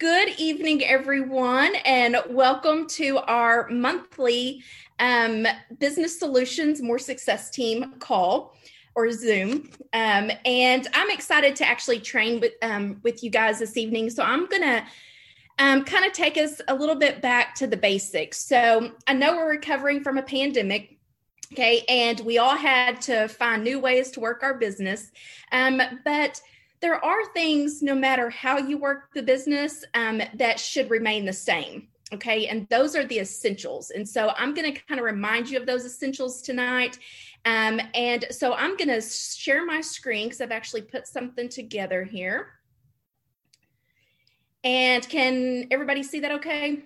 Good 0.00 0.30
evening, 0.38 0.82
everyone, 0.82 1.74
and 1.84 2.16
welcome 2.30 2.86
to 2.86 3.18
our 3.18 3.68
monthly 3.68 4.62
um, 4.98 5.46
Business 5.78 6.18
Solutions 6.18 6.80
More 6.80 6.98
Success 6.98 7.50
Team 7.50 7.96
call 7.98 8.56
or 8.94 9.12
Zoom. 9.12 9.68
Um, 9.92 10.30
and 10.46 10.88
I'm 10.94 11.10
excited 11.10 11.54
to 11.56 11.68
actually 11.68 12.00
train 12.00 12.40
with 12.40 12.54
um, 12.62 12.98
with 13.02 13.22
you 13.22 13.28
guys 13.28 13.58
this 13.58 13.76
evening. 13.76 14.08
So 14.08 14.22
I'm 14.22 14.46
gonna 14.46 14.86
um, 15.58 15.84
kind 15.84 16.06
of 16.06 16.14
take 16.14 16.38
us 16.38 16.62
a 16.68 16.74
little 16.74 16.96
bit 16.96 17.20
back 17.20 17.54
to 17.56 17.66
the 17.66 17.76
basics. 17.76 18.38
So 18.38 18.92
I 19.06 19.12
know 19.12 19.36
we're 19.36 19.50
recovering 19.50 20.02
from 20.02 20.16
a 20.16 20.22
pandemic. 20.22 20.96
Okay, 21.52 21.84
and 21.90 22.18
we 22.20 22.38
all 22.38 22.56
had 22.56 23.02
to 23.02 23.28
find 23.28 23.62
new 23.62 23.78
ways 23.78 24.10
to 24.12 24.20
work 24.20 24.42
our 24.42 24.54
business. 24.54 25.10
Um, 25.52 25.82
but 26.06 26.40
there 26.80 27.04
are 27.04 27.32
things, 27.32 27.82
no 27.82 27.94
matter 27.94 28.30
how 28.30 28.58
you 28.58 28.78
work 28.78 29.12
the 29.14 29.22
business, 29.22 29.84
um, 29.94 30.22
that 30.34 30.58
should 30.58 30.90
remain 30.90 31.24
the 31.24 31.32
same. 31.32 31.88
Okay. 32.12 32.48
And 32.48 32.66
those 32.70 32.96
are 32.96 33.04
the 33.04 33.20
essentials. 33.20 33.90
And 33.90 34.08
so 34.08 34.32
I'm 34.36 34.52
going 34.52 34.72
to 34.72 34.80
kind 34.80 34.98
of 34.98 35.04
remind 35.04 35.48
you 35.48 35.58
of 35.58 35.66
those 35.66 35.84
essentials 35.84 36.42
tonight. 36.42 36.98
Um, 37.44 37.80
and 37.94 38.24
so 38.30 38.54
I'm 38.54 38.76
going 38.76 38.88
to 38.88 39.00
share 39.00 39.64
my 39.64 39.80
screen 39.80 40.26
because 40.26 40.40
I've 40.40 40.50
actually 40.50 40.82
put 40.82 41.06
something 41.06 41.48
together 41.48 42.02
here. 42.02 42.48
And 44.64 45.08
can 45.08 45.68
everybody 45.70 46.02
see 46.02 46.20
that 46.20 46.32
okay? 46.32 46.82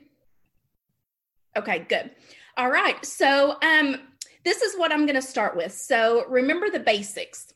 Okay, 1.57 1.87
good. 1.89 2.11
All 2.57 2.71
right. 2.71 3.03
So 3.05 3.57
um, 3.63 3.97
this 4.45 4.61
is 4.61 4.77
what 4.77 4.93
I'm 4.93 5.07
going 5.07 5.15
to 5.15 5.23
start 5.23 5.57
with. 5.57 5.73
So 5.73 6.25
remember 6.29 6.69
the 6.69 6.81
basics 6.81 7.55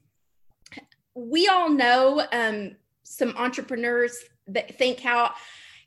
we 1.14 1.48
all 1.48 1.70
know 1.70 2.26
um, 2.32 2.76
some 3.02 3.34
entrepreneurs 3.36 4.16
that 4.46 4.78
think 4.78 5.00
how 5.00 5.32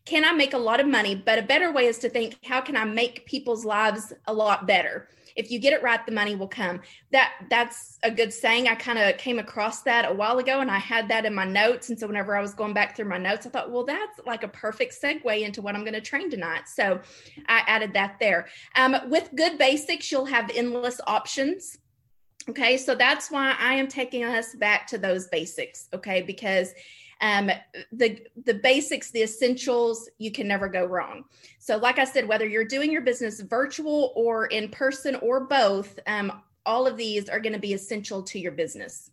can 0.06 0.26
I 0.26 0.32
make 0.32 0.54
a 0.54 0.58
lot 0.58 0.80
of 0.80 0.88
money? 0.88 1.16
But 1.16 1.40
a 1.40 1.44
better 1.44 1.72
way 1.72 1.86
is 1.86 2.00
to 2.00 2.10
think, 2.10 2.38
how 2.44 2.62
can 2.62 2.76
I 2.76 2.86
make 2.86 3.26
people's 3.26 3.64
lives 3.64 4.14
a 4.28 4.34
lot 4.34 4.66
better? 4.66 5.10
If 5.36 5.52
you 5.52 5.60
get 5.60 5.74
it 5.74 5.82
right, 5.82 6.04
the 6.06 6.12
money 6.12 6.36
will 6.36 6.48
come. 6.48 6.82
That 7.12 7.32
that's 7.50 7.98
a 8.04 8.12
good 8.12 8.34
saying. 8.34 8.68
I 8.68 8.76
kind 8.76 9.00
of 9.00 9.18
came 9.18 9.40
across 9.40 9.84
that 9.84 10.10
a 10.10 10.14
while 10.14 10.40
ago, 10.40 10.60
and 10.60 10.70
I 10.70 10.80
had 10.80 11.08
that 11.10 11.26
in 11.26 11.34
my 11.34 11.46
notes. 11.46 11.90
And 11.90 11.98
so 11.98 12.08
whenever 12.08 12.36
I 12.36 12.42
was 12.42 12.54
going 12.54 12.74
back 12.74 12.96
through 12.96 13.08
my 13.08 13.18
notes, 13.18 13.46
I 13.46 13.50
thought, 13.50 13.72
well, 13.72 13.86
that's 13.86 14.20
like 14.26 14.44
a 14.44 14.50
perfect 14.50 15.00
segue 15.02 15.42
into 15.42 15.62
what 15.62 15.76
I'm 15.76 15.84
going 15.84 15.94
to 15.94 16.02
train 16.02 16.30
tonight. 16.30 16.68
So 16.68 17.00
I 17.48 17.64
added 17.68 17.94
that 17.94 18.18
there. 18.20 18.48
Um, 18.76 18.98
with 19.08 19.30
good 19.36 19.58
basics, 19.58 20.12
you'll 20.12 20.26
have 20.26 20.52
endless 20.54 21.00
options. 21.08 21.78
Okay, 22.50 22.78
so 22.78 22.96
that's 22.96 23.30
why 23.30 23.56
I 23.60 23.76
am 23.76 23.88
taking 23.88 24.24
us 24.24 24.56
back 24.56 24.88
to 24.88 24.98
those 24.98 25.28
basics. 25.28 25.88
Okay, 25.94 26.22
because 26.22 26.74
um, 27.22 27.52
the 27.92 28.20
the 28.46 28.56
basics, 28.56 29.12
the 29.12 29.22
essentials, 29.22 30.10
you 30.18 30.32
can 30.32 30.48
never 30.48 30.68
go 30.68 30.86
wrong. 30.86 31.26
So, 31.60 31.78
like 31.78 32.00
I 32.00 32.04
said, 32.04 32.28
whether 32.28 32.48
you're 32.48 32.66
doing 32.66 32.92
your 32.92 33.02
business 33.02 33.40
virtual 33.42 34.12
or 34.16 34.48
in 34.48 34.70
person 34.70 35.16
or 35.16 35.42
both, 35.42 36.00
um, 36.08 36.42
all 36.66 36.88
of 36.88 36.98
these 36.98 37.30
are 37.30 37.40
going 37.40 37.54
to 37.54 37.60
be 37.60 37.74
essential 37.74 38.24
to 38.24 38.40
your 38.40 38.52
business. 38.52 39.12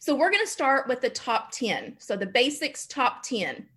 So, 0.00 0.16
we're 0.16 0.32
going 0.32 0.44
to 0.44 0.50
start 0.50 0.88
with 0.88 1.00
the 1.00 1.10
top 1.10 1.52
10. 1.52 1.96
So, 2.00 2.16
the 2.16 2.26
basics 2.26 2.86
top 2.86 3.22
10. 3.22 3.68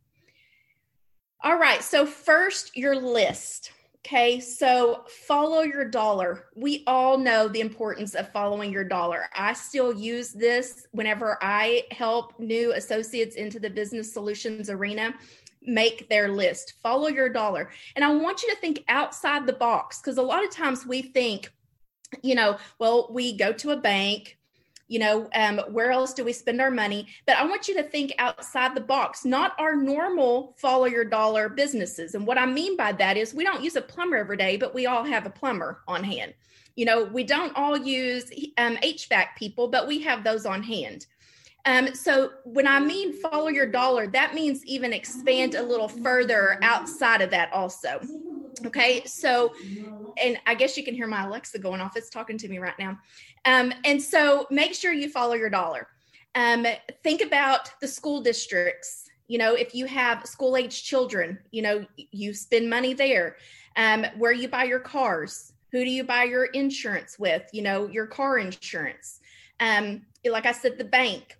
All 1.43 1.59
right, 1.59 1.83
so 1.83 2.07
first, 2.07 2.75
your 2.75 2.95
list. 2.95 3.71
Okay, 4.05 4.39
so 4.39 5.03
follow 5.07 5.61
your 5.61 5.83
dollar. 5.83 6.45
We 6.55 6.83
all 6.85 7.17
know 7.17 7.47
the 7.47 7.59
importance 7.59 8.13
of 8.13 8.31
following 8.31 8.71
your 8.71 8.83
dollar. 8.83 9.23
I 9.35 9.53
still 9.53 9.91
use 9.91 10.31
this 10.31 10.85
whenever 10.91 11.39
I 11.41 11.85
help 11.89 12.39
new 12.39 12.73
associates 12.73 13.35
into 13.35 13.59
the 13.59 13.69
business 13.69 14.13
solutions 14.13 14.69
arena 14.69 15.15
make 15.63 16.07
their 16.07 16.27
list. 16.27 16.75
Follow 16.83 17.07
your 17.07 17.29
dollar. 17.29 17.71
And 17.95 18.05
I 18.05 18.13
want 18.13 18.43
you 18.43 18.49
to 18.51 18.61
think 18.61 18.83
outside 18.89 19.47
the 19.47 19.53
box 19.53 20.01
because 20.01 20.19
a 20.19 20.21
lot 20.21 20.43
of 20.43 20.51
times 20.51 20.85
we 20.85 21.01
think, 21.01 21.51
you 22.21 22.35
know, 22.35 22.59
well, 22.77 23.07
we 23.11 23.35
go 23.35 23.53
to 23.53 23.71
a 23.71 23.77
bank, 23.77 24.37
you 24.87 24.99
know 24.99 25.29
um, 25.35 25.59
where 25.69 25.91
else 25.91 26.13
do 26.13 26.23
we 26.23 26.33
spend 26.33 26.61
our 26.61 26.71
money? 26.71 27.07
But 27.25 27.37
i 27.37 27.45
want 27.45 27.67
you 27.67 27.75
to 27.75 27.83
think 27.83 28.13
outside 28.17 28.75
the 28.75 28.81
box 28.81 29.25
not 29.25 29.53
our 29.59 29.75
normal 29.75 30.55
follow 30.57 30.85
your 30.85 31.05
dollar 31.05 31.49
businesses. 31.49 32.15
And 32.15 32.25
what 32.27 32.37
i 32.37 32.45
mean 32.45 32.77
by 32.77 32.91
that 32.93 33.17
is 33.17 33.33
we 33.33 33.43
don't 33.43 33.63
use 33.63 33.75
a 33.75 33.81
plumber 33.81 34.17
every 34.17 34.37
day 34.37 34.57
but 34.57 34.73
we 34.73 34.85
all 34.85 35.03
have 35.03 35.25
a 35.25 35.29
plumber 35.29 35.81
on 35.87 36.03
hand. 36.03 36.33
You 36.75 36.85
know 36.85 37.05
we 37.05 37.23
don't 37.23 37.55
all 37.55 37.77
use 37.77 38.25
um, 38.57 38.77
hvac 38.77 39.35
people 39.37 39.67
but 39.67 39.87
we 39.87 40.01
have 40.01 40.23
those 40.23 40.45
on 40.45 40.63
hand 40.63 41.07
um, 41.65 41.93
so 41.95 42.31
when 42.43 42.67
I 42.67 42.79
mean 42.79 43.13
follow 43.13 43.47
your 43.47 43.65
dollar, 43.67 44.07
that 44.07 44.33
means 44.33 44.63
even 44.65 44.93
expand 44.93 45.55
a 45.55 45.63
little 45.63 45.87
further 45.87 46.57
outside 46.61 47.21
of 47.21 47.31
that 47.31 47.51
also. 47.53 48.01
Okay, 48.65 49.03
so 49.05 49.51
and 50.21 50.37
I 50.45 50.55
guess 50.55 50.77
you 50.77 50.83
can 50.83 50.93
hear 50.93 51.07
my 51.07 51.25
Alexa 51.25 51.59
going 51.59 51.81
off. 51.81 51.97
It's 51.97 52.09
talking 52.09 52.37
to 52.37 52.47
me 52.47 52.57
right 52.59 52.77
now. 52.79 52.97
Um, 53.45 53.73
and 53.83 54.01
so 54.01 54.47
make 54.49 54.73
sure 54.73 54.93
you 54.93 55.09
follow 55.09 55.33
your 55.33 55.49
dollar. 55.49 55.87
Um, 56.35 56.65
think 57.03 57.21
about 57.21 57.69
the 57.81 57.87
school 57.87 58.21
districts. 58.21 59.05
You 59.27 59.37
know, 59.39 59.55
if 59.55 59.73
you 59.75 59.85
have 59.87 60.25
school 60.25 60.55
age 60.55 60.83
children, 60.83 61.39
you 61.51 61.61
know, 61.61 61.85
you 62.11 62.33
spend 62.33 62.69
money 62.69 62.93
there. 62.93 63.37
Um, 63.77 64.05
where 64.17 64.31
you 64.31 64.47
buy 64.47 64.63
your 64.63 64.79
cars, 64.79 65.51
who 65.71 65.83
do 65.83 65.89
you 65.91 66.03
buy 66.05 66.23
your 66.23 66.45
insurance 66.45 67.19
with? 67.19 67.43
You 67.51 67.61
know, 67.63 67.87
your 67.87 68.07
car 68.07 68.37
insurance. 68.37 69.19
Um, 69.59 70.03
like 70.25 70.45
I 70.45 70.53
said, 70.53 70.77
the 70.77 70.85
bank. 70.85 71.37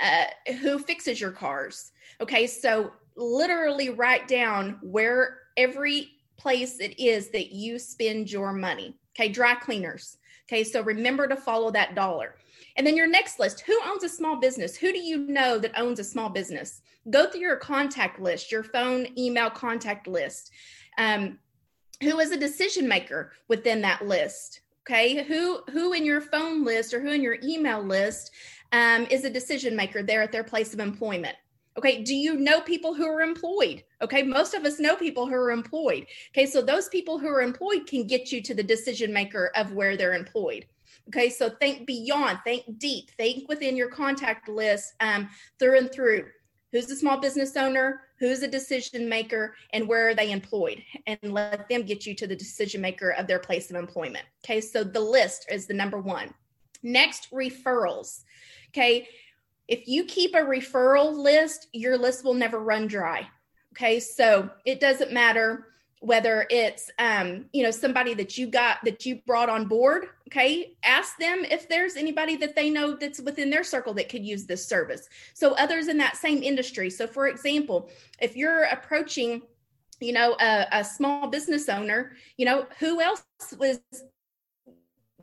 Uh, 0.00 0.24
who 0.60 0.78
fixes 0.78 1.20
your 1.20 1.30
cars? 1.30 1.92
Okay, 2.20 2.46
so 2.46 2.92
literally 3.16 3.90
write 3.90 4.26
down 4.28 4.78
where 4.82 5.40
every 5.56 6.10
place 6.36 6.80
it 6.80 6.98
is 6.98 7.30
that 7.30 7.52
you 7.52 7.78
spend 7.78 8.30
your 8.30 8.52
money. 8.52 8.94
Okay, 9.14 9.28
dry 9.28 9.54
cleaners. 9.54 10.18
Okay, 10.48 10.64
so 10.64 10.82
remember 10.82 11.26
to 11.26 11.36
follow 11.36 11.70
that 11.70 11.94
dollar. 11.94 12.36
And 12.76 12.86
then 12.86 12.96
your 12.96 13.06
next 13.06 13.38
list 13.38 13.60
who 13.60 13.78
owns 13.84 14.04
a 14.04 14.08
small 14.08 14.36
business? 14.36 14.76
Who 14.76 14.92
do 14.92 14.98
you 14.98 15.18
know 15.18 15.58
that 15.58 15.78
owns 15.78 16.00
a 16.00 16.04
small 16.04 16.28
business? 16.28 16.82
Go 17.10 17.28
through 17.28 17.40
your 17.40 17.56
contact 17.56 18.20
list, 18.20 18.50
your 18.50 18.64
phone, 18.64 19.06
email 19.16 19.50
contact 19.50 20.06
list. 20.06 20.50
Um, 20.98 21.38
who 22.02 22.18
is 22.18 22.32
a 22.32 22.36
decision 22.36 22.88
maker 22.88 23.32
within 23.48 23.80
that 23.82 24.06
list? 24.06 24.60
Okay, 24.86 25.24
who 25.24 25.62
who 25.70 25.94
in 25.94 26.04
your 26.04 26.20
phone 26.20 26.62
list 26.62 26.92
or 26.92 27.00
who 27.00 27.10
in 27.10 27.22
your 27.22 27.38
email 27.42 27.82
list 27.82 28.30
um, 28.72 29.06
is 29.10 29.24
a 29.24 29.30
decision 29.30 29.74
maker 29.74 30.02
there 30.02 30.22
at 30.22 30.30
their 30.30 30.44
place 30.44 30.74
of 30.74 30.80
employment? 30.80 31.36
Okay, 31.78 32.02
do 32.02 32.14
you 32.14 32.36
know 32.36 32.60
people 32.60 32.94
who 32.94 33.06
are 33.06 33.22
employed? 33.22 33.82
Okay, 34.02 34.22
most 34.22 34.52
of 34.52 34.64
us 34.64 34.78
know 34.78 34.94
people 34.94 35.26
who 35.26 35.34
are 35.34 35.50
employed. 35.50 36.06
Okay, 36.30 36.46
so 36.46 36.60
those 36.60 36.88
people 36.88 37.18
who 37.18 37.28
are 37.28 37.40
employed 37.40 37.86
can 37.86 38.06
get 38.06 38.30
you 38.30 38.42
to 38.42 38.54
the 38.54 38.62
decision 38.62 39.12
maker 39.12 39.50
of 39.56 39.72
where 39.72 39.96
they're 39.96 40.14
employed. 40.14 40.66
Okay, 41.08 41.30
so 41.30 41.50
think 41.50 41.86
beyond, 41.86 42.38
think 42.44 42.64
deep, 42.78 43.10
think 43.16 43.48
within 43.48 43.76
your 43.76 43.88
contact 43.88 44.48
list 44.48 44.92
um, 45.00 45.28
through 45.58 45.78
and 45.78 45.92
through. 45.92 46.26
Who's 46.74 46.90
a 46.90 46.96
small 46.96 47.20
business 47.20 47.56
owner? 47.56 48.00
Who's 48.18 48.42
a 48.42 48.48
decision 48.48 49.08
maker? 49.08 49.54
And 49.72 49.86
where 49.86 50.08
are 50.08 50.14
they 50.14 50.32
employed? 50.32 50.82
And 51.06 51.20
let 51.22 51.68
them 51.68 51.82
get 51.82 52.04
you 52.04 52.16
to 52.16 52.26
the 52.26 52.34
decision 52.34 52.80
maker 52.80 53.10
of 53.10 53.28
their 53.28 53.38
place 53.38 53.70
of 53.70 53.76
employment. 53.76 54.24
Okay, 54.44 54.60
so 54.60 54.82
the 54.82 54.98
list 54.98 55.46
is 55.48 55.68
the 55.68 55.74
number 55.74 56.00
one. 56.00 56.34
Next, 56.82 57.30
referrals. 57.30 58.24
Okay, 58.70 59.06
if 59.68 59.86
you 59.86 60.02
keep 60.02 60.34
a 60.34 60.38
referral 60.38 61.16
list, 61.16 61.68
your 61.72 61.96
list 61.96 62.24
will 62.24 62.34
never 62.34 62.58
run 62.58 62.88
dry. 62.88 63.28
Okay, 63.74 64.00
so 64.00 64.50
it 64.66 64.80
doesn't 64.80 65.12
matter 65.12 65.68
whether 66.04 66.46
it's 66.50 66.90
um, 66.98 67.46
you 67.52 67.62
know 67.62 67.70
somebody 67.70 68.14
that 68.14 68.36
you 68.36 68.46
got 68.46 68.78
that 68.84 69.06
you 69.06 69.20
brought 69.26 69.48
on 69.48 69.66
board 69.66 70.06
okay 70.28 70.76
ask 70.84 71.16
them 71.18 71.44
if 71.50 71.68
there's 71.68 71.96
anybody 71.96 72.36
that 72.36 72.54
they 72.54 72.70
know 72.70 72.94
that's 72.94 73.20
within 73.20 73.50
their 73.50 73.64
circle 73.64 73.94
that 73.94 74.08
could 74.08 74.24
use 74.24 74.44
this 74.44 74.66
service 74.66 75.08
so 75.32 75.52
others 75.54 75.88
in 75.88 75.98
that 75.98 76.16
same 76.16 76.42
industry 76.42 76.90
so 76.90 77.06
for 77.06 77.28
example 77.28 77.90
if 78.20 78.36
you're 78.36 78.64
approaching 78.64 79.42
you 80.00 80.12
know 80.12 80.36
a, 80.40 80.66
a 80.72 80.84
small 80.84 81.28
business 81.28 81.68
owner 81.68 82.12
you 82.36 82.44
know 82.44 82.66
who 82.78 83.00
else 83.00 83.24
was 83.58 83.80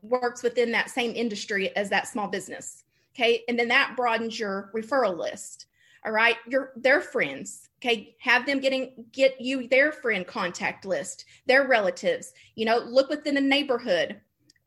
works 0.02 0.42
within 0.42 0.72
that 0.72 0.90
same 0.90 1.12
industry 1.16 1.76
as 1.76 1.90
that 1.90 2.08
small 2.08 2.28
business 2.28 2.84
Okay. 3.16 3.44
And 3.48 3.58
then 3.58 3.68
that 3.70 3.96
broadens 3.96 4.40
your 4.40 4.72
referral 4.74 5.18
list. 5.18 5.68
All 6.06 6.12
right. 6.12 6.38
Your 6.48 6.72
their 6.76 7.02
friends. 7.02 7.70
Okay. 7.80 8.16
Have 8.20 8.46
them 8.46 8.60
getting 8.60 9.06
get 9.12 9.40
you 9.40 9.68
their 9.68 9.92
friend 9.92 10.26
contact 10.26 10.86
list, 10.86 11.26
their 11.46 11.68
relatives, 11.68 12.34
you 12.56 12.66
know, 12.66 12.78
look 12.80 13.10
within 13.10 13.36
the 13.36 13.42
neighborhood, 13.42 14.20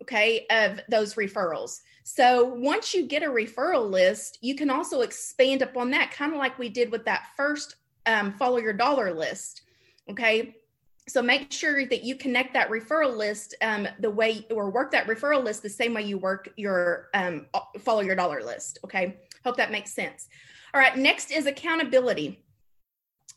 okay, 0.02 0.46
of 0.50 0.80
those 0.88 1.14
referrals. 1.14 1.80
So 2.02 2.44
once 2.44 2.92
you 2.92 3.06
get 3.06 3.22
a 3.22 3.28
referral 3.28 3.90
list, 3.90 4.38
you 4.42 4.54
can 4.54 4.68
also 4.68 5.00
expand 5.00 5.62
upon 5.62 5.90
that, 5.92 6.10
kind 6.10 6.32
of 6.32 6.38
like 6.38 6.58
we 6.58 6.68
did 6.68 6.92
with 6.92 7.04
that 7.06 7.28
first 7.36 7.76
um, 8.06 8.32
follow 8.32 8.58
your 8.58 8.74
dollar 8.74 9.12
list. 9.14 9.62
Okay 10.10 10.54
so 11.08 11.20
make 11.20 11.52
sure 11.52 11.86
that 11.86 12.02
you 12.02 12.16
connect 12.16 12.54
that 12.54 12.70
referral 12.70 13.16
list 13.16 13.54
um, 13.60 13.86
the 14.00 14.10
way 14.10 14.46
or 14.50 14.70
work 14.70 14.90
that 14.90 15.06
referral 15.06 15.44
list 15.44 15.62
the 15.62 15.68
same 15.68 15.94
way 15.94 16.02
you 16.02 16.18
work 16.18 16.48
your 16.56 17.08
um, 17.14 17.46
follow 17.80 18.00
your 18.00 18.16
dollar 18.16 18.42
list 18.42 18.78
okay 18.84 19.18
hope 19.44 19.56
that 19.56 19.70
makes 19.70 19.92
sense 19.92 20.28
all 20.74 20.80
right 20.80 20.98
next 20.98 21.30
is 21.30 21.46
accountability 21.46 22.44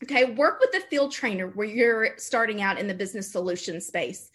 Okay, 0.04 0.26
work 0.26 0.60
with 0.60 0.74
a 0.74 0.86
field 0.86 1.10
trainer 1.10 1.48
where 1.48 1.66
you're 1.66 2.10
starting 2.18 2.62
out 2.62 2.78
in 2.78 2.86
the 2.86 2.94
business 2.94 3.30
solution 3.30 3.80
space. 3.80 4.30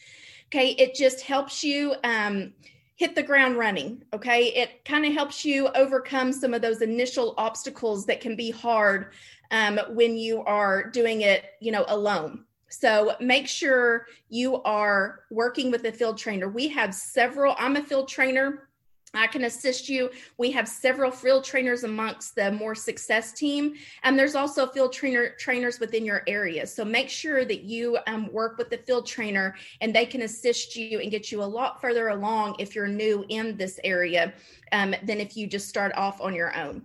Okay, 0.47 0.71
it 0.71 0.93
just 0.93 1.21
helps 1.21 1.63
you 1.63 1.95
um, 2.03 2.53
hit 2.95 3.15
the 3.15 3.23
ground 3.23 3.57
running. 3.57 4.03
Okay, 4.13 4.47
it 4.47 4.83
kind 4.83 5.05
of 5.05 5.13
helps 5.13 5.45
you 5.45 5.69
overcome 5.69 6.33
some 6.33 6.53
of 6.53 6.61
those 6.61 6.81
initial 6.81 7.33
obstacles 7.37 8.05
that 8.07 8.19
can 8.19 8.35
be 8.35 8.51
hard 8.51 9.13
um, 9.51 9.79
when 9.91 10.17
you 10.17 10.43
are 10.43 10.89
doing 10.89 11.21
it, 11.21 11.45
you 11.61 11.71
know, 11.71 11.85
alone. 11.87 12.43
So 12.67 13.15
make 13.21 13.47
sure 13.47 14.07
you 14.29 14.61
are 14.63 15.21
working 15.31 15.71
with 15.71 15.85
a 15.85 15.91
field 15.93 16.17
trainer. 16.17 16.49
We 16.49 16.67
have 16.69 16.93
several, 16.93 17.55
I'm 17.57 17.77
a 17.77 17.83
field 17.83 18.09
trainer. 18.09 18.67
I 19.13 19.27
can 19.27 19.43
assist 19.43 19.89
you. 19.89 20.09
We 20.37 20.51
have 20.51 20.67
several 20.67 21.11
field 21.11 21.43
trainers 21.43 21.83
amongst 21.83 22.35
the 22.35 22.51
more 22.51 22.73
success 22.73 23.31
team, 23.31 23.75
and 24.01 24.17
there's 24.17 24.35
also 24.35 24.65
field 24.65 24.91
trainer 24.91 25.31
trainers 25.37 25.79
within 25.79 26.03
your 26.03 26.23
area. 26.27 26.65
So 26.65 26.83
make 26.83 27.09
sure 27.09 27.45
that 27.45 27.61
you 27.61 27.97
um, 28.07 28.31
work 28.31 28.57
with 28.57 28.69
the 28.71 28.77
field 28.77 29.05
trainer, 29.05 29.55
and 29.81 29.93
they 29.93 30.05
can 30.05 30.23
assist 30.23 30.75
you 30.75 30.99
and 30.99 31.11
get 31.11 31.31
you 31.31 31.43
a 31.43 31.45
lot 31.45 31.79
further 31.79 32.09
along 32.09 32.55
if 32.57 32.73
you're 32.73 32.87
new 32.87 33.23
in 33.29 33.55
this 33.55 33.79
area 33.83 34.33
um, 34.71 34.95
than 35.03 35.19
if 35.19 35.37
you 35.37 35.45
just 35.45 35.69
start 35.69 35.93
off 35.95 36.19
on 36.19 36.33
your 36.33 36.55
own 36.55 36.83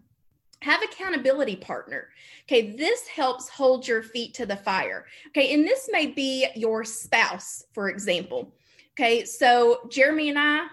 have 0.61 0.83
accountability 0.83 1.55
partner 1.55 2.09
okay 2.45 2.73
this 2.73 3.07
helps 3.07 3.49
hold 3.49 3.87
your 3.87 4.03
feet 4.03 4.35
to 4.35 4.45
the 4.45 4.57
fire 4.57 5.07
okay 5.29 5.55
and 5.55 5.65
this 5.65 5.89
may 5.93 6.07
be 6.07 6.47
your 6.57 6.83
spouse 6.85 7.65
for 7.73 7.89
example 7.89 8.53
okay 8.99 9.25
so 9.25 9.81
jeremy 9.91 10.29
and 10.29 10.39
i 10.39 10.67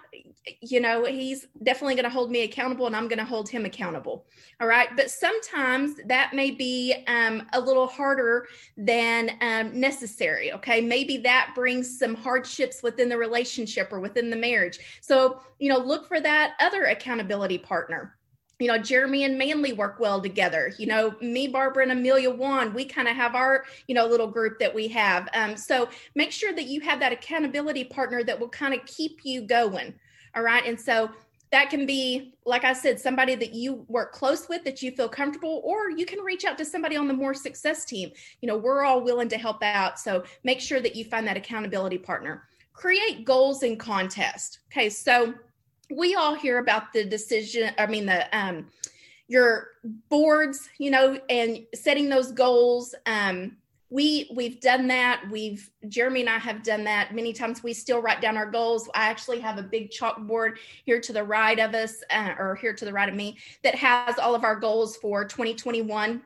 you 0.62 0.80
know 0.80 1.06
he's 1.06 1.48
definitely 1.64 1.96
going 1.96 2.04
to 2.04 2.10
hold 2.10 2.32
me 2.32 2.44
accountable 2.44 2.88
and 2.88 2.96
i'm 2.96 3.08
going 3.08 3.20
to 3.20 3.26
hold 3.26 3.50
him 3.50 3.66
accountable. 3.66 4.26
All 4.62 4.68
right 4.68 4.90
but 4.96 5.10
sometimes 5.10 6.00
that 6.06 6.34
may 6.34 6.52
be 6.52 7.04
um, 7.08 7.48
a 7.54 7.60
little 7.60 7.88
harder 7.88 8.48
than 8.78 9.32
um, 9.42 9.80
necessary 9.80 10.54
okay? 10.54 10.82
Maybe 10.82 11.18
that 11.18 11.52
brings 11.56 12.00
some 12.00 12.16
hardships 12.16 12.84
within 12.84 13.10
the 13.10 13.18
relationship 13.18 13.92
or 13.92 14.00
within 14.00 14.30
the 14.30 14.36
marriage. 14.36 14.80
So 15.02 15.42
you 15.60 15.70
know 15.70 15.80
look 15.80 16.08
for 16.08 16.20
that 16.22 16.54
other 16.60 16.86
accountability 16.86 17.58
partner 17.58 18.15
you 18.60 18.68
know, 18.68 18.78
Jeremy 18.78 19.24
and 19.24 19.38
Manley 19.38 19.74
work 19.74 20.00
well 20.00 20.22
together. 20.22 20.74
You 20.78 20.88
know, 20.88 21.16
me, 21.22 21.48
Barbara, 21.48 21.84
and 21.84 21.92
Amelia 21.92 22.30
Wan, 22.30 22.74
we 22.74 22.86
kind 22.86 23.08
of 23.08 23.16
have 23.16 23.36
our, 23.36 23.66
you 23.88 23.96
know, 23.96 24.06
little 24.06 24.28
group 24.28 24.60
that 24.60 24.74
we 24.74 24.88
have. 24.90 25.28
Um, 25.34 25.58
so 25.58 25.90
make 26.16 26.32
sure 26.32 26.54
that 26.54 26.68
you 26.68 26.82
have 26.82 27.00
that 27.00 27.12
accountability 27.12 27.84
partner 27.84 28.24
that 28.24 28.40
will 28.40 28.50
kind 28.50 28.74
of 28.74 28.86
keep 28.86 29.20
you 29.24 29.42
going. 29.42 29.94
All 30.36 30.44
right. 30.44 30.66
And 30.66 30.80
so 30.80 31.10
that 31.52 31.70
can 31.70 31.86
be, 31.86 32.34
like 32.46 32.64
I 32.64 32.74
said, 32.74 33.00
somebody 33.00 33.36
that 33.36 33.54
you 33.54 33.86
work 33.88 34.12
close 34.12 34.50
with 34.50 34.64
that 34.64 34.82
you 34.82 34.92
feel 34.92 35.08
comfortable, 35.08 35.62
or 35.64 35.90
you 35.90 36.06
can 36.06 36.20
reach 36.20 36.44
out 36.44 36.58
to 36.58 36.66
somebody 36.66 36.98
on 36.98 37.08
the 37.08 37.14
more 37.14 37.34
success 37.34 37.86
team. 37.86 38.12
You 38.42 38.48
know, 38.48 38.58
we're 38.58 38.84
all 38.84 39.02
willing 39.02 39.30
to 39.30 39.38
help 39.38 39.64
out. 39.64 40.00
So 40.00 40.24
make 40.44 40.60
sure 40.60 40.82
that 40.82 40.96
you 40.96 41.06
find 41.06 41.28
that 41.28 41.38
accountability 41.38 41.98
partner. 41.98 42.44
Create 42.74 43.26
goals 43.26 43.64
and 43.64 43.80
contest. 43.80 44.60
Okay. 44.72 44.90
So, 44.90 45.34
we 45.90 46.16
all 46.16 46.36
hear 46.36 46.58
about 46.58 46.94
the 46.94 47.04
decision 47.06 47.72
i 47.78 47.86
mean 47.86 48.06
the 48.06 48.38
um 48.38 48.66
your 49.28 49.70
boards 50.10 50.70
you 50.78 50.92
know 50.92 51.20
and 51.30 51.66
setting 51.74 52.10
those 52.10 52.32
goals. 52.32 52.96
Um 53.06 53.58
we 53.92 54.30
we've 54.36 54.60
done 54.62 54.88
that. 54.88 55.24
We've 55.32 55.70
jeremy 55.88 56.22
and 56.22 56.30
i 56.30 56.38
have 56.38 56.64
done 56.64 56.84
that 56.84 57.14
many 57.14 57.34
times. 57.34 57.64
We 57.64 57.74
still 57.74 58.02
write 58.02 58.22
down 58.22 58.36
our 58.38 58.50
goals. 58.50 58.90
I 58.94 59.08
actually 59.08 59.40
have 59.42 59.58
a 59.58 59.64
big 59.64 59.92
chalkboard 59.92 60.58
here 60.86 61.00
to 61.00 61.14
the 61.14 61.24
right 61.24 61.60
of 61.60 61.74
us 61.74 62.04
uh, 62.10 62.34
or 62.38 62.56
here 62.56 62.74
to 62.74 62.86
the 62.86 62.94
right 62.94 63.08
of 63.08 63.16
me 63.16 63.38
that 63.64 63.76
has 63.76 64.18
all 64.20 64.36
of 64.36 64.44
our 64.44 64.56
goals 64.56 64.98
for 64.98 65.24
2021 65.24 66.22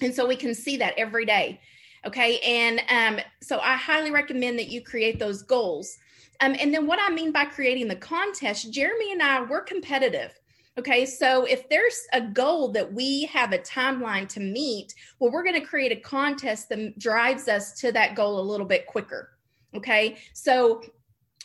and 0.00 0.14
so 0.14 0.26
we 0.26 0.36
can 0.36 0.54
see 0.54 0.76
that 0.78 0.94
every 0.96 1.24
day. 1.24 1.60
Okay? 2.04 2.40
And 2.40 2.82
um, 2.88 3.24
so 3.40 3.60
i 3.60 3.76
highly 3.76 4.10
recommend 4.10 4.58
that 4.58 4.68
you 4.68 4.82
create 4.82 5.18
those 5.18 5.42
goals 5.42 5.98
um, 6.42 6.56
and 6.58 6.74
then 6.74 6.86
what 6.86 6.98
I 7.00 7.12
mean 7.12 7.32
by 7.32 7.44
creating 7.44 7.88
the 7.88 7.96
contest, 7.96 8.72
Jeremy 8.72 9.12
and 9.12 9.22
I, 9.22 9.42
we're 9.42 9.62
competitive. 9.62 10.38
Okay, 10.78 11.04
so 11.04 11.44
if 11.44 11.68
there's 11.68 12.06
a 12.12 12.20
goal 12.20 12.72
that 12.72 12.90
we 12.92 13.24
have 13.26 13.52
a 13.52 13.58
timeline 13.58 14.26
to 14.30 14.40
meet, 14.40 14.94
well, 15.18 15.30
we're 15.30 15.44
going 15.44 15.60
to 15.60 15.66
create 15.66 15.92
a 15.92 16.00
contest 16.00 16.70
that 16.70 16.98
drives 16.98 17.46
us 17.46 17.74
to 17.80 17.92
that 17.92 18.16
goal 18.16 18.40
a 18.40 18.42
little 18.42 18.66
bit 18.66 18.86
quicker. 18.86 19.30
Okay, 19.74 20.16
so 20.32 20.82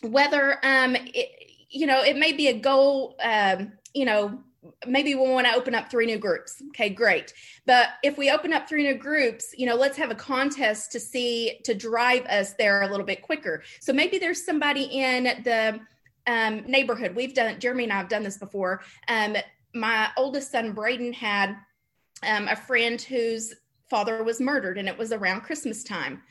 whether 0.01 0.59
um, 0.63 0.95
it, 0.95 1.29
you 1.69 1.85
know, 1.85 2.01
it 2.03 2.17
may 2.17 2.31
be 2.31 2.47
a 2.47 2.57
goal, 2.57 3.17
um, 3.21 3.73
you 3.93 4.05
know, 4.05 4.41
maybe 4.85 5.15
we 5.15 5.29
want 5.29 5.47
to 5.47 5.53
open 5.53 5.75
up 5.75 5.89
three 5.89 6.05
new 6.05 6.17
groups. 6.17 6.61
Okay, 6.69 6.89
great. 6.89 7.33
But 7.65 7.89
if 8.03 8.17
we 8.17 8.31
open 8.31 8.53
up 8.53 8.67
three 8.67 8.83
new 8.83 8.95
groups, 8.95 9.53
you 9.57 9.65
know, 9.65 9.75
let's 9.75 9.97
have 9.97 10.11
a 10.11 10.15
contest 10.15 10.91
to 10.93 10.99
see 10.99 11.59
to 11.63 11.73
drive 11.73 12.25
us 12.25 12.53
there 12.53 12.83
a 12.83 12.89
little 12.89 13.05
bit 13.05 13.21
quicker. 13.21 13.63
So 13.79 13.93
maybe 13.93 14.17
there's 14.17 14.45
somebody 14.45 14.83
in 14.83 15.23
the 15.43 15.79
um, 16.27 16.63
neighborhood. 16.67 17.15
We've 17.15 17.33
done 17.33 17.59
Jeremy 17.59 17.85
and 17.85 17.93
I 17.93 17.97
have 17.97 18.09
done 18.09 18.23
this 18.23 18.37
before. 18.37 18.81
Um, 19.07 19.35
my 19.73 20.09
oldest 20.17 20.51
son 20.51 20.73
Braden 20.73 21.13
had 21.13 21.55
um, 22.23 22.47
a 22.47 22.55
friend 22.55 23.01
whose 23.01 23.53
father 23.89 24.23
was 24.23 24.41
murdered, 24.41 24.77
and 24.77 24.87
it 24.87 24.97
was 24.97 25.11
around 25.11 25.41
Christmas 25.41 25.83
time. 25.83 26.21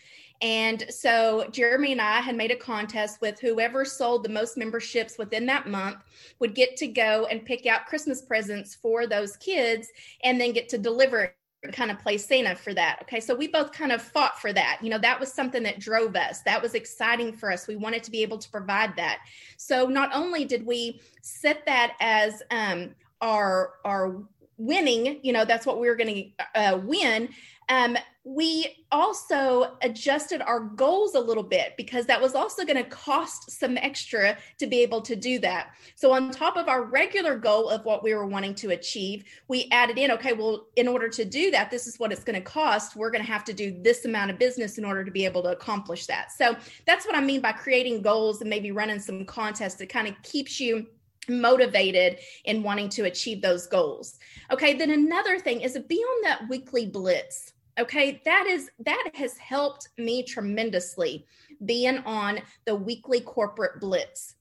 And 0.42 0.84
so 0.90 1.46
Jeremy 1.50 1.92
and 1.92 2.00
I 2.00 2.20
had 2.20 2.36
made 2.36 2.50
a 2.50 2.56
contest 2.56 3.20
with 3.20 3.40
whoever 3.40 3.84
sold 3.84 4.22
the 4.22 4.28
most 4.28 4.56
memberships 4.56 5.18
within 5.18 5.46
that 5.46 5.68
month 5.68 5.98
would 6.38 6.54
get 6.54 6.76
to 6.76 6.86
go 6.86 7.26
and 7.30 7.44
pick 7.44 7.66
out 7.66 7.86
Christmas 7.86 8.22
presents 8.22 8.74
for 8.74 9.06
those 9.06 9.36
kids 9.36 9.88
and 10.24 10.40
then 10.40 10.52
get 10.52 10.68
to 10.70 10.78
deliver 10.78 11.34
and 11.62 11.72
kind 11.72 11.90
of 11.90 11.98
play 11.98 12.18
Santa 12.18 12.54
for 12.54 12.74
that. 12.74 12.98
Okay. 13.02 13.20
So 13.20 13.34
we 13.34 13.48
both 13.48 13.72
kind 13.72 13.92
of 13.92 14.02
fought 14.02 14.40
for 14.40 14.52
that. 14.52 14.78
You 14.82 14.90
know, 14.90 14.98
that 14.98 15.18
was 15.18 15.32
something 15.32 15.62
that 15.62 15.80
drove 15.80 16.14
us. 16.16 16.42
That 16.42 16.62
was 16.62 16.74
exciting 16.74 17.32
for 17.32 17.50
us. 17.50 17.66
We 17.66 17.76
wanted 17.76 18.02
to 18.04 18.10
be 18.10 18.22
able 18.22 18.38
to 18.38 18.50
provide 18.50 18.94
that. 18.96 19.20
So 19.56 19.86
not 19.86 20.10
only 20.14 20.44
did 20.44 20.64
we 20.64 21.00
set 21.22 21.64
that 21.66 21.96
as 22.00 22.42
um, 22.50 22.94
our, 23.20 23.74
our 23.84 24.22
winning, 24.58 25.20
you 25.22 25.32
know, 25.32 25.44
that's 25.44 25.66
what 25.66 25.80
we 25.80 25.88
were 25.88 25.96
going 25.96 26.32
to 26.54 26.60
uh, 26.60 26.76
win. 26.78 27.28
Um, 27.68 27.96
we 28.22 28.84
also 28.90 29.76
adjusted 29.82 30.42
our 30.42 30.60
goals 30.60 31.14
a 31.14 31.20
little 31.20 31.44
bit 31.44 31.74
because 31.76 32.06
that 32.06 32.20
was 32.20 32.34
also 32.34 32.64
going 32.64 32.76
to 32.76 32.88
cost 32.88 33.52
some 33.52 33.76
extra 33.76 34.36
to 34.58 34.66
be 34.66 34.82
able 34.82 35.00
to 35.02 35.14
do 35.14 35.38
that. 35.38 35.70
So, 35.94 36.12
on 36.12 36.30
top 36.32 36.56
of 36.56 36.68
our 36.68 36.84
regular 36.84 37.36
goal 37.36 37.68
of 37.68 37.84
what 37.84 38.02
we 38.02 38.14
were 38.14 38.26
wanting 38.26 38.54
to 38.56 38.70
achieve, 38.70 39.24
we 39.46 39.68
added 39.70 39.98
in 39.98 40.10
okay, 40.12 40.32
well, 40.32 40.66
in 40.74 40.88
order 40.88 41.08
to 41.08 41.24
do 41.24 41.52
that, 41.52 41.70
this 41.70 41.86
is 41.86 41.98
what 41.98 42.10
it's 42.10 42.24
going 42.24 42.34
to 42.34 42.40
cost. 42.40 42.96
We're 42.96 43.10
going 43.10 43.24
to 43.24 43.30
have 43.30 43.44
to 43.44 43.52
do 43.52 43.76
this 43.80 44.04
amount 44.04 44.32
of 44.32 44.38
business 44.38 44.76
in 44.78 44.84
order 44.84 45.04
to 45.04 45.10
be 45.10 45.24
able 45.24 45.42
to 45.44 45.50
accomplish 45.50 46.06
that. 46.06 46.32
So, 46.32 46.56
that's 46.84 47.06
what 47.06 47.16
I 47.16 47.20
mean 47.20 47.40
by 47.40 47.52
creating 47.52 48.02
goals 48.02 48.40
and 48.40 48.50
maybe 48.50 48.72
running 48.72 48.98
some 48.98 49.24
contests 49.24 49.74
that 49.76 49.88
kind 49.88 50.08
of 50.08 50.20
keeps 50.22 50.60
you 50.60 50.86
motivated 51.28 52.18
in 52.44 52.62
wanting 52.62 52.88
to 52.90 53.04
achieve 53.04 53.42
those 53.42 53.66
goals. 53.66 54.18
Okay, 54.50 54.74
then 54.74 54.90
another 54.90 55.38
thing 55.38 55.60
is 55.60 55.72
to 55.74 55.80
be 55.80 55.96
on 55.96 56.22
that 56.22 56.48
weekly 56.48 56.86
blitz. 56.86 57.52
Okay 57.78 58.22
that 58.24 58.46
is 58.46 58.70
that 58.80 59.10
has 59.14 59.36
helped 59.36 59.88
me 59.98 60.22
tremendously 60.22 61.26
being 61.64 61.98
on 61.98 62.40
the 62.64 62.74
weekly 62.74 63.20
corporate 63.20 63.80
blitz. 63.80 64.36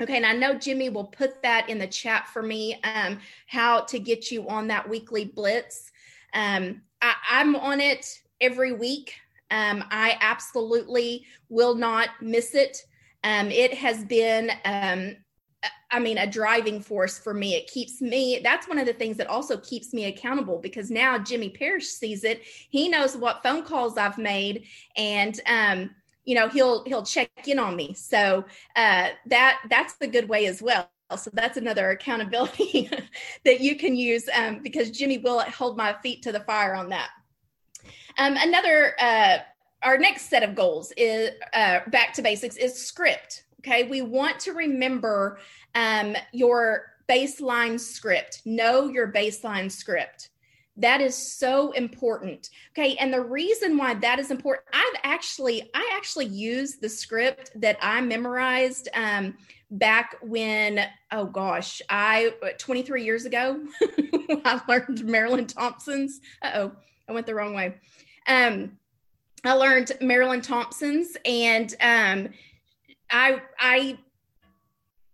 Okay 0.00 0.16
and 0.16 0.26
i 0.26 0.32
know 0.34 0.54
jimmy 0.54 0.90
will 0.90 1.04
put 1.04 1.42
that 1.42 1.70
in 1.70 1.78
the 1.78 1.86
chat 1.86 2.28
for 2.28 2.42
me 2.42 2.78
um, 2.84 3.18
how 3.46 3.80
to 3.80 3.98
get 3.98 4.30
you 4.30 4.46
on 4.48 4.66
that 4.68 4.88
weekly 4.88 5.24
blitz. 5.24 5.90
Um, 6.34 6.82
I, 7.00 7.14
i'm 7.30 7.56
on 7.56 7.80
it 7.80 8.20
every 8.40 8.72
week. 8.72 9.14
Um, 9.50 9.84
i 9.90 10.18
absolutely 10.20 11.24
will 11.48 11.74
not 11.74 12.10
miss 12.20 12.54
it. 12.54 12.84
Um, 13.24 13.50
it 13.50 13.72
has 13.74 14.04
been 14.04 14.50
um, 14.64 15.16
I 15.90 15.98
mean, 15.98 16.18
a 16.18 16.26
driving 16.26 16.80
force 16.80 17.18
for 17.18 17.32
me. 17.32 17.54
It 17.54 17.68
keeps 17.68 18.00
me, 18.00 18.40
that's 18.42 18.68
one 18.68 18.78
of 18.78 18.86
the 18.86 18.92
things 18.92 19.16
that 19.16 19.28
also 19.28 19.56
keeps 19.58 19.94
me 19.94 20.06
accountable 20.06 20.58
because 20.58 20.90
now 20.90 21.18
Jimmy 21.18 21.48
Parrish 21.50 21.86
sees 21.86 22.24
it. 22.24 22.42
He 22.44 22.88
knows 22.88 23.16
what 23.16 23.42
phone 23.42 23.62
calls 23.62 23.96
I've 23.96 24.18
made 24.18 24.64
and, 24.96 25.40
um, 25.46 25.90
you 26.24 26.34
know, 26.34 26.48
he'll, 26.48 26.84
he'll 26.84 27.04
check 27.04 27.30
in 27.46 27.58
on 27.58 27.76
me. 27.76 27.94
So, 27.94 28.44
uh, 28.74 29.10
that, 29.26 29.60
that's 29.70 29.94
the 29.94 30.08
good 30.08 30.28
way 30.28 30.46
as 30.46 30.60
well. 30.60 30.90
So 31.16 31.30
that's 31.32 31.56
another 31.56 31.90
accountability 31.90 32.90
that 33.44 33.60
you 33.60 33.76
can 33.76 33.94
use 33.94 34.28
um, 34.34 34.60
because 34.62 34.90
Jimmy 34.90 35.18
will 35.18 35.40
hold 35.40 35.76
my 35.76 35.94
feet 36.02 36.20
to 36.22 36.32
the 36.32 36.40
fire 36.40 36.74
on 36.74 36.88
that. 36.88 37.10
Um, 38.18 38.36
another, 38.36 38.94
uh, 39.00 39.38
our 39.82 39.98
next 39.98 40.28
set 40.28 40.42
of 40.42 40.56
goals 40.56 40.92
is 40.96 41.30
uh, 41.54 41.80
back 41.88 42.12
to 42.14 42.22
basics 42.22 42.56
is 42.56 42.74
script 42.74 43.44
Okay. 43.60 43.84
We 43.84 44.02
want 44.02 44.38
to 44.40 44.52
remember 44.52 45.38
um, 45.74 46.16
your 46.32 46.92
baseline 47.08 47.78
script. 47.78 48.42
Know 48.44 48.88
your 48.88 49.12
baseline 49.12 49.70
script. 49.70 50.30
That 50.78 51.00
is 51.00 51.16
so 51.16 51.72
important. 51.72 52.50
Okay. 52.76 52.96
And 52.96 53.12
the 53.12 53.22
reason 53.22 53.78
why 53.78 53.94
that 53.94 54.18
is 54.18 54.30
important, 54.30 54.66
I've 54.72 55.00
actually, 55.04 55.70
I 55.74 55.90
actually 55.94 56.26
used 56.26 56.80
the 56.80 56.88
script 56.88 57.50
that 57.56 57.78
I 57.80 58.00
memorized 58.02 58.88
um, 58.94 59.36
back 59.70 60.16
when, 60.20 60.86
oh 61.12 61.24
gosh, 61.24 61.80
I, 61.88 62.34
23 62.58 63.04
years 63.04 63.24
ago, 63.24 63.64
I 64.44 64.60
learned 64.68 65.04
Marilyn 65.04 65.46
Thompson's. 65.46 66.20
Uh 66.42 66.50
oh, 66.54 66.72
I 67.08 67.12
went 67.12 67.26
the 67.26 67.34
wrong 67.34 67.54
way. 67.54 67.74
Um, 68.26 68.78
I 69.44 69.52
learned 69.52 69.92
Marilyn 70.00 70.40
Thompson's, 70.40 71.16
and 71.24 71.72
um, 71.80 72.30
I 73.10 73.40
I 73.58 73.98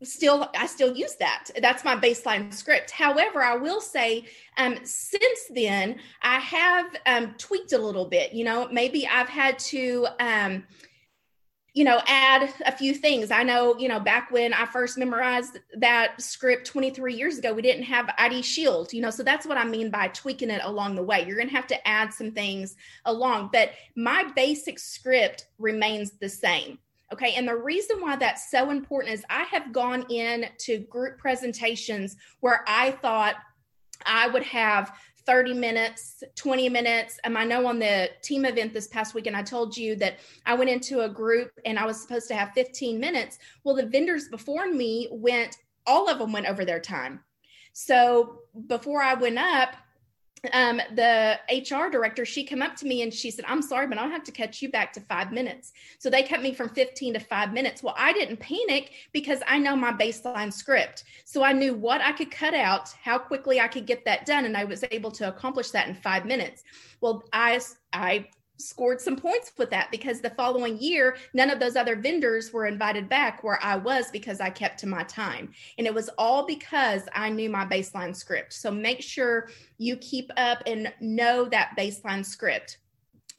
still 0.02 0.50
I 0.56 0.66
still 0.66 0.96
use 0.96 1.16
that. 1.16 1.50
That's 1.61 1.84
my 1.84 1.96
baseline 1.96 2.52
script. 2.52 2.90
However, 2.90 3.42
I 3.42 3.56
will 3.56 3.80
say 3.80 4.25
um, 4.58 4.78
since 4.82 5.40
then 5.50 5.96
I 6.22 6.38
have 6.38 6.87
um, 7.06 7.34
tweaked 7.38 7.72
a 7.72 7.78
little 7.78 8.06
bit. 8.06 8.32
You 8.32 8.44
know, 8.44 8.68
maybe 8.70 9.06
I've 9.06 9.28
had 9.28 9.58
to. 9.61 10.06
Um, 10.20 10.64
you 11.75 11.84
know, 11.84 12.02
add 12.06 12.52
a 12.66 12.72
few 12.72 12.92
things. 12.92 13.30
I 13.30 13.42
know, 13.42 13.75
you 13.78 13.88
know, 13.88 13.99
back 13.99 14.30
when 14.30 14.52
I 14.52 14.66
first 14.66 14.99
memorized 14.99 15.58
that 15.78 16.20
script 16.20 16.66
23 16.66 17.14
years 17.14 17.38
ago, 17.38 17.54
we 17.54 17.62
didn't 17.62 17.84
have 17.84 18.12
ID 18.18 18.42
Shield, 18.42 18.92
you 18.92 19.00
know, 19.00 19.08
so 19.08 19.22
that's 19.22 19.46
what 19.46 19.56
I 19.56 19.64
mean 19.64 19.90
by 19.90 20.08
tweaking 20.08 20.50
it 20.50 20.61
along 20.64 20.96
the 20.96 21.02
way. 21.02 21.25
You're 21.26 21.37
going 21.37 21.49
to 21.49 21.54
have 21.54 21.66
to 21.68 21.88
add 21.88 22.12
some 22.12 22.32
things 22.32 22.76
along, 23.06 23.50
but 23.54 23.70
my 23.96 24.30
basic 24.37 24.78
script 24.78 25.46
remains 25.58 26.12
the 26.20 26.28
same. 26.28 26.78
Okay. 27.12 27.35
And 27.35 27.47
the 27.47 27.57
reason 27.57 28.00
why 28.00 28.16
that's 28.16 28.50
so 28.50 28.71
important 28.71 29.14
is 29.14 29.25
I 29.28 29.42
have 29.45 29.73
gone 29.73 30.07
in 30.11 30.47
to 30.59 30.78
group 30.78 31.19
presentations 31.19 32.16
where 32.40 32.64
I 32.66 32.92
thought 32.92 33.37
I 34.07 34.28
would 34.28 34.42
have 34.45 34.92
30 35.26 35.54
minutes, 35.54 36.25
20 36.35 36.69
minutes. 36.69 37.21
Um, 37.25 37.37
I 37.37 37.45
know 37.45 37.66
on 37.66 37.78
the 37.78 38.11
team 38.23 38.45
event 38.45 38.73
this 38.73 38.88
past 38.88 39.14
weekend, 39.14 39.37
I 39.37 39.42
told 39.42 39.76
you 39.76 39.95
that 39.97 40.19
I 40.47 40.54
went 40.54 40.71
into 40.71 41.02
a 41.02 41.09
group 41.09 41.52
and 41.64 41.78
I 41.78 41.87
was 41.87 42.00
supposed 42.00 42.28
to 42.28 42.35
have 42.35 42.52
15 42.54 42.99
minutes. 42.99 43.38
Well, 43.62 43.76
the 43.76 43.87
vendors 43.87 44.28
before 44.28 44.66
me 44.66 45.09
went, 45.12 45.59
all 45.87 46.09
of 46.09 46.19
them 46.19 46.33
went 46.33 46.47
over 46.47 46.64
their 46.64 46.81
time. 46.81 47.21
So 47.73 48.40
before 48.66 49.02
I 49.02 49.14
went 49.14 49.38
up, 49.38 49.76
um, 50.52 50.80
the 50.94 51.38
HR 51.49 51.88
director, 51.88 52.25
she 52.25 52.42
came 52.42 52.62
up 52.62 52.75
to 52.76 52.87
me 52.87 53.02
and 53.02 53.14
she 53.14 53.30
said, 53.30 53.44
I'm 53.46 53.62
sorry, 53.62 53.87
but 53.87 53.96
I'll 53.96 54.11
have 54.11 54.25
to 54.25 54.32
catch 54.32 54.61
you 54.61 54.70
back 54.70 54.92
to 54.94 55.00
five 55.00 55.30
minutes. 55.30 55.72
So 56.00 56.11
they 56.11 56.25
cut 56.25 56.42
me 56.42 56.52
from 56.52 56.68
15 56.68 57.14
to 57.14 57.20
five 57.20 57.52
minutes. 57.52 57.82
Well, 57.82 57.94
I 57.96 58.12
didn't 58.12 58.38
panic 58.38 58.90
because 59.12 59.38
I 59.46 59.58
know 59.58 59.76
my 59.76 59.92
baseline 59.92 60.52
script. 60.52 61.04
So 61.25 61.44
I 61.44 61.52
knew 61.52 61.75
what 61.75 62.00
I 62.00 62.11
could 62.12 62.32
cut 62.32 62.54
out, 62.54 62.90
how 63.02 63.18
quickly 63.18 63.61
I 63.61 63.68
could 63.68 63.87
get 63.87 64.04
that 64.04 64.26
done. 64.26 64.44
And 64.44 64.56
I 64.56 64.64
was 64.64 64.84
able 64.90 65.12
to 65.12 65.28
accomplish 65.28 65.70
that 65.70 65.87
in 65.87 65.94
five 65.94 66.26
minutes. 66.26 66.64
Well, 67.00 67.22
I, 67.32 67.61
I 67.92 68.26
scored 68.59 69.00
some 69.00 69.16
points 69.16 69.52
with 69.59 69.71
that 69.71 69.90
because 69.90 70.21
the 70.21 70.30
following 70.30 70.78
year, 70.78 71.16
none 71.35 71.50
of 71.50 71.59
those 71.59 71.76
other 71.76 71.97
vendors 71.97 72.52
were 72.52 72.66
invited 72.66 73.09
back 73.09 73.42
where 73.42 73.62
I 73.62 73.76
was 73.76 74.11
because 74.11 74.40
I 74.40 74.50
kept 74.50 74.78
to 74.80 74.87
my 74.87 75.02
time. 75.04 75.52
And 75.78 75.87
it 75.87 75.94
was 75.94 76.11
all 76.18 76.47
because 76.47 77.02
I 77.14 77.30
knew 77.30 77.50
my 77.50 77.64
baseline 77.64 78.14
script. 78.14 78.52
So 78.52 78.71
make 78.71 79.02
sure 79.02 79.49
you 79.78 79.97
keep 79.97 80.30
up 80.37 80.62
and 80.66 80.92
know 81.00 81.47
that 81.47 81.73
baseline 81.76 82.25
script. 82.25 82.78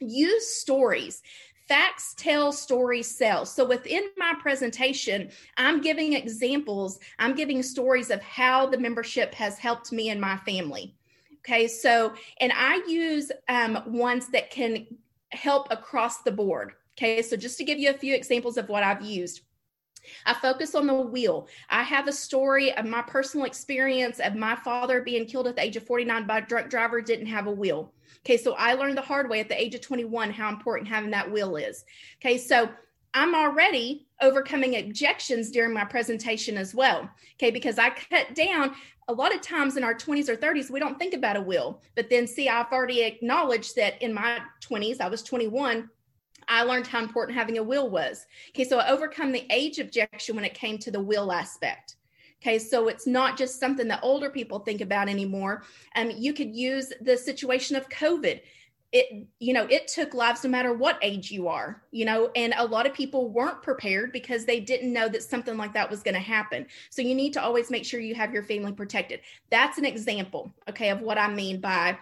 Use 0.00 0.56
stories. 0.56 1.22
Facts 1.66 2.14
tell, 2.18 2.52
stories 2.52 3.16
sell. 3.16 3.46
So 3.46 3.64
within 3.64 4.10
my 4.18 4.34
presentation, 4.38 5.30
I'm 5.56 5.80
giving 5.80 6.12
examples, 6.12 6.98
I'm 7.18 7.34
giving 7.34 7.62
stories 7.62 8.10
of 8.10 8.20
how 8.20 8.66
the 8.66 8.76
membership 8.76 9.32
has 9.34 9.58
helped 9.58 9.90
me 9.90 10.10
and 10.10 10.20
my 10.20 10.36
family. 10.38 10.94
Okay, 11.38 11.68
so, 11.68 12.14
and 12.40 12.52
I 12.54 12.82
use 12.86 13.30
um, 13.48 13.82
ones 13.86 14.28
that 14.28 14.50
can 14.50 14.86
help 15.34 15.68
across 15.70 16.22
the 16.22 16.32
board. 16.32 16.72
Okay, 16.96 17.22
so 17.22 17.36
just 17.36 17.58
to 17.58 17.64
give 17.64 17.78
you 17.78 17.90
a 17.90 17.98
few 17.98 18.14
examples 18.14 18.56
of 18.56 18.68
what 18.68 18.84
I've 18.84 19.02
used. 19.02 19.40
I 20.26 20.34
focus 20.34 20.74
on 20.74 20.86
the 20.86 20.94
wheel. 20.94 21.48
I 21.70 21.82
have 21.82 22.08
a 22.08 22.12
story 22.12 22.72
of 22.74 22.84
my 22.84 23.02
personal 23.02 23.46
experience 23.46 24.20
of 24.20 24.34
my 24.34 24.54
father 24.54 25.00
being 25.00 25.26
killed 25.26 25.46
at 25.46 25.56
the 25.56 25.62
age 25.62 25.76
of 25.76 25.86
49 25.86 26.26
by 26.26 26.38
a 26.38 26.46
drunk 26.46 26.68
driver, 26.68 27.00
didn't 27.00 27.26
have 27.26 27.46
a 27.46 27.50
wheel. 27.50 27.92
Okay, 28.20 28.36
so 28.36 28.54
I 28.54 28.74
learned 28.74 28.96
the 28.96 29.02
hard 29.02 29.28
way 29.28 29.40
at 29.40 29.48
the 29.48 29.60
age 29.60 29.74
of 29.74 29.80
21 29.80 30.30
how 30.30 30.48
important 30.48 30.88
having 30.88 31.10
that 31.10 31.30
wheel 31.30 31.56
is. 31.56 31.84
Okay, 32.20 32.38
so 32.38 32.70
I'm 33.14 33.34
already 33.34 34.08
overcoming 34.20 34.76
objections 34.76 35.50
during 35.50 35.72
my 35.72 35.84
presentation 35.84 36.56
as 36.56 36.74
well. 36.74 37.08
Okay, 37.34 37.50
because 37.50 37.78
I 37.78 37.90
cut 37.90 38.34
down 38.34 38.74
a 39.08 39.12
lot 39.12 39.34
of 39.34 39.40
times 39.40 39.76
in 39.76 39.84
our 39.84 39.94
20s 39.94 40.28
or 40.28 40.36
30s, 40.36 40.70
we 40.70 40.80
don't 40.80 40.98
think 40.98 41.14
about 41.14 41.36
a 41.36 41.40
will. 41.40 41.82
But 41.94 42.08
then, 42.10 42.26
see, 42.26 42.48
I've 42.48 42.72
already 42.72 43.02
acknowledged 43.02 43.76
that 43.76 44.00
in 44.02 44.14
my 44.14 44.40
20s, 44.62 45.00
I 45.00 45.08
was 45.08 45.22
21. 45.22 45.88
I 46.48 46.62
learned 46.62 46.86
how 46.86 47.02
important 47.02 47.38
having 47.38 47.58
a 47.58 47.62
will 47.62 47.88
was. 47.88 48.26
Okay, 48.50 48.64
so 48.64 48.78
I 48.78 48.90
overcome 48.90 49.32
the 49.32 49.46
age 49.50 49.78
objection 49.78 50.36
when 50.36 50.44
it 50.44 50.54
came 50.54 50.78
to 50.78 50.90
the 50.90 51.00
will 51.00 51.32
aspect. 51.32 51.96
Okay, 52.42 52.58
so 52.58 52.88
it's 52.88 53.06
not 53.06 53.38
just 53.38 53.58
something 53.58 53.88
that 53.88 54.00
older 54.02 54.28
people 54.28 54.58
think 54.58 54.82
about 54.82 55.08
anymore. 55.08 55.62
Um, 55.96 56.10
you 56.10 56.34
could 56.34 56.54
use 56.54 56.92
the 57.00 57.16
situation 57.16 57.76
of 57.76 57.88
COVID 57.88 58.40
it 58.94 59.26
you 59.40 59.52
know 59.52 59.66
it 59.68 59.88
took 59.88 60.14
lives 60.14 60.44
no 60.44 60.48
matter 60.48 60.72
what 60.72 60.98
age 61.02 61.30
you 61.30 61.48
are 61.48 61.82
you 61.90 62.04
know 62.04 62.30
and 62.36 62.54
a 62.56 62.64
lot 62.64 62.86
of 62.86 62.94
people 62.94 63.28
weren't 63.28 63.60
prepared 63.60 64.12
because 64.12 64.44
they 64.44 64.60
didn't 64.60 64.92
know 64.92 65.08
that 65.08 65.22
something 65.22 65.56
like 65.56 65.74
that 65.74 65.90
was 65.90 66.02
going 66.02 66.14
to 66.14 66.20
happen. 66.20 66.64
So 66.90 67.02
you 67.02 67.14
need 67.14 67.32
to 67.32 67.42
always 67.42 67.70
make 67.70 67.84
sure 67.84 67.98
you 67.98 68.14
have 68.14 68.32
your 68.32 68.44
family 68.44 68.72
protected. 68.72 69.20
That's 69.50 69.78
an 69.78 69.84
example 69.84 70.54
okay 70.68 70.90
of 70.90 71.00
what 71.00 71.18
i 71.18 71.28
mean 71.28 71.60
by 71.60 71.98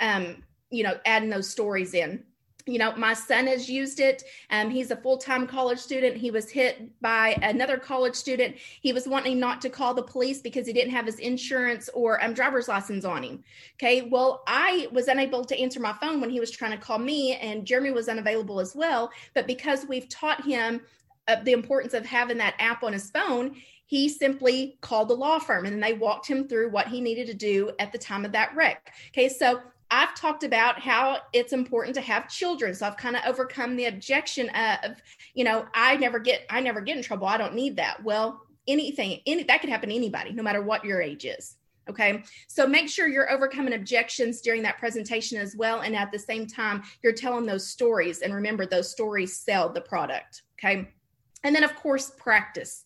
um 0.00 0.42
you 0.70 0.82
know 0.82 0.98
adding 1.06 1.30
those 1.30 1.48
stories 1.48 1.94
in 1.94 2.24
you 2.66 2.78
know 2.78 2.94
my 2.96 3.14
son 3.14 3.46
has 3.46 3.68
used 3.68 4.00
it 4.00 4.22
um, 4.50 4.70
he's 4.70 4.90
a 4.90 4.96
full-time 4.96 5.46
college 5.46 5.78
student 5.78 6.16
he 6.16 6.30
was 6.30 6.50
hit 6.50 6.90
by 7.00 7.36
another 7.42 7.76
college 7.76 8.14
student 8.14 8.56
he 8.56 8.92
was 8.92 9.06
wanting 9.06 9.38
not 9.38 9.60
to 9.60 9.68
call 9.68 9.94
the 9.94 10.02
police 10.02 10.40
because 10.40 10.66
he 10.66 10.72
didn't 10.72 10.92
have 10.92 11.06
his 11.06 11.18
insurance 11.18 11.88
or 11.94 12.22
um, 12.22 12.32
driver's 12.32 12.68
license 12.68 13.04
on 13.04 13.22
him 13.22 13.42
okay? 13.76 14.02
Well 14.02 14.42
i 14.46 14.88
was 14.92 15.08
unable 15.08 15.44
to 15.44 15.58
answer 15.58 15.80
my 15.80 15.92
phone 15.94 16.20
when 16.20 16.30
he 16.30 16.40
was 16.40 16.50
trying 16.50 16.72
to 16.72 16.84
call 16.84 16.98
me 16.98 17.34
and 17.36 17.66
jeremy 17.66 17.90
was 17.90 18.08
unavailable 18.08 18.60
as 18.60 18.74
well 18.74 19.10
but 19.34 19.46
because 19.46 19.86
we've 19.86 20.08
taught 20.08 20.44
him 20.44 20.80
uh, 21.28 21.36
the 21.44 21.52
importance 21.52 21.94
of 21.94 22.04
having 22.04 22.38
that 22.38 22.54
app 22.58 22.82
on 22.82 22.92
his 22.92 23.10
phone 23.10 23.56
he 23.86 24.08
simply 24.08 24.78
called 24.80 25.08
the 25.08 25.14
law 25.14 25.38
firm 25.38 25.66
and 25.66 25.82
they 25.82 25.92
walked 25.92 26.26
him 26.26 26.48
through 26.48 26.70
what 26.70 26.88
he 26.88 27.00
needed 27.00 27.26
to 27.26 27.34
do 27.34 27.70
at 27.78 27.92
the 27.92 27.98
time 27.98 28.24
of 28.24 28.32
that 28.32 28.54
wreck 28.54 28.94
okay? 29.10 29.28
So 29.28 29.60
I've 29.92 30.14
talked 30.14 30.42
about 30.42 30.80
how 30.80 31.18
it's 31.34 31.52
important 31.52 31.94
to 31.96 32.00
have 32.00 32.26
children. 32.26 32.74
So 32.74 32.86
I've 32.86 32.96
kind 32.96 33.14
of 33.14 33.22
overcome 33.26 33.76
the 33.76 33.84
objection 33.84 34.48
of, 34.48 34.96
you 35.34 35.44
know, 35.44 35.66
I 35.74 35.96
never 35.96 36.18
get 36.18 36.46
I 36.48 36.60
never 36.60 36.80
get 36.80 36.96
in 36.96 37.02
trouble. 37.02 37.26
I 37.26 37.36
don't 37.36 37.54
need 37.54 37.76
that. 37.76 38.02
Well, 38.02 38.40
anything 38.66 39.20
any 39.26 39.42
that 39.42 39.60
could 39.60 39.68
happen 39.68 39.90
to 39.90 39.94
anybody, 39.94 40.32
no 40.32 40.42
matter 40.42 40.62
what 40.62 40.82
your 40.86 41.02
age 41.02 41.26
is. 41.26 41.56
Okay. 41.90 42.22
So 42.46 42.66
make 42.66 42.88
sure 42.88 43.06
you're 43.06 43.30
overcoming 43.30 43.74
objections 43.74 44.40
during 44.40 44.62
that 44.62 44.78
presentation 44.78 45.36
as 45.38 45.54
well. 45.56 45.80
And 45.80 45.94
at 45.94 46.10
the 46.10 46.18
same 46.18 46.46
time, 46.46 46.84
you're 47.02 47.12
telling 47.12 47.44
those 47.44 47.66
stories. 47.66 48.22
And 48.22 48.32
remember, 48.32 48.64
those 48.64 48.90
stories 48.90 49.36
sell 49.36 49.68
the 49.68 49.80
product. 49.82 50.42
Okay. 50.58 50.88
And 51.44 51.54
then, 51.54 51.64
of 51.64 51.74
course, 51.74 52.12
practice 52.16 52.84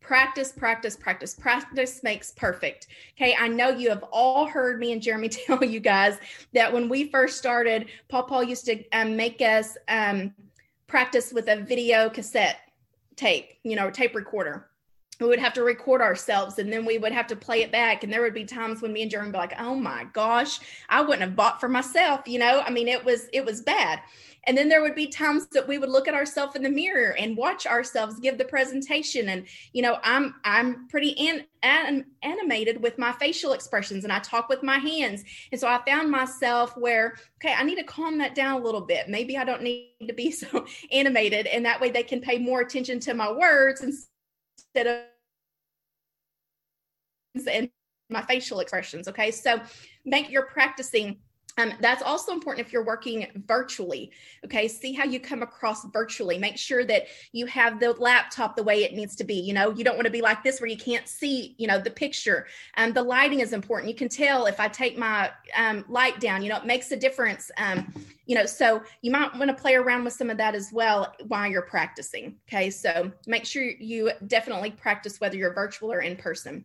practice, 0.00 0.52
practice, 0.52 0.96
practice. 0.96 1.34
Practice 1.34 2.02
makes 2.02 2.32
perfect. 2.32 2.88
Okay. 3.16 3.36
I 3.38 3.48
know 3.48 3.70
you 3.70 3.88
have 3.90 4.04
all 4.12 4.46
heard 4.46 4.80
me 4.80 4.92
and 4.92 5.02
Jeremy 5.02 5.28
tell 5.28 5.62
you 5.62 5.80
guys 5.80 6.18
that 6.54 6.72
when 6.72 6.88
we 6.88 7.08
first 7.08 7.38
started, 7.38 7.86
Paul 8.08 8.24
Paul 8.24 8.44
used 8.44 8.66
to 8.66 8.82
um, 8.92 9.16
make 9.16 9.40
us 9.40 9.76
um, 9.88 10.34
practice 10.86 11.32
with 11.32 11.48
a 11.48 11.56
video 11.56 12.08
cassette 12.08 12.60
tape, 13.16 13.52
you 13.64 13.76
know, 13.76 13.90
tape 13.90 14.14
recorder. 14.14 14.68
We 15.20 15.26
would 15.26 15.40
have 15.40 15.52
to 15.54 15.64
record 15.64 16.00
ourselves 16.00 16.60
and 16.60 16.72
then 16.72 16.84
we 16.84 16.96
would 16.96 17.10
have 17.10 17.26
to 17.26 17.36
play 17.36 17.62
it 17.62 17.72
back. 17.72 18.04
And 18.04 18.12
there 18.12 18.22
would 18.22 18.34
be 18.34 18.44
times 18.44 18.80
when 18.80 18.92
me 18.92 19.02
and 19.02 19.10
Jeremy 19.10 19.28
would 19.28 19.32
be 19.32 19.38
like, 19.38 19.60
oh 19.60 19.74
my 19.74 20.06
gosh, 20.12 20.60
I 20.88 21.00
wouldn't 21.00 21.22
have 21.22 21.34
bought 21.34 21.60
for 21.60 21.68
myself. 21.68 22.22
You 22.26 22.38
know, 22.38 22.62
I 22.64 22.70
mean, 22.70 22.86
it 22.86 23.04
was, 23.04 23.28
it 23.32 23.44
was 23.44 23.60
bad. 23.60 24.00
And 24.48 24.56
then 24.56 24.70
there 24.70 24.80
would 24.80 24.94
be 24.94 25.08
times 25.08 25.46
that 25.48 25.68
we 25.68 25.76
would 25.76 25.90
look 25.90 26.08
at 26.08 26.14
ourselves 26.14 26.56
in 26.56 26.62
the 26.62 26.70
mirror 26.70 27.14
and 27.18 27.36
watch 27.36 27.66
ourselves 27.66 28.18
give 28.18 28.38
the 28.38 28.46
presentation. 28.46 29.28
And, 29.28 29.46
you 29.74 29.82
know, 29.82 29.98
I'm, 30.02 30.36
I'm 30.42 30.88
pretty 30.88 31.14
an, 31.28 31.44
an, 31.62 32.06
animated 32.22 32.82
with 32.82 32.96
my 32.96 33.12
facial 33.12 33.52
expressions 33.52 34.04
and 34.04 34.12
I 34.12 34.20
talk 34.20 34.48
with 34.48 34.62
my 34.62 34.78
hands. 34.78 35.22
And 35.52 35.60
so 35.60 35.68
I 35.68 35.82
found 35.86 36.10
myself 36.10 36.74
where, 36.78 37.16
okay, 37.36 37.54
I 37.54 37.62
need 37.62 37.76
to 37.76 37.84
calm 37.84 38.16
that 38.18 38.34
down 38.34 38.58
a 38.58 38.64
little 38.64 38.80
bit. 38.80 39.10
Maybe 39.10 39.36
I 39.36 39.44
don't 39.44 39.62
need 39.62 39.92
to 40.06 40.14
be 40.14 40.30
so 40.32 40.64
animated. 40.90 41.46
And 41.46 41.66
that 41.66 41.78
way 41.78 41.90
they 41.90 42.02
can 42.02 42.22
pay 42.22 42.38
more 42.38 42.62
attention 42.62 43.00
to 43.00 43.12
my 43.12 43.30
words 43.30 43.82
instead 43.82 44.86
of 44.86 45.02
and 47.46 47.68
my 48.08 48.22
facial 48.22 48.60
expressions. 48.60 49.08
Okay. 49.08 49.30
So 49.30 49.60
make 50.06 50.30
your 50.30 50.46
practicing 50.46 51.18
um, 51.58 51.72
that's 51.80 52.02
also 52.02 52.32
important 52.32 52.64
if 52.64 52.72
you're 52.72 52.84
working 52.84 53.26
virtually. 53.46 54.12
Okay, 54.44 54.68
see 54.68 54.92
how 54.92 55.04
you 55.04 55.18
come 55.18 55.42
across 55.42 55.84
virtually. 55.86 56.38
Make 56.38 56.56
sure 56.56 56.84
that 56.84 57.06
you 57.32 57.46
have 57.46 57.80
the 57.80 57.92
laptop 57.94 58.56
the 58.56 58.62
way 58.62 58.84
it 58.84 58.94
needs 58.94 59.16
to 59.16 59.24
be. 59.24 59.34
You 59.34 59.52
know, 59.52 59.70
you 59.70 59.84
don't 59.84 59.96
want 59.96 60.06
to 60.06 60.12
be 60.12 60.22
like 60.22 60.42
this 60.44 60.60
where 60.60 60.70
you 60.70 60.76
can't 60.76 61.08
see, 61.08 61.56
you 61.58 61.66
know, 61.66 61.78
the 61.78 61.90
picture. 61.90 62.46
Um, 62.76 62.92
the 62.92 63.02
lighting 63.02 63.40
is 63.40 63.52
important. 63.52 63.90
You 63.90 63.96
can 63.96 64.08
tell 64.08 64.46
if 64.46 64.60
I 64.60 64.68
take 64.68 64.96
my 64.96 65.30
um, 65.56 65.84
light 65.88 66.20
down, 66.20 66.42
you 66.42 66.48
know, 66.48 66.58
it 66.58 66.64
makes 66.64 66.92
a 66.92 66.96
difference. 66.96 67.50
Um, 67.58 67.92
you 68.26 68.36
know, 68.36 68.46
so 68.46 68.82
you 69.02 69.10
might 69.10 69.34
want 69.36 69.48
to 69.48 69.54
play 69.54 69.74
around 69.74 70.04
with 70.04 70.12
some 70.12 70.30
of 70.30 70.36
that 70.36 70.54
as 70.54 70.70
well 70.72 71.12
while 71.26 71.50
you're 71.50 71.62
practicing. 71.62 72.36
Okay, 72.48 72.70
so 72.70 73.10
make 73.26 73.44
sure 73.44 73.64
you 73.64 74.12
definitely 74.28 74.70
practice 74.70 75.20
whether 75.20 75.36
you're 75.36 75.54
virtual 75.54 75.92
or 75.92 76.00
in 76.00 76.14
person. 76.14 76.64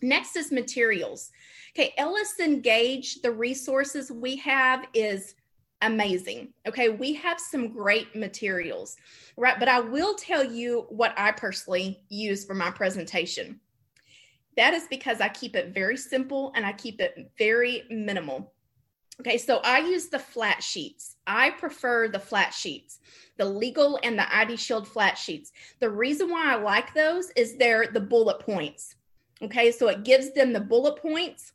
Next 0.00 0.36
is 0.36 0.50
materials. 0.50 1.30
Okay, 1.76 1.94
Ellison 1.96 2.60
Gage, 2.60 3.20
the 3.22 3.30
resources 3.30 4.10
we 4.10 4.36
have 4.36 4.86
is 4.94 5.34
amazing. 5.82 6.52
Okay, 6.66 6.88
we 6.88 7.12
have 7.14 7.40
some 7.40 7.72
great 7.72 8.14
materials, 8.14 8.96
right? 9.36 9.58
But 9.58 9.68
I 9.68 9.80
will 9.80 10.14
tell 10.14 10.44
you 10.44 10.86
what 10.88 11.12
I 11.16 11.32
personally 11.32 12.02
use 12.08 12.44
for 12.44 12.54
my 12.54 12.70
presentation. 12.70 13.60
That 14.56 14.74
is 14.74 14.86
because 14.88 15.20
I 15.20 15.28
keep 15.28 15.56
it 15.56 15.74
very 15.74 15.96
simple 15.96 16.52
and 16.54 16.64
I 16.64 16.72
keep 16.72 17.00
it 17.00 17.32
very 17.38 17.84
minimal. 17.90 18.52
Okay, 19.20 19.38
so 19.38 19.60
I 19.64 19.78
use 19.78 20.08
the 20.08 20.18
flat 20.18 20.62
sheets. 20.62 21.16
I 21.26 21.50
prefer 21.50 22.08
the 22.08 22.18
flat 22.18 22.52
sheets, 22.52 22.98
the 23.36 23.44
legal 23.44 23.98
and 24.02 24.18
the 24.18 24.36
ID 24.36 24.56
Shield 24.56 24.88
flat 24.88 25.16
sheets. 25.16 25.52
The 25.80 25.90
reason 25.90 26.30
why 26.30 26.52
I 26.52 26.56
like 26.56 26.92
those 26.94 27.30
is 27.36 27.56
they're 27.56 27.86
the 27.86 28.00
bullet 28.00 28.40
points. 28.40 28.96
Okay, 29.42 29.72
so 29.72 29.88
it 29.88 30.04
gives 30.04 30.32
them 30.32 30.52
the 30.52 30.60
bullet 30.60 30.96
points 30.96 31.52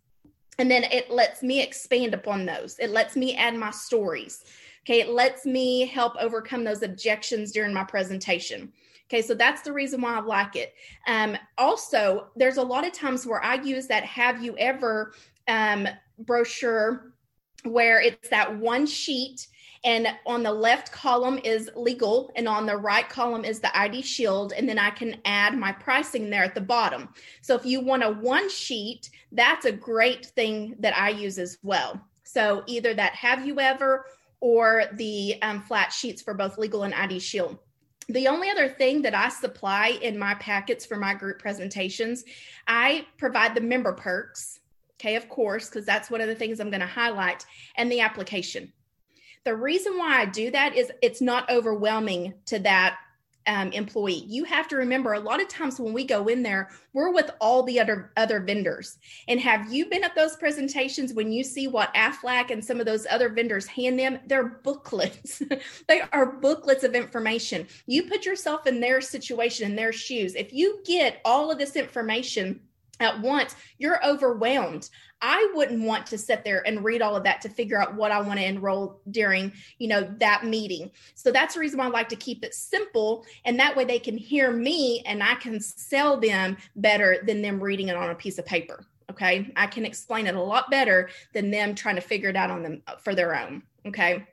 and 0.59 0.69
then 0.69 0.83
it 0.85 1.11
lets 1.11 1.43
me 1.43 1.61
expand 1.61 2.13
upon 2.13 2.45
those. 2.45 2.77
It 2.79 2.89
lets 2.89 3.15
me 3.15 3.35
add 3.35 3.55
my 3.55 3.71
stories. 3.71 4.43
Okay, 4.85 5.01
it 5.01 5.09
lets 5.09 5.45
me 5.45 5.85
help 5.85 6.15
overcome 6.19 6.63
those 6.63 6.81
objections 6.81 7.51
during 7.51 7.73
my 7.73 7.83
presentation. 7.83 8.71
Okay, 9.09 9.21
so 9.21 9.33
that's 9.33 9.61
the 9.61 9.71
reason 9.71 10.01
why 10.01 10.15
I 10.15 10.19
like 10.19 10.55
it. 10.55 10.73
Um, 11.07 11.37
also, 11.57 12.27
there's 12.35 12.57
a 12.57 12.63
lot 12.63 12.85
of 12.85 12.91
times 12.91 13.25
where 13.25 13.43
I 13.43 13.55
use 13.55 13.87
that 13.87 14.03
have 14.03 14.43
you 14.43 14.57
ever 14.57 15.13
um, 15.47 15.87
brochure 16.19 17.13
where 17.63 18.01
it's 18.01 18.29
that 18.29 18.57
one 18.57 18.85
sheet 18.85 19.47
and 19.87 20.07
on 20.25 20.43
the 20.43 20.51
left 20.51 20.91
column 20.91 21.39
is 21.45 21.71
legal 21.75 22.29
and 22.35 22.45
on 22.45 22.65
the 22.65 22.75
right 22.75 23.07
column 23.07 23.45
is 23.45 23.59
the 23.59 23.75
id 23.79 24.01
shield 24.01 24.53
and 24.53 24.67
then 24.69 24.77
i 24.77 24.91
can 24.91 25.19
add 25.25 25.57
my 25.57 25.71
pricing 25.71 26.29
there 26.29 26.43
at 26.43 26.53
the 26.53 26.61
bottom 26.61 27.09
so 27.41 27.55
if 27.55 27.65
you 27.65 27.79
want 27.79 28.03
a 28.03 28.11
one 28.11 28.49
sheet 28.49 29.09
that's 29.31 29.65
a 29.65 29.71
great 29.71 30.27
thing 30.27 30.75
that 30.77 30.95
i 30.95 31.09
use 31.09 31.39
as 31.39 31.57
well 31.63 31.99
so 32.23 32.63
either 32.67 32.93
that 32.93 33.15
have 33.15 33.47
you 33.47 33.59
ever 33.59 34.05
or 34.39 34.83
the 34.93 35.41
um, 35.41 35.61
flat 35.61 35.91
sheets 35.91 36.21
for 36.21 36.33
both 36.33 36.57
legal 36.57 36.83
and 36.83 36.93
id 36.93 37.17
shield 37.19 37.57
the 38.09 38.29
only 38.29 38.49
other 38.49 38.69
thing 38.69 39.01
that 39.01 39.13
I 39.13 39.27
supply 39.27 39.99
in 40.01 40.17
my 40.17 40.33
packets 40.35 40.85
for 40.85 40.95
my 40.95 41.13
group 41.13 41.39
presentations, 41.39 42.23
I 42.65 43.05
provide 43.17 43.53
the 43.53 43.59
member 43.59 43.91
perks. 43.91 44.61
Okay, 44.95 45.17
of 45.17 45.27
course, 45.27 45.69
because 45.69 45.85
that's 45.85 46.09
one 46.09 46.21
of 46.21 46.27
the 46.27 46.35
things 46.35 46.61
I'm 46.61 46.69
going 46.69 46.79
to 46.79 46.87
highlight, 46.87 47.45
and 47.75 47.91
the 47.91 47.99
application. 47.99 48.71
The 49.47 49.55
reason 49.55 49.97
why 49.97 50.19
I 50.19 50.25
do 50.25 50.51
that 50.51 50.75
is 50.75 50.91
it's 51.01 51.21
not 51.21 51.49
overwhelming 51.49 52.33
to 52.47 52.59
that 52.59 52.97
um, 53.47 53.71
employee. 53.71 54.25
You 54.27 54.43
have 54.43 54.67
to 54.67 54.75
remember 54.75 55.13
a 55.13 55.21
lot 55.21 55.41
of 55.41 55.47
times 55.47 55.79
when 55.79 55.93
we 55.93 56.03
go 56.03 56.27
in 56.27 56.43
there, 56.43 56.69
we're 56.91 57.13
with 57.13 57.31
all 57.39 57.63
the 57.63 57.79
other 57.79 58.11
other 58.17 58.41
vendors. 58.41 58.97
And 59.29 59.39
have 59.39 59.71
you 59.71 59.85
been 59.85 60.03
at 60.03 60.15
those 60.15 60.35
presentations 60.35 61.13
when 61.13 61.31
you 61.31 61.45
see 61.45 61.69
what 61.69 61.93
Aflac 61.93 62.51
and 62.51 62.61
some 62.63 62.81
of 62.81 62.85
those 62.85 63.07
other 63.09 63.29
vendors 63.29 63.67
hand 63.67 63.97
them? 63.97 64.19
They're 64.27 64.59
booklets. 64.65 65.41
they 65.87 66.01
are 66.11 66.25
booklets 66.25 66.83
of 66.83 66.93
information. 66.93 67.67
You 67.85 68.03
put 68.03 68.25
yourself 68.25 68.67
in 68.67 68.81
their 68.81 68.99
situation, 68.99 69.69
in 69.69 69.77
their 69.77 69.93
shoes. 69.93 70.35
If 70.35 70.51
you 70.51 70.81
get 70.85 71.21
all 71.23 71.51
of 71.51 71.57
this 71.57 71.77
information 71.77 72.59
at 72.99 73.19
once, 73.21 73.55
you're 73.77 74.05
overwhelmed. 74.05 74.89
I 75.21 75.51
wouldn't 75.53 75.83
want 75.83 76.05
to 76.07 76.17
sit 76.17 76.43
there 76.43 76.65
and 76.67 76.83
read 76.83 77.01
all 77.01 77.15
of 77.15 77.23
that 77.23 77.41
to 77.41 77.49
figure 77.49 77.81
out 77.81 77.95
what 77.95 78.11
I 78.11 78.19
want 78.19 78.39
to 78.39 78.45
enroll 78.45 79.01
during, 79.09 79.51
you 79.79 79.87
know, 79.87 80.07
that 80.19 80.45
meeting. 80.45 80.91
So 81.15 81.31
that's 81.31 81.55
the 81.55 81.59
reason 81.59 81.79
why 81.79 81.85
I 81.85 81.89
like 81.89 82.09
to 82.09 82.15
keep 82.15 82.43
it 82.43 82.53
simple 82.53 83.25
and 83.45 83.59
that 83.59 83.75
way 83.75 83.85
they 83.85 83.99
can 83.99 84.17
hear 84.17 84.51
me 84.51 85.01
and 85.05 85.23
I 85.23 85.35
can 85.35 85.59
sell 85.59 86.19
them 86.19 86.57
better 86.75 87.17
than 87.25 87.41
them 87.41 87.59
reading 87.59 87.87
it 87.87 87.95
on 87.95 88.09
a 88.09 88.15
piece 88.15 88.37
of 88.37 88.45
paper. 88.45 88.85
Okay? 89.09 89.51
I 89.55 89.67
can 89.67 89.85
explain 89.85 90.27
it 90.27 90.35
a 90.35 90.41
lot 90.41 90.69
better 90.69 91.09
than 91.33 91.49
them 91.49 91.73
trying 91.73 91.95
to 91.95 92.01
figure 92.01 92.29
it 92.29 92.35
out 92.35 92.51
on 92.51 92.61
them 92.61 92.83
for 92.99 93.15
their 93.15 93.35
own, 93.35 93.63
okay? 93.87 94.27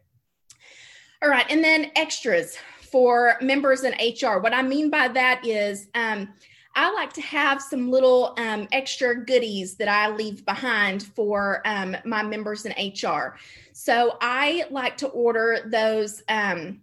All 1.22 1.30
right, 1.30 1.46
and 1.48 1.64
then 1.64 1.90
extras 1.96 2.58
for 2.82 3.36
members 3.40 3.82
in 3.82 3.92
HR. 3.92 4.40
What 4.40 4.52
I 4.52 4.60
mean 4.60 4.90
by 4.90 5.08
that 5.08 5.46
is 5.46 5.88
um 5.94 6.28
I 6.76 6.92
like 6.92 7.12
to 7.14 7.20
have 7.20 7.62
some 7.62 7.90
little 7.90 8.34
um, 8.36 8.66
extra 8.72 9.24
goodies 9.24 9.76
that 9.76 9.88
I 9.88 10.08
leave 10.08 10.44
behind 10.44 11.04
for 11.04 11.62
um, 11.64 11.96
my 12.04 12.22
members 12.22 12.66
in 12.66 12.72
HR. 12.72 13.36
So 13.72 14.16
I 14.20 14.64
like 14.70 14.96
to 14.98 15.08
order 15.08 15.60
those. 15.66 16.22
Um, 16.28 16.80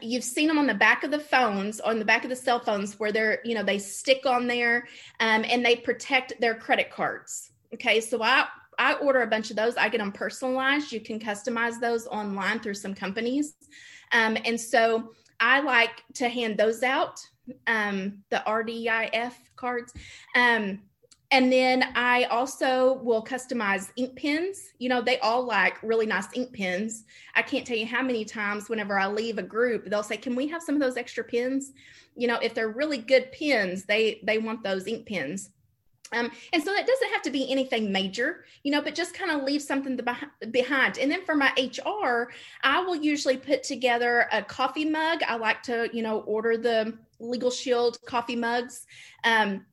you've 0.00 0.24
seen 0.24 0.48
them 0.48 0.58
on 0.58 0.66
the 0.66 0.74
back 0.74 1.04
of 1.04 1.10
the 1.10 1.20
phones, 1.20 1.78
on 1.80 1.98
the 1.98 2.04
back 2.04 2.24
of 2.24 2.30
the 2.30 2.36
cell 2.36 2.58
phones, 2.58 2.98
where 2.98 3.12
they're 3.12 3.40
you 3.44 3.54
know 3.54 3.62
they 3.62 3.78
stick 3.78 4.26
on 4.26 4.46
there 4.46 4.88
um, 5.20 5.44
and 5.48 5.64
they 5.64 5.76
protect 5.76 6.40
their 6.40 6.54
credit 6.54 6.90
cards. 6.90 7.52
Okay, 7.74 8.00
so 8.00 8.22
I 8.22 8.46
I 8.78 8.94
order 8.94 9.22
a 9.22 9.26
bunch 9.28 9.50
of 9.50 9.56
those. 9.56 9.76
I 9.76 9.88
get 9.88 9.98
them 9.98 10.12
personalized. 10.12 10.90
You 10.90 11.00
can 11.00 11.20
customize 11.20 11.78
those 11.78 12.08
online 12.08 12.58
through 12.58 12.74
some 12.74 12.94
companies, 12.94 13.54
um, 14.10 14.36
and 14.44 14.60
so 14.60 15.12
I 15.38 15.60
like 15.60 16.02
to 16.14 16.28
hand 16.28 16.56
those 16.56 16.82
out 16.82 17.20
um, 17.66 18.22
the 18.30 18.42
RDIF 18.46 19.32
cards. 19.56 19.92
Um, 20.36 20.80
and 21.32 21.50
then 21.50 21.82
I 21.94 22.24
also 22.24 23.00
will 23.02 23.24
customize 23.24 23.90
ink 23.96 24.16
pens. 24.16 24.72
You 24.78 24.90
know, 24.90 25.00
they 25.00 25.18
all 25.20 25.44
like 25.44 25.82
really 25.82 26.04
nice 26.04 26.26
ink 26.34 26.52
pens. 26.52 27.04
I 27.34 27.40
can't 27.40 27.66
tell 27.66 27.76
you 27.76 27.86
how 27.86 28.02
many 28.02 28.26
times 28.26 28.68
whenever 28.68 28.98
I 28.98 29.06
leave 29.06 29.38
a 29.38 29.42
group, 29.42 29.86
they'll 29.86 30.02
say, 30.02 30.18
"Can 30.18 30.36
we 30.36 30.46
have 30.48 30.62
some 30.62 30.74
of 30.74 30.82
those 30.82 30.98
extra 30.98 31.24
pens?" 31.24 31.72
You 32.14 32.28
know, 32.28 32.38
if 32.42 32.52
they're 32.52 32.68
really 32.68 32.98
good 32.98 33.32
pens, 33.32 33.84
they 33.84 34.20
they 34.24 34.36
want 34.36 34.62
those 34.62 34.86
ink 34.86 35.06
pens. 35.08 35.48
Um, 36.12 36.30
and 36.52 36.62
so 36.62 36.72
that 36.74 36.86
doesn't 36.86 37.10
have 37.10 37.22
to 37.22 37.30
be 37.30 37.50
anything 37.50 37.90
major, 37.90 38.44
you 38.62 38.70
know, 38.70 38.82
but 38.82 38.94
just 38.94 39.14
kind 39.14 39.30
of 39.30 39.44
leave 39.44 39.62
something 39.62 39.98
behind. 40.50 40.98
And 40.98 41.10
then 41.10 41.24
for 41.24 41.34
my 41.34 41.52
HR, 41.56 42.30
I 42.62 42.80
will 42.80 42.96
usually 42.96 43.36
put 43.36 43.62
together 43.62 44.28
a 44.32 44.42
coffee 44.42 44.84
mug. 44.84 45.22
I 45.26 45.36
like 45.36 45.62
to, 45.64 45.88
you 45.92 46.02
know, 46.02 46.20
order 46.20 46.56
the 46.56 46.98
Legal 47.18 47.50
Shield 47.50 47.98
coffee 48.04 48.36
mugs. 48.36 48.86
Um, 49.24 49.64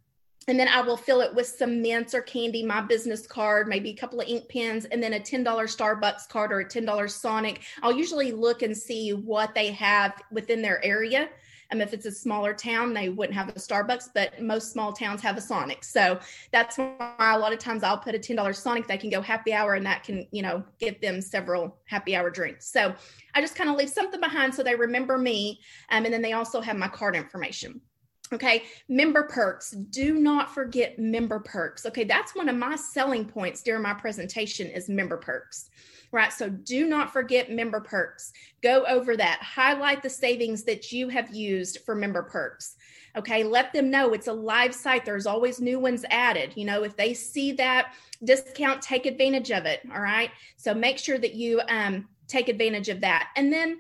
and 0.48 0.60
then 0.60 0.68
I 0.68 0.82
will 0.82 0.98
fill 0.98 1.22
it 1.22 1.36
with 1.36 1.46
some 1.46 1.80
mints 1.80 2.16
or 2.16 2.22
candy, 2.22 2.66
my 2.66 2.82
business 2.82 3.28
card, 3.28 3.68
maybe 3.68 3.92
a 3.92 3.96
couple 3.96 4.20
of 4.20 4.28
ink 4.28 4.50
pens, 4.50 4.86
and 4.86 5.04
then 5.04 5.14
a 5.14 5.20
$10 5.20 5.44
Starbucks 5.46 6.28
card 6.28 6.52
or 6.52 6.62
a 6.62 6.66
$10 6.66 7.10
Sonic. 7.12 7.62
I'll 7.84 7.96
usually 7.96 8.32
look 8.32 8.64
and 8.64 8.76
see 8.76 9.14
what 9.14 9.54
they 9.54 9.72
have 9.74 10.20
within 10.32 10.64
their 10.64 10.84
area 10.84 11.30
um, 11.72 11.82
if 11.82 11.94
it's 11.94 12.06
a 12.06 12.12
smaller 12.12 12.54
town, 12.54 12.94
they 12.94 13.10
wouldn't 13.10 13.36
have 13.36 13.50
a 13.50 13.54
Starbucks, 13.54 14.10
but 14.14 14.42
most 14.42 14.72
small 14.72 14.92
towns 14.92 15.22
have 15.22 15.38
a 15.38 15.42
Sonic. 15.42 15.84
So 15.84 16.20
that's 16.52 16.78
why 16.78 17.14
a 17.20 17.38
lot 17.38 17.54
of 17.54 17.60
times 17.60 17.84
I'll 17.84 17.98
put 17.98 18.16
a 18.16 18.20
$10 18.20 18.56
Sonic 18.56 18.88
they 18.88 18.98
can 18.98 19.10
go 19.10 19.22
happy 19.22 19.54
hour 19.54 19.76
and 19.76 19.86
that 19.86 20.04
can, 20.04 20.28
you 20.32 20.42
know, 20.42 20.64
get 20.80 21.02
them 21.02 21.22
several 21.22 21.78
happy 21.86 22.16
hour 22.16 22.30
drinks. 22.30 22.72
So 22.72 22.94
I 23.36 23.42
just 23.42 23.56
kind 23.56 23.70
of 23.70 23.76
leave 23.76 23.90
something 23.90 24.20
behind 24.20 24.54
so 24.54 24.64
they 24.64 24.76
remember 24.76 25.18
me. 25.18 25.60
Um, 25.90 26.06
and 26.06 26.14
then 26.14 26.22
they 26.22 26.34
also 26.34 26.62
have 26.62 26.78
my 26.78 26.88
card 26.88 27.16
information. 27.16 27.82
Okay, 28.32 28.64
member 28.88 29.24
perks. 29.24 29.72
Do 29.72 30.20
not 30.20 30.54
forget 30.54 31.00
member 31.00 31.40
perks. 31.40 31.86
Okay, 31.86 32.04
that's 32.04 32.36
one 32.36 32.48
of 32.48 32.56
my 32.56 32.76
selling 32.76 33.26
points 33.26 33.64
during 33.64 33.82
my 33.82 33.94
presentation 33.94 34.68
is 34.68 34.88
member 34.88 35.18
perks 35.18 35.70
right? 36.12 36.34
So 36.34 36.50
do 36.50 36.88
not 36.88 37.12
forget 37.12 37.52
member 37.52 37.80
perks. 37.80 38.34
Go 38.62 38.86
over 38.86 39.16
that. 39.18 39.40
Highlight 39.42 40.02
the 40.02 40.10
savings 40.10 40.64
that 40.64 40.92
you 40.92 41.10
have 41.10 41.34
used 41.34 41.80
for 41.86 41.96
member 41.96 42.24
perks. 42.24 42.76
Okay, 43.16 43.44
let 43.44 43.74
them 43.74 43.90
know 43.90 44.14
it's 44.14 44.28
a 44.28 44.34
live 44.34 44.74
site. 44.74 45.04
There's 45.04 45.26
always 45.26 45.60
new 45.60 45.80
ones 45.80 46.06
added. 46.10 46.54
You 46.56 46.66
know, 46.66 46.84
if 46.84 46.96
they 46.96 47.14
see 47.14 47.52
that 47.54 47.94
discount, 48.24 48.82
take 48.82 49.06
advantage 49.06 49.52
of 49.52 49.66
it. 49.66 49.82
All 49.94 50.02
right. 50.02 50.30
So 50.58 50.74
make 50.74 50.98
sure 50.98 51.18
that 51.18 51.34
you 51.34 51.62
um, 51.70 52.08
take 52.28 52.50
advantage 52.50 52.90
of 52.90 53.02
that. 53.02 53.30
And 53.36 53.52
then 53.52 53.80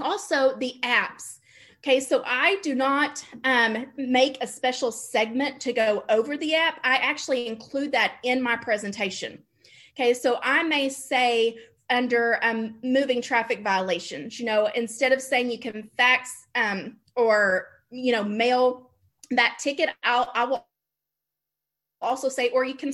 also 0.00 0.56
the 0.58 0.74
apps. 0.82 1.38
Okay, 1.86 2.00
so 2.00 2.20
I 2.26 2.56
do 2.64 2.74
not 2.74 3.24
um, 3.44 3.86
make 3.96 4.42
a 4.42 4.46
special 4.48 4.90
segment 4.90 5.60
to 5.60 5.72
go 5.72 6.02
over 6.08 6.36
the 6.36 6.52
app. 6.56 6.80
I 6.82 6.96
actually 6.96 7.46
include 7.46 7.92
that 7.92 8.14
in 8.24 8.42
my 8.42 8.56
presentation. 8.56 9.40
Okay, 9.94 10.12
so 10.12 10.40
I 10.42 10.64
may 10.64 10.88
say 10.88 11.56
under 11.88 12.40
um, 12.42 12.74
moving 12.82 13.22
traffic 13.22 13.62
violations, 13.62 14.40
you 14.40 14.46
know, 14.46 14.68
instead 14.74 15.12
of 15.12 15.22
saying 15.22 15.48
you 15.48 15.60
can 15.60 15.88
fax 15.96 16.48
um, 16.56 16.96
or, 17.14 17.68
you 17.90 18.10
know, 18.10 18.24
mail 18.24 18.90
that 19.30 19.60
ticket, 19.60 19.90
I'll, 20.02 20.28
I 20.34 20.44
will 20.44 20.66
also 22.02 22.28
say, 22.28 22.48
or 22.48 22.64
you 22.64 22.74
can 22.74 22.92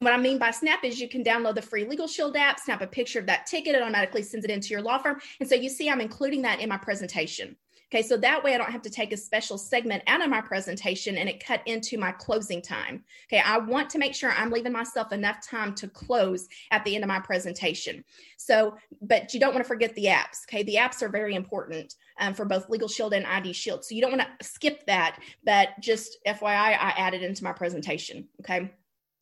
what 0.00 0.12
I 0.12 0.16
mean 0.16 0.38
by 0.38 0.50
snap 0.50 0.84
is 0.84 1.00
you 1.00 1.08
can 1.08 1.24
download 1.24 1.54
the 1.54 1.62
free 1.62 1.84
Legal 1.84 2.06
Shield 2.06 2.36
app, 2.36 2.60
snap 2.60 2.80
a 2.80 2.86
picture 2.86 3.18
of 3.18 3.26
that 3.26 3.46
ticket, 3.46 3.74
it 3.74 3.82
automatically 3.82 4.22
sends 4.22 4.44
it 4.44 4.50
into 4.50 4.68
your 4.68 4.82
law 4.82 4.98
firm. 4.98 5.20
And 5.40 5.48
so 5.48 5.54
you 5.54 5.68
see, 5.68 5.90
I'm 5.90 6.00
including 6.00 6.42
that 6.42 6.60
in 6.60 6.68
my 6.68 6.78
presentation. 6.78 7.56
Okay, 7.90 8.02
so 8.02 8.18
that 8.18 8.44
way 8.44 8.54
I 8.54 8.58
don't 8.58 8.70
have 8.70 8.82
to 8.82 8.90
take 8.90 9.14
a 9.14 9.16
special 9.16 9.56
segment 9.56 10.02
out 10.06 10.22
of 10.22 10.28
my 10.28 10.42
presentation 10.42 11.16
and 11.16 11.26
it 11.26 11.42
cut 11.42 11.62
into 11.64 11.96
my 11.96 12.12
closing 12.12 12.60
time. 12.60 13.02
Okay, 13.26 13.40
I 13.42 13.56
want 13.56 13.88
to 13.90 13.98
make 13.98 14.14
sure 14.14 14.30
I'm 14.30 14.50
leaving 14.50 14.72
myself 14.72 15.10
enough 15.10 15.40
time 15.46 15.74
to 15.76 15.88
close 15.88 16.48
at 16.70 16.84
the 16.84 16.94
end 16.94 17.02
of 17.02 17.08
my 17.08 17.18
presentation. 17.18 18.04
So, 18.36 18.76
but 19.00 19.32
you 19.32 19.40
don't 19.40 19.54
want 19.54 19.64
to 19.64 19.68
forget 19.68 19.94
the 19.94 20.04
apps. 20.04 20.44
Okay, 20.46 20.62
the 20.64 20.74
apps 20.74 21.00
are 21.00 21.08
very 21.08 21.34
important 21.34 21.94
um, 22.20 22.34
for 22.34 22.44
both 22.44 22.68
Legal 22.68 22.88
Shield 22.88 23.14
and 23.14 23.24
ID 23.24 23.54
Shield. 23.54 23.86
So 23.86 23.94
you 23.94 24.02
don't 24.02 24.12
want 24.12 24.28
to 24.38 24.46
skip 24.46 24.84
that, 24.84 25.18
but 25.44 25.70
just 25.80 26.18
FYI, 26.26 26.76
I 26.78 26.92
added 26.98 27.22
into 27.22 27.42
my 27.42 27.52
presentation. 27.52 28.28
Okay, 28.40 28.70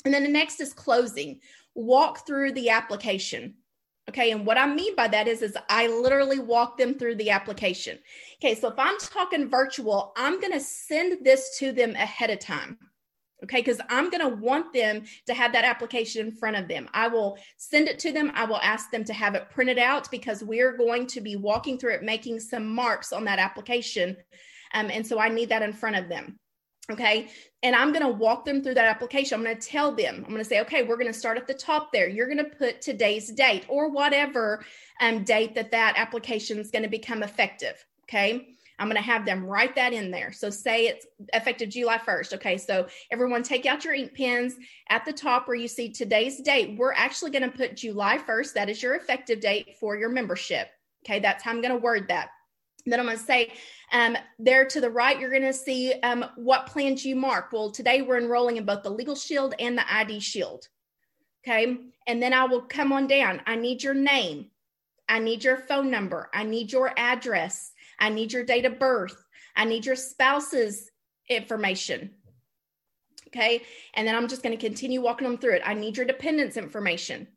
and 0.04 0.12
then 0.12 0.22
the 0.22 0.28
next 0.28 0.60
is 0.60 0.72
closing. 0.72 1.40
Walk 1.74 2.26
through 2.26 2.52
the 2.52 2.70
application 2.70 3.54
Okay. 4.08 4.30
And 4.30 4.46
what 4.46 4.58
I 4.58 4.66
mean 4.66 4.94
by 4.94 5.08
that 5.08 5.26
is, 5.26 5.42
is 5.42 5.56
I 5.68 5.88
literally 5.88 6.38
walk 6.38 6.78
them 6.78 6.94
through 6.94 7.16
the 7.16 7.30
application. 7.30 7.98
Okay. 8.40 8.54
So 8.54 8.68
if 8.68 8.78
I'm 8.78 8.98
talking 8.98 9.48
virtual, 9.48 10.12
I'm 10.16 10.40
going 10.40 10.52
to 10.52 10.60
send 10.60 11.24
this 11.24 11.58
to 11.58 11.72
them 11.72 11.94
ahead 11.96 12.30
of 12.30 12.38
time. 12.38 12.78
Okay. 13.42 13.58
Because 13.58 13.80
I'm 13.88 14.10
going 14.10 14.22
to 14.28 14.36
want 14.36 14.72
them 14.72 15.04
to 15.26 15.34
have 15.34 15.52
that 15.52 15.64
application 15.64 16.26
in 16.26 16.32
front 16.32 16.56
of 16.56 16.68
them. 16.68 16.88
I 16.94 17.08
will 17.08 17.36
send 17.56 17.88
it 17.88 17.98
to 18.00 18.12
them. 18.12 18.30
I 18.34 18.44
will 18.44 18.60
ask 18.60 18.90
them 18.90 19.04
to 19.04 19.12
have 19.12 19.34
it 19.34 19.50
printed 19.50 19.78
out 19.78 20.10
because 20.10 20.42
we're 20.42 20.76
going 20.76 21.06
to 21.08 21.20
be 21.20 21.36
walking 21.36 21.76
through 21.76 21.94
it, 21.94 22.02
making 22.02 22.40
some 22.40 22.72
marks 22.72 23.12
on 23.12 23.24
that 23.24 23.40
application. 23.40 24.16
Um, 24.72 24.88
and 24.90 25.06
so 25.06 25.18
I 25.18 25.28
need 25.28 25.48
that 25.48 25.62
in 25.62 25.72
front 25.72 25.96
of 25.96 26.08
them. 26.08 26.38
Okay. 26.90 27.28
And 27.62 27.74
I'm 27.74 27.92
going 27.92 28.04
to 28.04 28.12
walk 28.12 28.44
them 28.44 28.62
through 28.62 28.74
that 28.74 28.84
application. 28.84 29.34
I'm 29.36 29.44
going 29.44 29.58
to 29.58 29.66
tell 29.66 29.92
them, 29.92 30.16
I'm 30.18 30.30
going 30.30 30.38
to 30.38 30.44
say, 30.44 30.60
okay, 30.60 30.84
we're 30.84 30.96
going 30.96 31.12
to 31.12 31.18
start 31.18 31.36
at 31.36 31.46
the 31.46 31.54
top 31.54 31.92
there. 31.92 32.08
You're 32.08 32.28
going 32.28 32.38
to 32.38 32.56
put 32.56 32.80
today's 32.80 33.32
date 33.32 33.64
or 33.68 33.90
whatever 33.90 34.64
um, 35.00 35.24
date 35.24 35.54
that 35.56 35.72
that 35.72 35.94
application 35.96 36.58
is 36.58 36.70
going 36.70 36.84
to 36.84 36.88
become 36.88 37.22
effective. 37.24 37.84
Okay. 38.04 38.48
I'm 38.78 38.88
going 38.88 38.96
to 38.96 39.02
have 39.02 39.24
them 39.24 39.44
write 39.44 39.74
that 39.76 39.94
in 39.94 40.10
there. 40.10 40.30
So 40.32 40.50
say 40.50 40.86
it's 40.86 41.06
effective 41.32 41.70
July 41.70 41.98
1st. 41.98 42.34
Okay. 42.34 42.56
So 42.56 42.86
everyone 43.10 43.42
take 43.42 43.66
out 43.66 43.84
your 43.84 43.94
ink 43.94 44.14
pens 44.14 44.54
at 44.88 45.04
the 45.04 45.12
top 45.12 45.48
where 45.48 45.56
you 45.56 45.66
see 45.66 45.90
today's 45.90 46.40
date. 46.40 46.78
We're 46.78 46.92
actually 46.92 47.32
going 47.32 47.50
to 47.50 47.56
put 47.56 47.76
July 47.76 48.18
1st. 48.18 48.52
That 48.52 48.68
is 48.68 48.82
your 48.82 48.94
effective 48.94 49.40
date 49.40 49.76
for 49.80 49.96
your 49.96 50.10
membership. 50.10 50.68
Okay. 51.04 51.18
That's 51.18 51.42
how 51.42 51.50
I'm 51.50 51.62
going 51.62 51.74
to 51.74 51.80
word 51.80 52.06
that. 52.08 52.28
Then 52.86 53.00
I'm 53.00 53.06
going 53.06 53.18
to 53.18 53.24
say, 53.24 53.52
um, 53.92 54.16
there 54.38 54.64
to 54.64 54.80
the 54.80 54.90
right, 54.90 55.18
you're 55.18 55.30
going 55.30 55.42
to 55.42 55.52
see 55.52 55.92
um, 56.02 56.24
what 56.36 56.66
plans 56.66 57.04
you 57.04 57.16
mark. 57.16 57.52
Well, 57.52 57.70
today 57.70 58.02
we're 58.02 58.18
enrolling 58.18 58.56
in 58.56 58.64
both 58.64 58.82
the 58.82 58.90
Legal 58.90 59.16
Shield 59.16 59.54
and 59.58 59.76
the 59.76 59.92
ID 59.92 60.20
Shield. 60.20 60.68
Okay. 61.44 61.76
And 62.06 62.22
then 62.22 62.32
I 62.32 62.44
will 62.44 62.62
come 62.62 62.92
on 62.92 63.06
down. 63.06 63.40
I 63.46 63.56
need 63.56 63.82
your 63.82 63.94
name. 63.94 64.50
I 65.08 65.18
need 65.18 65.44
your 65.44 65.56
phone 65.56 65.90
number. 65.90 66.28
I 66.34 66.42
need 66.42 66.72
your 66.72 66.92
address. 66.96 67.72
I 67.98 68.08
need 68.08 68.32
your 68.32 68.44
date 68.44 68.64
of 68.64 68.78
birth. 68.78 69.24
I 69.54 69.64
need 69.64 69.86
your 69.86 69.96
spouse's 69.96 70.90
information. 71.28 72.10
Okay. 73.28 73.62
And 73.94 74.06
then 74.06 74.14
I'm 74.14 74.28
just 74.28 74.42
going 74.42 74.56
to 74.56 74.66
continue 74.66 75.00
walking 75.00 75.28
them 75.28 75.38
through 75.38 75.54
it. 75.54 75.62
I 75.64 75.74
need 75.74 75.96
your 75.96 76.06
dependents 76.06 76.56
information. 76.56 77.28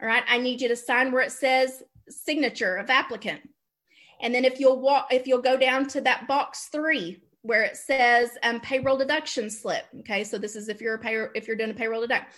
All 0.00 0.08
right. 0.08 0.24
I 0.28 0.38
need 0.38 0.60
you 0.60 0.68
to 0.68 0.76
sign 0.76 1.12
where 1.12 1.22
it 1.22 1.32
says 1.32 1.82
signature 2.08 2.76
of 2.76 2.88
applicant. 2.88 3.42
And 4.20 4.34
then 4.34 4.44
if 4.44 4.58
you'll 4.60 4.80
walk, 4.80 5.08
if 5.10 5.26
you'll 5.26 5.42
go 5.42 5.56
down 5.56 5.86
to 5.88 6.00
that 6.02 6.26
box 6.26 6.68
three 6.72 7.22
where 7.42 7.62
it 7.62 7.76
says 7.76 8.30
um, 8.42 8.60
payroll 8.60 8.96
deduction 8.96 9.48
slip. 9.50 9.84
Okay, 10.00 10.24
so 10.24 10.38
this 10.38 10.56
is 10.56 10.68
if 10.68 10.80
you're 10.80 10.94
a 10.94 10.98
pay, 10.98 11.26
if 11.34 11.46
you're 11.46 11.56
doing 11.56 11.70
a 11.70 11.74
payroll 11.74 12.00
deduct. 12.00 12.32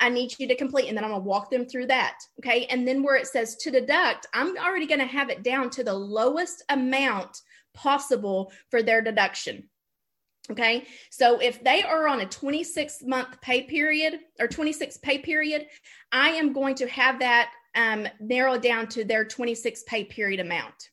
I 0.00 0.08
need 0.08 0.34
you 0.38 0.48
to 0.48 0.56
complete, 0.56 0.88
and 0.88 0.96
then 0.96 1.04
I'm 1.04 1.10
gonna 1.10 1.22
walk 1.22 1.50
them 1.50 1.66
through 1.66 1.86
that. 1.86 2.18
Okay, 2.40 2.66
and 2.66 2.86
then 2.86 3.02
where 3.02 3.16
it 3.16 3.26
says 3.26 3.56
to 3.56 3.70
deduct, 3.70 4.26
I'm 4.34 4.56
already 4.56 4.86
gonna 4.86 5.06
have 5.06 5.30
it 5.30 5.42
down 5.42 5.70
to 5.70 5.84
the 5.84 5.94
lowest 5.94 6.62
amount 6.68 7.40
possible 7.74 8.52
for 8.70 8.82
their 8.82 9.02
deduction. 9.02 9.68
Okay, 10.50 10.84
so 11.10 11.38
if 11.38 11.62
they 11.64 11.82
are 11.82 12.06
on 12.06 12.20
a 12.20 12.26
26 12.26 13.02
month 13.04 13.40
pay 13.40 13.62
period 13.62 14.20
or 14.38 14.46
26 14.46 14.98
pay 14.98 15.18
period, 15.18 15.66
I 16.12 16.30
am 16.30 16.52
going 16.52 16.74
to 16.76 16.88
have 16.88 17.18
that 17.20 17.50
um, 17.74 18.06
narrowed 18.20 18.62
down 18.62 18.88
to 18.88 19.04
their 19.04 19.24
26 19.24 19.84
pay 19.84 20.04
period 20.04 20.40
amount. 20.40 20.90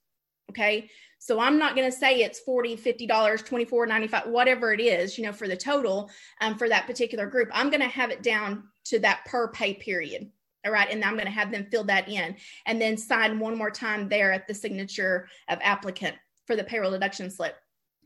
Okay. 0.51 0.89
So 1.17 1.39
I'm 1.39 1.57
not 1.57 1.75
going 1.75 1.89
to 1.89 1.95
say 1.95 2.21
it's 2.21 2.39
40, 2.39 2.77
$50, 2.77 3.45
24, 3.45 3.85
95, 3.85 4.27
whatever 4.27 4.73
it 4.73 4.81
is, 4.81 5.17
you 5.17 5.23
know, 5.23 5.31
for 5.31 5.47
the 5.47 5.55
total 5.55 6.09
um, 6.41 6.57
for 6.57 6.67
that 6.67 6.87
particular 6.87 7.27
group. 7.27 7.49
I'm 7.53 7.69
going 7.69 7.81
to 7.81 7.87
have 7.87 8.09
it 8.09 8.23
down 8.23 8.63
to 8.85 8.99
that 8.99 9.23
per 9.25 9.49
pay 9.49 9.75
period. 9.75 10.31
All 10.65 10.71
right. 10.71 10.89
And 10.89 11.03
I'm 11.03 11.13
going 11.13 11.25
to 11.25 11.31
have 11.31 11.51
them 11.51 11.67
fill 11.71 11.83
that 11.85 12.09
in 12.09 12.35
and 12.65 12.81
then 12.81 12.97
sign 12.97 13.39
one 13.39 13.57
more 13.57 13.71
time 13.71 14.09
there 14.09 14.31
at 14.31 14.47
the 14.47 14.53
signature 14.53 15.27
of 15.47 15.59
applicant 15.61 16.15
for 16.45 16.55
the 16.55 16.63
payroll 16.63 16.91
deduction 16.91 17.29
slip. 17.29 17.55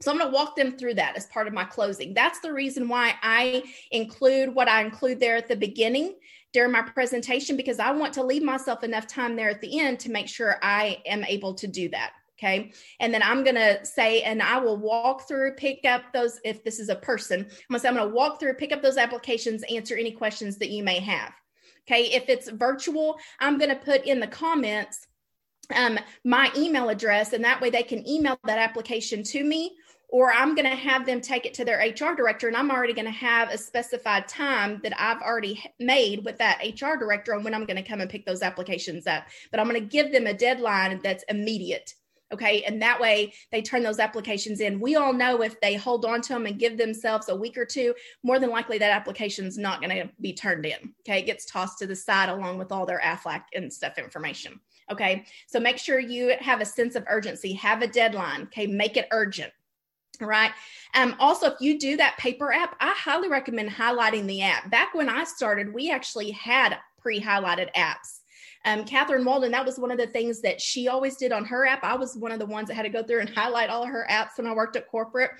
So 0.02 0.12
I'm 0.12 0.18
going 0.18 0.30
to 0.30 0.36
walk 0.36 0.56
them 0.56 0.78
through 0.78 0.96
that 0.96 1.16
as 1.16 1.26
part 1.28 1.48
of 1.48 1.54
my 1.54 1.64
closing. 1.64 2.14
That's 2.14 2.40
the 2.40 2.54
reason 2.54 2.90
why 2.90 3.16
I 3.24 3.64
include 3.92 4.54
what 4.54 4.68
I 4.68 4.82
include 4.82 5.20
there 5.20 5.38
at 5.38 5.48
the 5.48 5.56
beginning 5.56 6.16
during 6.52 6.72
my 6.72 6.82
presentation 6.82 7.56
because 7.56 7.80
I 7.80 7.92
want 7.92 8.14
to 8.14 8.24
leave 8.24 8.44
myself 8.44 8.84
enough 8.84 9.08
time 9.08 9.36
there 9.36 9.50
at 9.50 9.62
the 9.62 9.80
end 9.80 10.00
to 10.02 10.12
make 10.12 10.28
sure 10.28 10.58
I 10.62 11.02
am 11.06 11.24
able 11.24 11.54
to 11.56 11.68
do 11.68 11.90
that. 11.90 12.12
Okay. 12.38 12.74
And 13.00 13.14
then 13.14 13.24
I'm 13.24 13.44
going 13.44 13.56
to 13.56 13.86
say, 13.86 14.22
and 14.22 14.42
I 14.42 14.58
will 14.60 14.78
walk 14.78 15.26
through, 15.28 15.54
pick 15.54 15.86
up 15.86 16.12
those, 16.14 16.40
if 16.44 16.66
this 16.66 16.80
is 16.80 16.90
a 16.90 16.96
person, 16.96 17.40
I'm 17.40 17.46
going 17.46 17.56
to 17.72 17.80
say, 17.80 17.88
I'm 17.88 17.96
going 17.96 18.10
to 18.10 18.14
walk 18.14 18.40
through, 18.40 18.56
pick 18.56 18.74
up 18.74 18.82
those 18.82 18.98
applications, 18.98 19.64
answer 19.70 19.96
any 19.96 20.12
questions 20.12 20.58
that 20.58 20.70
you 20.70 20.84
may 20.84 21.00
have. 21.00 21.32
Okay. 21.88 22.12
If 22.14 22.28
it's 22.28 22.50
virtual, 22.50 23.18
I'm 23.40 23.58
going 23.58 23.70
to 23.70 23.76
put 23.76 24.06
in 24.06 24.20
the 24.20 24.28
comments 24.28 25.08
um, 25.74 25.98
my 26.24 26.52
email 26.56 26.90
address, 26.90 27.34
and 27.34 27.44
that 27.44 27.62
way 27.62 27.70
they 27.70 27.84
can 27.84 28.08
email 28.08 28.38
that 28.44 28.60
application 28.60 29.24
to 29.24 29.44
me. 29.44 29.76
Or 30.10 30.32
I'm 30.32 30.54
going 30.54 30.70
to 30.70 30.76
have 30.76 31.06
them 31.06 31.20
take 31.20 31.46
it 31.46 31.54
to 31.56 31.66
their 31.66 31.80
HR 31.80 32.16
director, 32.16 32.48
and 32.48 32.56
I'm 32.56 32.70
already 32.70 32.94
going 32.94 33.06
to 33.06 33.12
have 33.12 33.50
a 33.50 33.58
specified 33.58 34.28
time 34.28 34.80
that 34.84 34.94
I've 35.02 35.22
already 35.22 35.62
made 35.80 36.24
with 36.24 36.38
that 36.38 36.62
HR 36.64 36.96
director 36.96 37.34
on 37.34 37.44
when 37.44 37.56
I'm 37.56 37.66
going 37.66 37.82
to 37.82 37.90
come 37.90 38.02
and 38.02 38.10
pick 38.10 38.26
those 38.26 38.44
applications 38.44 39.08
up. 39.08 39.26
But 39.50 39.60
I'm 39.60 39.68
going 39.68 39.82
to 39.82 39.88
give 39.88 40.12
them 40.12 40.28
a 40.28 40.34
deadline 40.34 41.02
that's 41.04 41.26
immediate 41.28 41.96
Okay. 42.34 42.64
And 42.64 42.82
that 42.82 43.00
way 43.00 43.34
they 43.52 43.62
turn 43.62 43.84
those 43.84 44.00
applications 44.00 44.60
in. 44.60 44.80
We 44.80 44.96
all 44.96 45.14
know 45.14 45.42
if 45.44 45.60
they 45.62 45.76
hold 45.76 46.06
on 46.06 46.22
to 46.22 46.34
them 46.34 46.48
and 46.48 46.60
give 46.60 46.78
themselves 46.78 47.30
a 47.30 47.36
week 47.36 47.58
or 47.58 47.66
two, 47.66 47.94
more 48.24 48.40
than 48.40 48.50
likely 48.50 48.78
that 48.80 48.92
application 48.92 49.46
is 49.46 49.58
not 49.58 49.80
going 49.80 49.96
to 49.96 50.10
be 50.20 50.34
turned 50.34 50.66
in. 50.66 50.94
Okay. 51.02 51.20
It 51.20 51.28
gets 51.28 51.46
tossed 51.46 51.78
to 51.80 51.88
the 51.88 51.96
side 51.96 52.30
along 52.30 52.58
with 52.58 52.72
all 52.72 52.86
their 52.86 53.00
AFLAC 53.00 53.44
and 53.54 53.72
stuff 53.72 53.98
information. 53.98 54.60
Okay. 54.92 55.26
So 55.48 55.60
make 55.60 55.78
sure 55.78 56.00
you 56.00 56.36
have 56.40 56.62
a 56.62 56.66
sense 56.66 56.96
of 56.96 57.06
urgency, 57.08 57.54
have 57.54 57.82
a 57.82 57.88
deadline. 57.88 58.44
Okay. 58.44 58.66
Make 58.68 58.98
it 58.98 59.08
urgent. 59.12 59.52
All 60.22 60.28
right. 60.28 60.52
Um, 60.94 61.16
also, 61.20 61.48
if 61.52 61.60
you 61.60 61.78
do 61.78 61.98
that 61.98 62.18
paper 62.18 62.52
app, 62.54 62.76
I 62.80 62.94
highly 62.98 63.28
recommend 63.28 63.70
highlighting 63.70 64.26
the 64.26 64.42
app. 64.42 64.72
Back 64.72 64.94
when 64.94 65.10
I 65.10 65.26
started, 65.26 65.74
we 65.74 65.92
actually 65.92 66.32
had 66.32 66.78
pre 67.00 67.22
highlighted 67.22 67.74
apps 67.76 68.22
um, 68.66 68.84
Catherine 68.84 69.24
Walden, 69.24 69.52
that 69.52 69.66
was 69.66 69.78
one 69.78 69.92
of 69.92 69.98
the 69.98 70.08
things 70.08 70.42
that 70.42 70.60
she 70.60 70.88
always 70.88 71.16
did 71.16 71.32
on 71.32 71.46
her 71.46 71.66
app. 71.66 71.84
I 71.84 71.96
was 71.96 72.18
one 72.18 72.32
of 72.32 72.40
the 72.40 72.46
ones 72.46 72.68
that 72.68 72.76
had 72.76 72.84
to 72.84 72.90
go 72.90 73.04
through 73.04 73.22
and 73.22 73.30
highlight 73.30 73.70
all 73.70 73.84
of 73.84 73.90
her 73.90 74.08
apps 74.10 74.38
when 74.38 74.48
I 74.48 74.54
worked 74.54 74.76
at 74.76 74.90
corporate. 74.90 75.32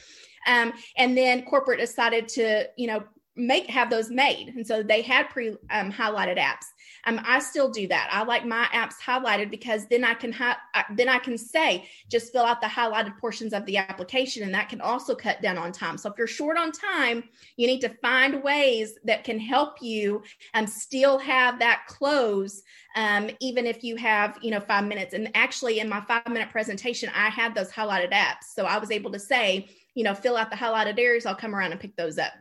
Um, 0.48 0.74
and 0.98 1.18
then 1.18 1.44
corporate 1.44 1.80
decided 1.80 2.28
to, 2.30 2.68
you 2.78 2.88
know, 2.88 3.04
make 3.36 3.68
have 3.68 3.90
those 3.90 4.10
made 4.10 4.54
and 4.56 4.66
so 4.66 4.82
they 4.82 5.02
had 5.02 5.30
pre 5.30 5.50
um, 5.70 5.92
highlighted 5.92 6.38
apps 6.38 6.68
um, 7.06 7.22
i 7.26 7.40
still 7.40 7.70
do 7.70 7.88
that. 7.88 8.10
I 8.12 8.24
like 8.24 8.46
my 8.46 8.68
apps 8.74 8.96
highlighted 9.04 9.50
because 9.52 9.86
then 9.88 10.04
i 10.04 10.14
can 10.14 10.32
hi- 10.32 10.58
then 10.96 11.10
i 11.10 11.18
can 11.20 11.38
say 11.38 11.88
just 12.10 12.32
fill 12.32 12.44
out 12.44 12.62
the 12.62 12.68
highlighted 12.68 13.18
portions 13.18 13.54
of 13.54 13.66
the 13.66 13.78
application 13.78 14.44
and 14.44 14.54
that 14.54 14.70
can 14.70 14.82
also 14.82 15.16
cut 15.16 15.42
down 15.42 15.58
on 15.58 15.72
time. 15.72 15.98
So 15.98 16.10
if 16.10 16.18
you're 16.18 16.28
short 16.28 16.58
on 16.58 16.72
time 16.72 17.24
you 17.58 17.68
need 17.68 17.82
to 17.82 17.90
find 17.90 18.44
ways 18.44 18.98
that 19.04 19.24
can 19.24 19.40
help 19.40 19.82
you 19.82 20.24
um, 20.54 20.68
still 20.68 21.18
have 21.20 21.60
that 21.60 21.84
close 21.88 22.62
um, 22.96 23.30
even 23.42 23.66
if 23.66 23.84
you 23.84 23.96
have 23.98 24.38
you 24.42 24.52
know 24.52 24.60
five 24.60 24.86
minutes. 24.86 25.14
And 25.14 25.30
actually 25.36 25.80
in 25.80 25.90
my 25.90 26.02
five 26.02 26.28
minute 26.28 26.50
presentation 26.50 27.10
i 27.16 27.30
had 27.30 27.56
those 27.56 27.70
highlighted 27.72 28.12
apps. 28.12 28.54
So 28.54 28.66
i 28.66 28.78
was 28.78 28.92
able 28.92 29.12
to 29.12 29.20
say 29.20 29.68
you 29.94 30.04
know 30.04 30.14
fill 30.14 30.38
out 30.38 30.50
the 30.50 30.58
highlighted 30.58 31.00
areas. 31.00 31.26
I'll 31.26 31.36
come 31.36 31.56
around 31.56 31.72
and 31.72 31.80
pick 31.80 31.96
those 31.96 32.18
up 32.18 32.34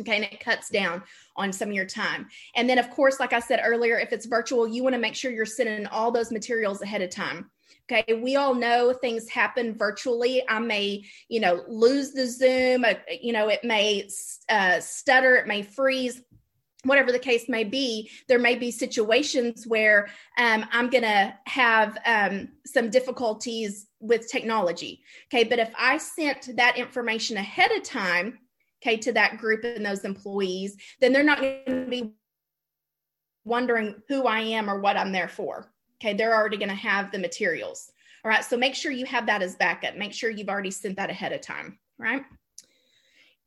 Okay, 0.00 0.16
and 0.16 0.24
it 0.24 0.40
cuts 0.40 0.68
down 0.68 1.02
on 1.36 1.52
some 1.52 1.68
of 1.68 1.74
your 1.74 1.86
time. 1.86 2.28
And 2.54 2.68
then, 2.68 2.78
of 2.78 2.90
course, 2.90 3.18
like 3.20 3.32
I 3.32 3.40
said 3.40 3.60
earlier, 3.64 3.98
if 3.98 4.12
it's 4.12 4.26
virtual, 4.26 4.66
you 4.66 4.82
want 4.82 4.94
to 4.94 5.00
make 5.00 5.14
sure 5.14 5.30
you're 5.30 5.46
sending 5.46 5.86
all 5.86 6.10
those 6.10 6.30
materials 6.30 6.82
ahead 6.82 7.02
of 7.02 7.10
time. 7.10 7.50
Okay, 7.90 8.20
we 8.22 8.36
all 8.36 8.54
know 8.54 8.92
things 8.92 9.28
happen 9.30 9.74
virtually. 9.74 10.42
I 10.48 10.58
may, 10.58 11.04
you 11.28 11.40
know, 11.40 11.64
lose 11.68 12.12
the 12.12 12.26
Zoom, 12.26 12.84
uh, 12.84 12.94
you 13.20 13.32
know, 13.32 13.48
it 13.48 13.64
may 13.64 14.08
uh, 14.50 14.80
stutter, 14.80 15.36
it 15.36 15.46
may 15.46 15.62
freeze 15.62 16.20
whatever 16.84 17.10
the 17.10 17.18
case 17.18 17.48
may 17.48 17.64
be, 17.64 18.10
there 18.28 18.38
may 18.38 18.54
be 18.54 18.70
situations 18.70 19.66
where 19.66 20.08
um, 20.38 20.64
I'm 20.72 20.90
going 20.90 21.02
to 21.02 21.34
have 21.46 21.98
um, 22.06 22.48
some 22.64 22.90
difficulties 22.90 23.86
with 24.00 24.30
technology. 24.30 25.02
Okay, 25.26 25.44
but 25.44 25.58
if 25.58 25.72
I 25.76 25.98
sent 25.98 26.56
that 26.56 26.78
information 26.78 27.36
ahead 27.36 27.72
of 27.72 27.82
time, 27.82 28.38
okay, 28.82 28.96
to 28.96 29.12
that 29.12 29.38
group 29.38 29.64
and 29.64 29.84
those 29.84 30.04
employees, 30.04 30.76
then 31.00 31.12
they're 31.12 31.22
not 31.22 31.40
going 31.40 31.64
to 31.66 31.86
be 31.88 32.12
wondering 33.44 33.96
who 34.08 34.26
I 34.26 34.40
am 34.40 34.68
or 34.68 34.80
what 34.80 34.96
I'm 34.96 35.12
there 35.12 35.28
for. 35.28 35.72
Okay, 36.00 36.14
they're 36.14 36.34
already 36.34 36.56
going 36.56 36.68
to 36.68 36.74
have 36.74 37.10
the 37.10 37.18
materials. 37.18 37.90
All 38.24 38.30
right, 38.30 38.44
so 38.44 38.56
make 38.56 38.74
sure 38.74 38.92
you 38.92 39.06
have 39.06 39.26
that 39.26 39.42
as 39.42 39.56
backup. 39.56 39.96
Make 39.96 40.12
sure 40.12 40.30
you've 40.30 40.48
already 40.48 40.70
sent 40.70 40.96
that 40.96 41.10
ahead 41.10 41.32
of 41.32 41.40
time, 41.40 41.78
right? 41.98 42.22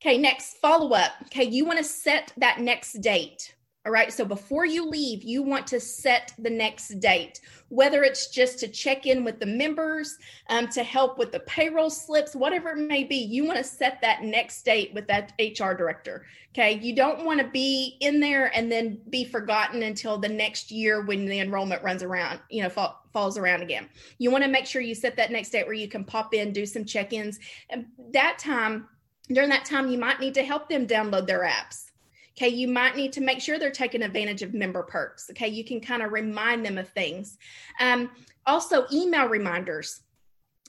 Okay, 0.02 0.17
next 0.17 0.58
follow 0.58 0.91
up. 0.96 1.12
Okay, 1.24 1.44
you 1.44 1.65
want 1.65 1.78
to 1.78 1.84
set 1.84 2.34
that 2.38 2.60
next 2.60 2.94
date. 3.02 3.56
All 3.84 3.91
right. 3.91 4.13
So 4.13 4.24
before 4.24 4.65
you 4.65 4.88
leave, 4.88 5.24
you 5.24 5.41
want 5.41 5.65
to 5.67 5.80
set 5.80 6.34
the 6.38 6.52
next 6.52 7.00
date, 7.00 7.41
whether 7.70 8.04
it's 8.04 8.28
just 8.28 8.60
to 8.60 8.67
check 8.67 9.08
in 9.08 9.24
with 9.24 9.39
the 9.39 9.48
members, 9.48 10.20
um, 10.50 10.67
to 10.67 10.84
help 10.84 11.17
with 11.17 11.32
the 11.32 11.39
payroll 11.41 11.89
slips, 11.89 12.36
whatever 12.36 12.70
it 12.70 12.88
may 12.88 13.04
be. 13.04 13.15
You 13.15 13.44
want 13.44 13.58
to 13.58 13.63
set 13.63 14.00
that 14.02 14.22
next 14.22 14.62
date 14.63 14.94
with 14.94 15.08
that 15.08 15.34
HR 15.39 15.74
director. 15.74 16.28
Okay. 16.50 16.78
You 16.80 16.96
don't 16.96 17.26
want 17.26 17.39
to 17.39 17.48
be 17.48 17.98
in 18.02 18.20
there 18.20 18.56
and 18.56 18.72
then 18.72 19.00
be 19.10 19.26
forgotten 19.26 19.82
until 19.82 20.20
the 20.20 20.30
next 20.30 20.70
year 20.70 21.04
when 21.04 21.26
the 21.26 21.39
enrollment 21.39 21.82
runs 21.82 22.04
around, 22.04 22.39
you 22.52 22.62
know, 22.62 22.70
fall, 22.70 23.04
falls 23.12 23.36
around 23.36 23.63
again. 23.63 23.89
You 24.20 24.30
want 24.30 24.44
to 24.44 24.50
make 24.50 24.67
sure 24.67 24.84
you 24.84 24.94
set 24.94 25.15
that 25.15 25.32
next 25.32 25.50
date 25.50 25.65
where 25.65 25.74
you 25.74 25.88
can 25.88 26.04
pop 26.04 26.36
in, 26.36 26.54
do 26.54 26.67
some 26.67 26.86
check 26.86 27.13
ins. 27.13 27.39
And 27.72 27.88
that 28.13 28.38
time, 28.38 28.88
during 29.30 29.50
that 29.50 29.65
time, 29.65 29.89
you 29.89 29.98
might 29.98 30.20
need 30.20 30.36
to 30.36 30.44
help 30.44 30.70
them 30.70 30.86
download 30.86 31.26
their 31.26 31.46
apps 31.46 31.90
Okay, 32.41 32.49
you 32.49 32.67
might 32.67 32.95
need 32.95 33.13
to 33.13 33.21
make 33.21 33.39
sure 33.39 33.60
they're 33.60 33.69
taking 33.69 34.01
advantage 34.01 34.41
of 34.41 34.56
member 34.56 34.82
perks. 34.82 35.30
Okay, 35.30 35.47
you 35.47 35.63
can 35.63 35.80
kind 35.80 36.01
of 36.01 36.12
remind 36.12 36.65
them 36.65 36.80
of 36.80 36.89
things. 36.89 37.38
Um, 37.80 38.10
also, 38.47 38.88
email 38.91 39.27
reminders. 39.27 40.01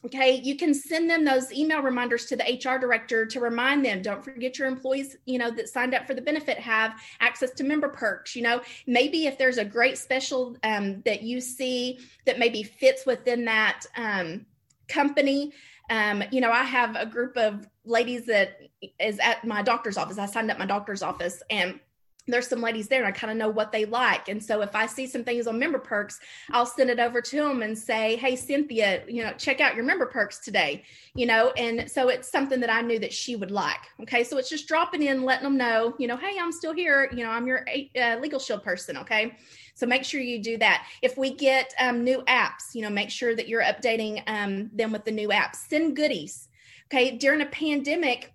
Okay, 0.04 0.34
you 0.34 0.56
can 0.58 0.74
send 0.74 1.08
them 1.08 1.24
those 1.24 1.50
email 1.50 1.80
reminders 1.80 2.26
to 2.26 2.36
the 2.36 2.44
HR 2.44 2.78
director 2.78 3.24
to 3.24 3.40
remind 3.40 3.86
them. 3.86 4.02
Don't 4.02 4.22
forget 4.22 4.58
your 4.58 4.68
employees, 4.68 5.16
you 5.24 5.38
know, 5.38 5.50
that 5.52 5.66
signed 5.66 5.94
up 5.94 6.06
for 6.06 6.12
the 6.12 6.20
benefit 6.20 6.58
have 6.58 7.00
access 7.20 7.52
to 7.52 7.64
member 7.64 7.88
perks. 7.88 8.36
You 8.36 8.42
know, 8.42 8.60
maybe 8.86 9.26
if 9.26 9.38
there's 9.38 9.56
a 9.56 9.64
great 9.64 9.96
special 9.96 10.58
um, 10.64 11.00
that 11.06 11.22
you 11.22 11.40
see 11.40 12.00
that 12.26 12.38
maybe 12.38 12.62
fits 12.64 13.06
within 13.06 13.46
that 13.46 13.86
um, 13.96 14.44
company, 14.88 15.54
um, 15.88 16.22
you 16.30 16.42
know, 16.42 16.50
I 16.50 16.64
have 16.64 16.96
a 16.96 17.06
group 17.06 17.38
of 17.38 17.66
ladies 17.84 18.26
that 18.26 18.58
is 18.98 19.18
at 19.18 19.44
my 19.44 19.62
doctor's 19.62 19.96
office. 19.96 20.18
I 20.18 20.26
signed 20.26 20.50
up 20.50 20.58
my 20.58 20.66
doctor's 20.66 21.02
office 21.02 21.42
and 21.50 21.80
there's 22.28 22.46
some 22.46 22.60
ladies 22.60 22.86
there 22.86 23.04
and 23.04 23.08
I 23.08 23.16
kind 23.16 23.32
of 23.32 23.36
know 23.36 23.48
what 23.48 23.72
they 23.72 23.84
like. 23.84 24.28
And 24.28 24.42
so 24.42 24.62
if 24.62 24.76
I 24.76 24.86
see 24.86 25.06
some 25.06 25.24
things 25.24 25.48
on 25.48 25.58
member 25.58 25.78
perks, 25.78 26.20
I'll 26.50 26.66
send 26.66 26.88
it 26.88 27.00
over 27.00 27.20
to 27.20 27.36
them 27.36 27.62
and 27.62 27.76
say, 27.76 28.16
Hey, 28.16 28.36
Cynthia, 28.36 29.02
you 29.08 29.24
know, 29.24 29.32
check 29.32 29.60
out 29.60 29.74
your 29.74 29.84
member 29.84 30.06
perks 30.06 30.38
today, 30.38 30.84
you 31.14 31.26
know? 31.26 31.50
And 31.56 31.90
so 31.90 32.08
it's 32.08 32.30
something 32.30 32.60
that 32.60 32.70
I 32.70 32.80
knew 32.80 33.00
that 33.00 33.12
she 33.12 33.34
would 33.34 33.50
like. 33.50 33.80
Okay. 34.02 34.22
So 34.22 34.38
it's 34.38 34.48
just 34.48 34.68
dropping 34.68 35.02
in, 35.02 35.24
letting 35.24 35.44
them 35.44 35.56
know, 35.56 35.94
you 35.98 36.06
know, 36.06 36.16
Hey, 36.16 36.38
I'm 36.40 36.52
still 36.52 36.72
here. 36.72 37.10
You 37.12 37.24
know, 37.24 37.30
I'm 37.30 37.46
your 37.46 37.66
uh, 38.00 38.16
legal 38.20 38.38
shield 38.38 38.62
person. 38.62 38.96
Okay. 38.98 39.36
So 39.74 39.86
make 39.86 40.04
sure 40.04 40.20
you 40.20 40.40
do 40.40 40.58
that. 40.58 40.86
If 41.00 41.16
we 41.18 41.34
get 41.34 41.74
um, 41.80 42.04
new 42.04 42.22
apps, 42.28 42.74
you 42.74 42.82
know, 42.82 42.90
make 42.90 43.10
sure 43.10 43.34
that 43.34 43.48
you're 43.48 43.62
updating 43.62 44.22
um, 44.28 44.70
them 44.72 44.92
with 44.92 45.04
the 45.04 45.10
new 45.10 45.30
apps. 45.30 45.56
Send 45.68 45.96
goodies. 45.96 46.48
Okay. 46.92 47.16
During 47.16 47.40
a 47.40 47.46
pandemic, 47.46 48.34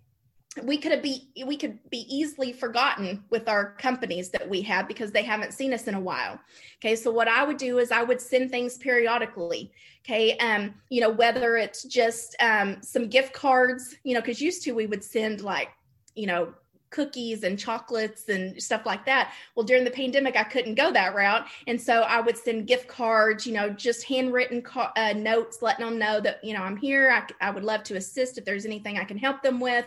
we 0.63 0.79
could 0.79 0.99
be 1.03 1.29
we 1.45 1.55
could 1.55 1.77
be 1.91 2.07
easily 2.09 2.51
forgotten 2.51 3.23
with 3.29 3.47
our 3.47 3.73
companies 3.73 4.29
that 4.29 4.49
we 4.49 4.61
have 4.63 4.87
because 4.87 5.11
they 5.11 5.21
haven't 5.21 5.53
seen 5.53 5.71
us 5.71 5.87
in 5.87 5.93
a 5.93 5.99
while 5.99 6.39
okay 6.79 6.95
so 6.95 7.11
what 7.11 7.27
i 7.27 7.43
would 7.43 7.57
do 7.57 7.77
is 7.77 7.91
i 7.91 8.01
would 8.01 8.19
send 8.19 8.49
things 8.49 8.75
periodically 8.79 9.71
okay 10.03 10.35
um 10.37 10.73
you 10.89 10.99
know 10.99 11.11
whether 11.11 11.57
it's 11.57 11.83
just 11.83 12.35
um 12.39 12.77
some 12.81 13.07
gift 13.07 13.33
cards 13.33 13.97
you 14.03 14.15
know 14.15 14.19
because 14.19 14.41
used 14.41 14.63
to 14.63 14.71
we 14.71 14.87
would 14.87 15.03
send 15.03 15.41
like 15.41 15.69
you 16.15 16.25
know 16.25 16.51
cookies 16.89 17.43
and 17.43 17.57
chocolates 17.59 18.29
and 18.29 18.61
stuff 18.61 18.85
like 18.85 19.05
that. 19.05 19.33
Well, 19.55 19.65
during 19.65 19.83
the 19.83 19.91
pandemic, 19.91 20.35
I 20.37 20.43
couldn't 20.43 20.75
go 20.75 20.91
that 20.91 21.15
route. 21.15 21.47
And 21.67 21.81
so 21.81 22.01
I 22.01 22.21
would 22.21 22.37
send 22.37 22.67
gift 22.67 22.87
cards, 22.87 23.45
you 23.45 23.53
know, 23.53 23.69
just 23.69 24.03
handwritten 24.05 24.61
ca- 24.61 24.93
uh, 24.95 25.13
notes, 25.13 25.61
letting 25.61 25.85
them 25.85 25.99
know 25.99 26.19
that, 26.21 26.43
you 26.43 26.53
know, 26.53 26.61
I'm 26.61 26.77
here. 26.77 27.11
I, 27.11 27.47
I 27.47 27.51
would 27.51 27.63
love 27.63 27.83
to 27.83 27.95
assist 27.95 28.37
if 28.37 28.45
there's 28.45 28.65
anything 28.65 28.97
I 28.97 29.03
can 29.03 29.17
help 29.17 29.41
them 29.41 29.59
with, 29.59 29.85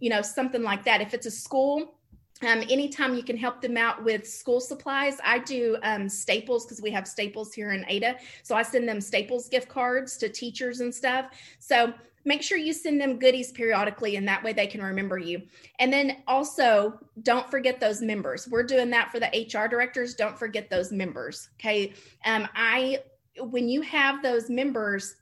you 0.00 0.10
know, 0.10 0.22
something 0.22 0.62
like 0.62 0.84
that. 0.84 1.00
If 1.00 1.14
it's 1.14 1.26
a 1.26 1.30
school, 1.30 1.94
um, 2.42 2.62
anytime 2.68 3.14
you 3.14 3.22
can 3.22 3.36
help 3.36 3.60
them 3.60 3.76
out 3.76 4.04
with 4.04 4.28
school 4.28 4.60
supplies, 4.60 5.18
I 5.24 5.38
do 5.38 5.78
um, 5.82 6.08
Staples 6.08 6.66
because 6.66 6.82
we 6.82 6.90
have 6.90 7.06
Staples 7.06 7.54
here 7.54 7.72
in 7.72 7.84
Ada. 7.88 8.16
So 8.42 8.54
I 8.54 8.62
send 8.62 8.88
them 8.88 9.00
Staples 9.00 9.48
gift 9.48 9.68
cards 9.68 10.16
to 10.18 10.28
teachers 10.28 10.80
and 10.80 10.94
stuff. 10.94 11.26
So 11.58 11.94
make 12.24 12.42
sure 12.42 12.58
you 12.58 12.72
send 12.72 13.00
them 13.00 13.18
goodies 13.18 13.52
periodically 13.52 14.16
and 14.16 14.26
that 14.28 14.42
way 14.42 14.52
they 14.52 14.66
can 14.66 14.82
remember 14.82 15.18
you. 15.18 15.42
And 15.78 15.92
then 15.92 16.18
also 16.26 16.98
don't 17.22 17.50
forget 17.50 17.80
those 17.80 18.00
members. 18.00 18.48
We're 18.48 18.62
doing 18.62 18.90
that 18.90 19.10
for 19.10 19.20
the 19.20 19.26
hr 19.26 19.68
directors. 19.68 20.14
Don't 20.14 20.38
forget 20.38 20.70
those 20.70 20.92
members 20.92 21.48
okay? 21.60 21.92
Um, 22.24 22.48
i 22.54 22.98
when 23.38 23.68
you 23.68 23.80
have 23.82 24.22
those 24.22 24.48
members 24.48 25.16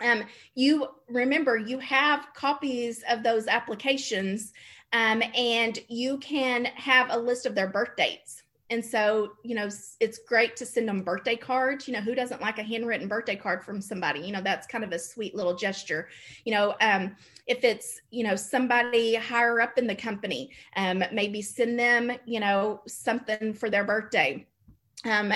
um, 0.00 0.22
you 0.54 0.86
remember 1.08 1.56
you 1.56 1.78
have 1.78 2.26
copies 2.34 3.02
of 3.10 3.22
those 3.22 3.46
applications 3.46 4.52
um, 4.92 5.22
and 5.34 5.78
you 5.88 6.18
can 6.18 6.66
have 6.66 7.08
a 7.10 7.18
list 7.18 7.46
of 7.46 7.54
their 7.54 7.68
birth 7.68 7.96
dates 7.96 8.42
and 8.70 8.84
so, 8.84 9.32
you 9.42 9.54
know, 9.54 9.68
it's 10.00 10.18
great 10.18 10.54
to 10.56 10.66
send 10.66 10.88
them 10.88 11.02
birthday 11.02 11.36
cards. 11.36 11.88
You 11.88 11.94
know, 11.94 12.00
who 12.00 12.14
doesn't 12.14 12.42
like 12.42 12.58
a 12.58 12.62
handwritten 12.62 13.08
birthday 13.08 13.36
card 13.36 13.64
from 13.64 13.80
somebody? 13.80 14.20
You 14.20 14.32
know, 14.32 14.42
that's 14.42 14.66
kind 14.66 14.84
of 14.84 14.92
a 14.92 14.98
sweet 14.98 15.34
little 15.34 15.54
gesture. 15.54 16.08
You 16.44 16.52
know, 16.52 16.74
um, 16.80 17.16
if 17.46 17.64
it's, 17.64 18.02
you 18.10 18.24
know, 18.24 18.36
somebody 18.36 19.14
higher 19.14 19.60
up 19.60 19.78
in 19.78 19.86
the 19.86 19.94
company, 19.94 20.50
um, 20.76 21.02
maybe 21.12 21.40
send 21.40 21.78
them, 21.78 22.12
you 22.26 22.40
know, 22.40 22.82
something 22.86 23.54
for 23.54 23.70
their 23.70 23.84
birthday. 23.84 24.46
Um, 25.04 25.32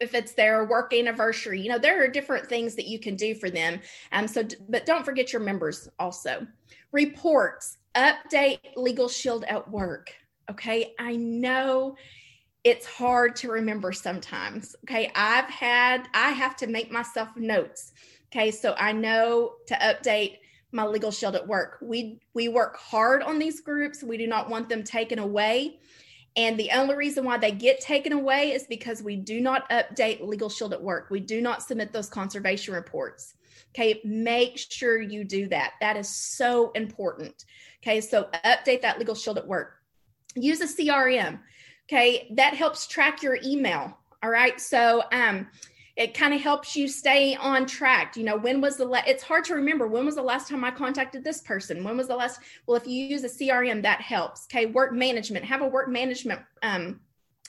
if 0.00 0.14
it's 0.14 0.32
their 0.32 0.66
work 0.66 0.92
anniversary, 0.92 1.62
you 1.62 1.70
know, 1.70 1.78
there 1.78 2.04
are 2.04 2.08
different 2.08 2.48
things 2.48 2.74
that 2.74 2.86
you 2.86 2.98
can 2.98 3.16
do 3.16 3.34
for 3.34 3.48
them. 3.48 3.80
Um, 4.12 4.28
so, 4.28 4.44
but 4.68 4.84
don't 4.84 5.04
forget 5.04 5.32
your 5.32 5.40
members 5.40 5.88
also. 5.98 6.46
Reports, 6.92 7.78
update 7.94 8.58
Legal 8.76 9.08
Shield 9.08 9.44
at 9.44 9.70
work. 9.70 10.12
Okay. 10.50 10.94
I 10.98 11.16
know 11.16 11.96
it's 12.64 12.86
hard 12.86 13.36
to 13.36 13.50
remember 13.50 13.92
sometimes. 13.92 14.74
Okay. 14.84 15.12
I've 15.14 15.50
had, 15.50 16.08
I 16.14 16.30
have 16.30 16.56
to 16.56 16.66
make 16.66 16.90
myself 16.90 17.28
notes. 17.36 17.92
Okay. 18.32 18.50
So 18.50 18.74
I 18.78 18.92
know 18.92 19.52
to 19.68 19.74
update 19.74 20.38
my 20.72 20.84
legal 20.84 21.12
shield 21.12 21.36
at 21.36 21.46
work. 21.46 21.78
We 21.80 22.20
we 22.34 22.48
work 22.48 22.76
hard 22.76 23.22
on 23.22 23.38
these 23.38 23.60
groups. 23.60 24.02
We 24.02 24.16
do 24.16 24.26
not 24.26 24.50
want 24.50 24.68
them 24.68 24.82
taken 24.82 25.20
away. 25.20 25.78
And 26.36 26.58
the 26.58 26.72
only 26.72 26.96
reason 26.96 27.24
why 27.24 27.38
they 27.38 27.52
get 27.52 27.80
taken 27.80 28.12
away 28.12 28.50
is 28.52 28.64
because 28.64 29.00
we 29.00 29.14
do 29.14 29.40
not 29.40 29.70
update 29.70 30.20
legal 30.20 30.48
shield 30.48 30.72
at 30.72 30.82
work. 30.82 31.08
We 31.10 31.20
do 31.20 31.40
not 31.40 31.62
submit 31.62 31.92
those 31.92 32.08
conservation 32.08 32.74
reports. 32.74 33.34
Okay, 33.70 34.00
make 34.04 34.58
sure 34.58 35.00
you 35.00 35.24
do 35.24 35.48
that. 35.48 35.74
That 35.80 35.96
is 35.96 36.08
so 36.08 36.72
important. 36.72 37.44
Okay, 37.82 38.00
so 38.00 38.28
update 38.44 38.82
that 38.82 38.98
legal 38.98 39.14
shield 39.14 39.38
at 39.38 39.46
work. 39.46 39.76
Use 40.34 40.60
a 40.60 40.66
CRM. 40.66 41.38
Okay, 41.88 42.28
that 42.32 42.54
helps 42.54 42.86
track 42.86 43.22
your 43.22 43.38
email. 43.44 43.96
All 44.22 44.30
right, 44.30 44.58
so 44.58 45.02
um, 45.12 45.46
it 45.96 46.14
kind 46.14 46.32
of 46.32 46.40
helps 46.40 46.74
you 46.74 46.88
stay 46.88 47.36
on 47.36 47.66
track. 47.66 48.16
You 48.16 48.24
know, 48.24 48.36
when 48.36 48.60
was 48.60 48.76
the 48.76 48.84
la- 48.84 49.02
it's 49.06 49.22
hard 49.22 49.44
to 49.44 49.54
remember 49.54 49.86
when 49.86 50.06
was 50.06 50.16
the 50.16 50.22
last 50.22 50.48
time 50.48 50.64
I 50.64 50.70
contacted 50.70 51.22
this 51.22 51.42
person? 51.42 51.84
When 51.84 51.96
was 51.96 52.08
the 52.08 52.16
last? 52.16 52.40
Well, 52.66 52.76
if 52.76 52.86
you 52.86 53.04
use 53.04 53.22
a 53.22 53.28
CRM, 53.28 53.82
that 53.82 54.00
helps. 54.00 54.46
Okay, 54.46 54.66
work 54.66 54.92
management. 54.92 55.44
Have 55.44 55.60
a 55.62 55.68
work 55.68 55.88
management 55.88 56.40
um, 56.62 57.00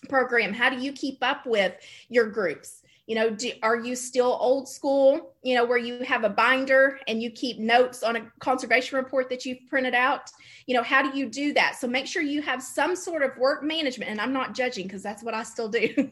program. 0.10 0.54
How 0.54 0.70
do 0.70 0.78
you 0.78 0.92
keep 0.92 1.20
up 1.22 1.46
with 1.46 1.74
your 2.10 2.28
groups? 2.28 2.84
You 3.08 3.16
know 3.16 3.30
do, 3.30 3.52
are 3.62 3.80
you 3.80 3.96
still 3.96 4.38
old 4.40 4.68
school 4.68 5.36
you 5.44 5.56
know 5.56 5.64
where 5.66 5.78
you 5.78 6.00
have 6.00 6.24
a 6.24 6.30
binder 6.30 7.00
and 7.08 7.22
you 7.22 7.30
keep 7.32 7.60
notes 7.60 8.04
on 8.04 8.16
a 8.16 8.32
conservation 8.40 8.98
report 8.98 9.30
that 9.30 9.46
you've 9.46 9.66
printed 9.68 9.94
out? 9.94 10.30
You 10.68 10.76
know 10.76 10.84
how 10.84 11.02
do 11.10 11.18
you 11.18 11.28
do 11.28 11.54
that? 11.54 11.76
So 11.76 11.88
make 11.88 12.08
sure 12.08 12.22
you 12.22 12.42
have 12.42 12.64
some 12.64 12.96
sort 12.96 13.22
of 13.22 13.38
work 13.38 13.64
management 13.64 14.10
and 14.12 14.20
i'm 14.20 14.34
not 14.34 14.56
judging 14.56 14.88
because 14.88 15.04
that's 15.04 15.24
what 15.24 15.34
i 15.34 15.44
still 15.44 15.70
do. 15.70 15.90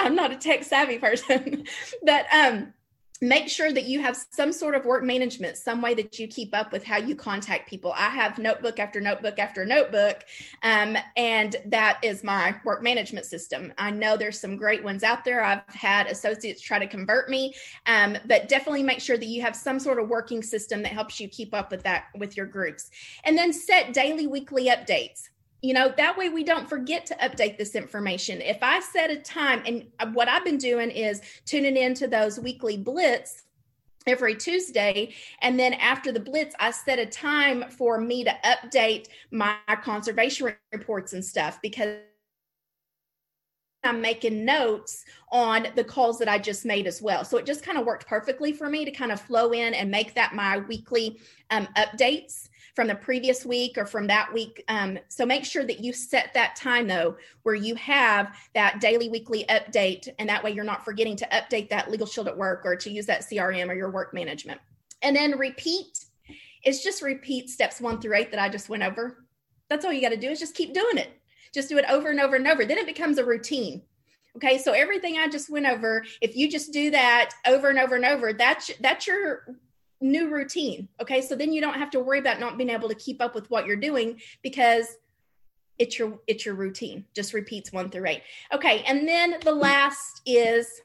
I'm 0.00 0.14
not 0.14 0.32
a 0.32 0.36
tech 0.36 0.62
savvy 0.64 0.98
person 0.98 1.64
but 2.04 2.26
um 2.32 2.72
make 3.20 3.48
sure 3.48 3.72
that 3.72 3.84
you 3.84 4.00
have 4.00 4.16
some 4.30 4.52
sort 4.52 4.74
of 4.74 4.84
work 4.84 5.02
management, 5.02 5.56
some 5.56 5.80
way 5.80 5.94
that 5.94 6.18
you 6.18 6.28
keep 6.28 6.54
up 6.54 6.72
with 6.72 6.84
how 6.84 6.98
you 6.98 7.14
contact 7.14 7.68
people. 7.68 7.92
I 7.92 8.08
have 8.10 8.38
notebook 8.38 8.78
after 8.78 9.00
notebook 9.00 9.38
after 9.38 9.64
notebook, 9.64 10.24
um, 10.62 10.96
and 11.16 11.56
that 11.66 11.98
is 12.02 12.22
my 12.22 12.56
work 12.64 12.82
management 12.82 13.26
system. 13.26 13.72
I 13.78 13.90
know 13.90 14.16
there's 14.16 14.40
some 14.40 14.56
great 14.56 14.84
ones 14.84 15.02
out 15.02 15.24
there. 15.24 15.42
I've 15.42 15.62
had 15.68 16.06
associates 16.06 16.60
try 16.60 16.78
to 16.78 16.86
convert 16.86 17.30
me, 17.30 17.54
um, 17.86 18.16
but 18.26 18.48
definitely 18.48 18.82
make 18.82 19.00
sure 19.00 19.16
that 19.16 19.26
you 19.26 19.42
have 19.42 19.56
some 19.56 19.78
sort 19.78 19.98
of 19.98 20.08
working 20.08 20.42
system 20.42 20.82
that 20.82 20.92
helps 20.92 21.20
you 21.20 21.28
keep 21.28 21.54
up 21.54 21.70
with 21.70 21.82
that 21.84 22.06
with 22.16 22.36
your 22.36 22.46
groups. 22.46 22.90
And 23.24 23.36
then 23.36 23.52
set 23.52 23.92
daily, 23.92 24.26
weekly 24.26 24.66
updates 24.66 25.28
you 25.66 25.74
know 25.74 25.92
that 25.96 26.16
way 26.16 26.28
we 26.28 26.44
don't 26.44 26.68
forget 26.68 27.04
to 27.04 27.14
update 27.16 27.58
this 27.58 27.74
information 27.74 28.40
if 28.40 28.58
i 28.62 28.78
set 28.78 29.10
a 29.10 29.16
time 29.16 29.60
and 29.66 30.14
what 30.14 30.28
i've 30.28 30.44
been 30.44 30.58
doing 30.58 30.90
is 30.90 31.20
tuning 31.44 31.76
into 31.76 32.06
those 32.06 32.38
weekly 32.38 32.76
blitz 32.76 33.42
every 34.06 34.36
tuesday 34.36 35.12
and 35.42 35.58
then 35.58 35.74
after 35.74 36.12
the 36.12 36.20
blitz 36.20 36.54
i 36.60 36.70
set 36.70 37.00
a 37.00 37.06
time 37.06 37.64
for 37.68 38.00
me 38.00 38.22
to 38.22 38.32
update 38.44 39.06
my 39.32 39.56
conservation 39.82 40.54
reports 40.72 41.12
and 41.14 41.24
stuff 41.24 41.58
because 41.60 41.96
I'm 43.84 44.00
making 44.00 44.44
notes 44.44 45.04
on 45.30 45.68
the 45.76 45.84
calls 45.84 46.18
that 46.18 46.28
I 46.28 46.38
just 46.38 46.64
made 46.64 46.88
as 46.88 47.00
well. 47.00 47.24
So 47.24 47.36
it 47.36 47.46
just 47.46 47.62
kind 47.62 47.78
of 47.78 47.86
worked 47.86 48.08
perfectly 48.08 48.52
for 48.52 48.68
me 48.68 48.84
to 48.84 48.90
kind 48.90 49.12
of 49.12 49.20
flow 49.20 49.52
in 49.52 49.74
and 49.74 49.88
make 49.88 50.12
that 50.14 50.34
my 50.34 50.58
weekly 50.58 51.20
um, 51.50 51.68
updates 51.76 52.48
from 52.76 52.88
the 52.88 52.94
previous 52.94 53.44
week 53.46 53.78
or 53.78 53.86
from 53.86 54.06
that 54.06 54.30
week. 54.32 54.62
Um, 54.68 54.98
so 55.08 55.24
make 55.24 55.46
sure 55.46 55.64
that 55.64 55.80
you 55.80 55.94
set 55.94 56.34
that 56.34 56.54
time 56.56 56.86
though, 56.86 57.16
where 57.42 57.54
you 57.54 57.74
have 57.76 58.36
that 58.54 58.80
daily, 58.82 59.08
weekly 59.08 59.46
update. 59.48 60.08
And 60.18 60.28
that 60.28 60.44
way 60.44 60.50
you're 60.50 60.62
not 60.62 60.84
forgetting 60.84 61.16
to 61.16 61.28
update 61.32 61.70
that 61.70 61.90
legal 61.90 62.06
shield 62.06 62.28
at 62.28 62.36
work 62.36 62.60
or 62.66 62.76
to 62.76 62.90
use 62.90 63.06
that 63.06 63.22
CRM 63.22 63.70
or 63.70 63.74
your 63.74 63.90
work 63.90 64.12
management. 64.12 64.60
And 65.00 65.16
then 65.16 65.38
repeat 65.38 66.04
is 66.66 66.82
just 66.82 67.00
repeat 67.00 67.48
steps 67.48 67.80
one 67.80 67.98
through 67.98 68.14
eight 68.14 68.30
that 68.30 68.40
I 68.40 68.50
just 68.50 68.68
went 68.68 68.82
over. 68.82 69.24
That's 69.70 69.86
all 69.86 69.92
you 69.92 70.02
got 70.02 70.10
to 70.10 70.16
do 70.18 70.28
is 70.28 70.38
just 70.38 70.54
keep 70.54 70.74
doing 70.74 70.98
it. 70.98 71.10
Just 71.54 71.70
do 71.70 71.78
it 71.78 71.86
over 71.88 72.10
and 72.10 72.20
over 72.20 72.36
and 72.36 72.46
over. 72.46 72.66
Then 72.66 72.78
it 72.78 72.86
becomes 72.86 73.16
a 73.16 73.24
routine. 73.24 73.82
Okay, 74.36 74.58
so 74.58 74.72
everything 74.72 75.16
I 75.16 75.28
just 75.28 75.48
went 75.48 75.64
over, 75.64 76.04
if 76.20 76.36
you 76.36 76.50
just 76.50 76.74
do 76.74 76.90
that 76.90 77.30
over 77.46 77.70
and 77.70 77.78
over 77.78 77.96
and 77.96 78.04
over, 78.04 78.34
that's 78.34 78.70
that's 78.80 79.06
your 79.06 79.46
new 80.00 80.28
routine. 80.28 80.88
Okay, 81.00 81.20
so 81.20 81.34
then 81.34 81.52
you 81.52 81.60
don't 81.60 81.74
have 81.74 81.90
to 81.90 82.00
worry 82.00 82.18
about 82.18 82.40
not 82.40 82.58
being 82.58 82.70
able 82.70 82.88
to 82.88 82.94
keep 82.94 83.22
up 83.22 83.34
with 83.34 83.50
what 83.50 83.66
you're 83.66 83.76
doing 83.76 84.20
because 84.42 84.96
it's 85.78 85.98
your 85.98 86.18
it's 86.26 86.46
your 86.46 86.54
routine. 86.54 87.04
Just 87.14 87.32
repeats 87.32 87.72
one 87.72 87.90
through 87.90 88.06
eight. 88.06 88.22
Okay, 88.52 88.82
and 88.86 89.06
then 89.06 89.36
the 89.42 89.54
last 89.54 90.22
is 90.26 90.82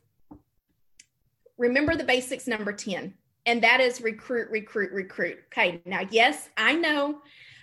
remember 1.58 1.96
the 1.96 2.04
basics 2.04 2.48
number 2.48 2.74
10 2.74 3.14
and 3.46 3.62
that 3.62 3.80
is 3.80 4.02
recruit 4.02 4.50
recruit 4.50 4.92
recruit 4.92 5.38
okay 5.46 5.80
now 5.86 6.02
yes 6.10 6.50
i 6.58 6.74
know 6.74 7.22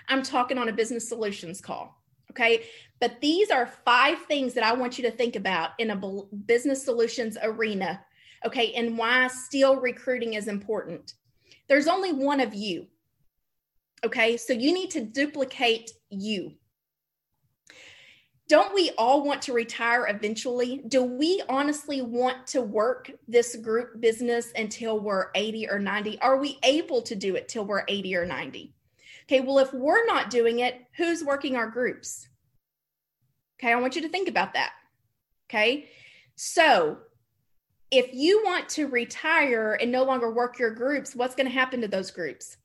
i'm 0.09 0.23
talking 0.23 0.57
on 0.57 0.69
a 0.69 0.73
business 0.73 1.09
solutions 1.09 1.61
call 1.61 2.01
okay 2.31 2.63
but 3.01 3.21
these 3.21 3.51
are 3.51 3.67
five 3.67 4.19
things 4.23 4.55
that 4.55 4.65
I 4.65 4.73
want 4.73 4.99
you 4.99 5.05
to 5.05 5.11
think 5.11 5.37
about 5.37 5.71
in 5.79 5.91
a 5.91 6.23
business 6.47 6.85
solutions 6.85 7.39
arena. 7.43 8.03
Okay. 8.45 8.73
And 8.75 8.99
why 8.99 9.29
still 9.29 9.77
recruiting 9.77 10.35
is 10.35 10.49
important. 10.49 11.15
There's 11.69 11.89
only 11.89 12.13
one 12.13 12.41
of 12.41 12.55
you. 12.55 12.87
Okay. 14.05 14.37
So 14.37 14.53
you 14.53 14.73
need 14.73 14.91
to 14.93 15.01
duplicate 15.05 15.91
you. 16.11 16.53
Don't 18.49 18.75
we 18.75 18.93
all 18.97 19.25
want 19.25 19.43
to 19.43 19.53
retire 19.53 20.07
eventually? 20.09 20.83
Do 20.89 21.05
we 21.05 21.43
honestly 21.51 22.01
want 22.01 22.47
to 22.49 22.63
work 22.63 23.11
this 23.29 23.57
group 23.57 24.01
business 24.01 24.53
until 24.57 25.01
we're 25.01 25.27
80 25.35 25.69
or 25.69 25.79
90? 25.79 26.19
Are 26.23 26.39
we 26.39 26.59
able 26.63 27.03
to 27.03 27.15
do 27.15 27.37
it 27.37 27.49
till 27.49 27.67
we're 27.67 27.85
80 27.87 28.17
or 28.17 28.25
90? 28.25 28.75
Okay, 29.25 29.41
well, 29.41 29.59
if 29.59 29.75
we're 29.75 30.07
not 30.07 30.31
doing 30.31 30.61
it, 30.61 30.81
who's 30.97 31.23
working 31.23 31.57
our 31.57 31.69
groups? 31.69 32.27
Okay, 33.61 33.71
I 33.71 33.77
want 33.77 33.95
you 33.95 34.03
to 34.03 34.09
think 34.09 34.29
about 34.31 34.55
that. 34.55 34.73
Okay, 35.51 35.91
so 36.35 36.97
if 37.91 38.13
you 38.13 38.43
want 38.45 38.69
to 38.71 38.87
retire 38.87 39.79
and 39.81 39.91
no 39.91 40.05
longer 40.05 40.31
work 40.31 40.59
your 40.59 40.71
groups, 40.71 41.15
what's 41.15 41.35
going 41.35 41.47
to 41.47 41.53
happen 41.53 41.81
to 41.81 41.89
those 41.89 42.11
groups? 42.11 42.57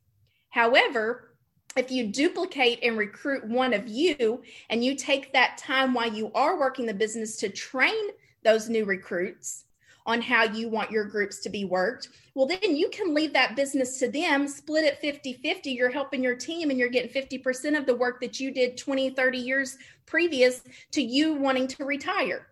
However, 0.50 1.36
if 1.76 1.90
you 1.90 2.08
duplicate 2.08 2.80
and 2.84 2.98
recruit 2.98 3.48
one 3.48 3.74
of 3.74 3.88
you 3.88 4.44
and 4.70 4.84
you 4.84 4.96
take 4.96 5.34
that 5.34 5.58
time 5.58 5.94
while 5.94 6.12
you 6.12 6.32
are 6.34 6.60
working 6.60 6.86
the 6.86 6.94
business 6.94 7.38
to 7.38 7.50
train 7.50 8.10
those 8.44 8.70
new 8.70 8.86
recruits, 8.86 9.66
on 10.06 10.22
how 10.22 10.44
you 10.44 10.68
want 10.68 10.92
your 10.92 11.06
groups 11.06 11.40
to 11.40 11.50
be 11.50 11.66
worked, 11.66 12.10
well, 12.36 12.46
then 12.46 12.76
you 12.76 12.90
can 12.90 13.14
leave 13.14 13.34
that 13.34 13.56
business 13.56 14.00
to 14.00 14.10
them, 14.10 14.48
split 14.48 14.84
it 14.84 15.00
50 15.00 15.34
50. 15.34 15.72
You're 15.72 15.90
helping 15.90 16.24
your 16.24 16.36
team 16.36 16.70
and 16.70 16.80
you're 16.80 16.90
getting 16.90 17.12
50% 17.12 17.78
of 17.78 17.86
the 17.86 17.96
work 17.96 18.20
that 18.22 18.40
you 18.40 18.52
did 18.52 18.78
20, 18.78 19.12
30 19.12 19.38
years 19.38 19.78
previous 20.06 20.62
to 20.92 21.02
you 21.02 21.34
wanting 21.34 21.68
to 21.68 21.86
retire. 21.86 22.48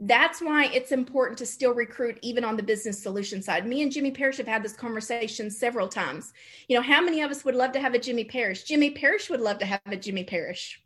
That's 0.00 0.40
why 0.40 0.66
it's 0.66 0.92
important 0.92 1.38
to 1.38 1.46
still 1.46 1.74
recruit 1.74 2.18
even 2.22 2.44
on 2.44 2.56
the 2.56 2.62
business 2.62 3.02
solution 3.02 3.42
side. 3.42 3.66
Me 3.66 3.82
and 3.82 3.90
Jimmy 3.90 4.12
Parrish 4.12 4.36
have 4.36 4.46
had 4.46 4.62
this 4.62 4.74
conversation 4.74 5.50
several 5.50 5.88
times. 5.88 6.32
You 6.68 6.76
know, 6.76 6.82
how 6.82 7.00
many 7.00 7.20
of 7.22 7.30
us 7.30 7.44
would 7.44 7.56
love 7.56 7.72
to 7.72 7.80
have 7.80 7.94
a 7.94 7.98
Jimmy 7.98 8.24
Parrish? 8.24 8.62
Jimmy 8.62 8.90
Parrish 8.90 9.28
would 9.28 9.40
love 9.40 9.58
to 9.58 9.66
have 9.66 9.80
a 9.86 9.96
Jimmy 9.96 10.22
Parrish. 10.22 10.80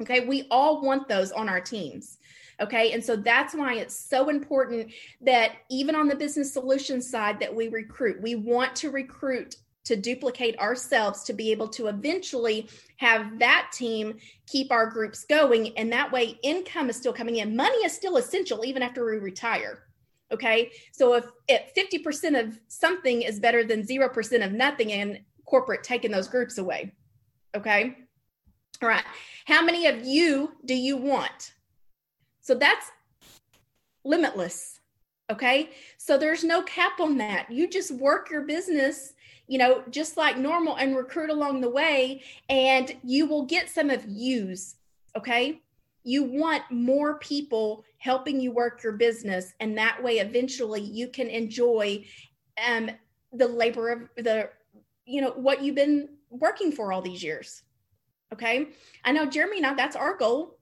Okay, 0.00 0.26
we 0.26 0.46
all 0.50 0.82
want 0.82 1.08
those 1.08 1.32
on 1.32 1.48
our 1.48 1.60
teams. 1.60 2.18
Okay. 2.60 2.92
And 2.92 3.04
so 3.04 3.16
that's 3.16 3.54
why 3.54 3.74
it's 3.74 3.94
so 3.94 4.28
important 4.28 4.92
that 5.20 5.52
even 5.68 5.94
on 5.94 6.08
the 6.08 6.16
business 6.16 6.52
solution 6.52 7.02
side 7.02 7.38
that 7.40 7.54
we 7.54 7.68
recruit, 7.68 8.20
we 8.22 8.34
want 8.34 8.74
to 8.76 8.90
recruit 8.90 9.56
to 9.86 9.96
duplicate 9.96 10.58
ourselves 10.58 11.22
to 11.22 11.32
be 11.32 11.50
able 11.50 11.68
to 11.68 11.86
eventually 11.86 12.68
have 12.98 13.38
that 13.38 13.70
team 13.72 14.18
keep 14.46 14.70
our 14.70 14.86
groups 14.90 15.24
going. 15.24 15.76
And 15.78 15.90
that 15.92 16.12
way 16.12 16.38
income 16.42 16.90
is 16.90 16.96
still 16.96 17.12
coming 17.12 17.36
in. 17.36 17.56
Money 17.56 17.78
is 17.78 17.92
still 17.92 18.16
essential 18.16 18.64
even 18.64 18.82
after 18.82 19.04
we 19.04 19.16
retire. 19.16 19.84
Okay. 20.32 20.72
So 20.92 21.14
if, 21.14 21.26
if 21.48 21.72
50% 21.74 22.38
of 22.38 22.58
something 22.68 23.22
is 23.22 23.38
better 23.38 23.62
than 23.62 23.82
0% 23.82 24.44
of 24.44 24.52
nothing 24.52 24.92
and 24.92 25.20
corporate 25.44 25.84
taking 25.84 26.10
those 26.10 26.26
groups 26.26 26.58
away. 26.58 26.92
Okay. 27.56 27.96
All 28.82 28.88
right. 28.88 29.04
How 29.44 29.64
many 29.64 29.86
of 29.86 30.04
you 30.04 30.52
do 30.64 30.74
you 30.74 30.96
want? 30.96 31.54
So 32.40 32.54
that's 32.54 32.90
limitless. 34.04 34.80
Okay. 35.30 35.70
So 35.98 36.18
there's 36.18 36.44
no 36.44 36.62
cap 36.62 37.00
on 37.00 37.18
that. 37.18 37.50
You 37.50 37.68
just 37.68 37.92
work 37.92 38.30
your 38.30 38.42
business, 38.42 39.14
you 39.46 39.58
know, 39.58 39.82
just 39.90 40.16
like 40.16 40.36
normal 40.36 40.76
and 40.76 40.96
recruit 40.96 41.30
along 41.30 41.60
the 41.60 41.70
way, 41.70 42.22
and 42.48 42.96
you 43.02 43.26
will 43.26 43.44
get 43.44 43.70
some 43.70 43.90
of 43.90 44.04
yous. 44.06 44.76
Okay. 45.16 45.60
You 46.04 46.22
want 46.22 46.62
more 46.70 47.18
people 47.18 47.84
helping 47.98 48.40
you 48.40 48.52
work 48.52 48.82
your 48.82 48.92
business. 48.92 49.54
And 49.58 49.76
that 49.78 50.02
way, 50.02 50.18
eventually, 50.18 50.80
you 50.80 51.08
can 51.08 51.28
enjoy 51.28 52.04
um, 52.64 52.90
the 53.32 53.48
labor 53.48 53.90
of 53.90 54.08
the, 54.16 54.50
you 55.04 55.20
know, 55.20 55.30
what 55.30 55.62
you've 55.62 55.74
been 55.74 56.10
working 56.30 56.70
for 56.70 56.92
all 56.92 57.02
these 57.02 57.22
years. 57.22 57.62
Okay. 58.32 58.68
I 59.04 59.12
know, 59.12 59.26
Jeremy, 59.26 59.60
now 59.60 59.74
that's 59.74 59.96
our 59.96 60.16
goal 60.16 60.56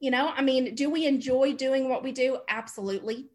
you 0.00 0.10
know, 0.10 0.32
I 0.34 0.42
mean, 0.42 0.74
do 0.74 0.90
we 0.90 1.06
enjoy 1.06 1.54
doing 1.54 1.88
what 1.88 2.02
we 2.02 2.12
do? 2.12 2.38
Absolutely. 2.48 3.26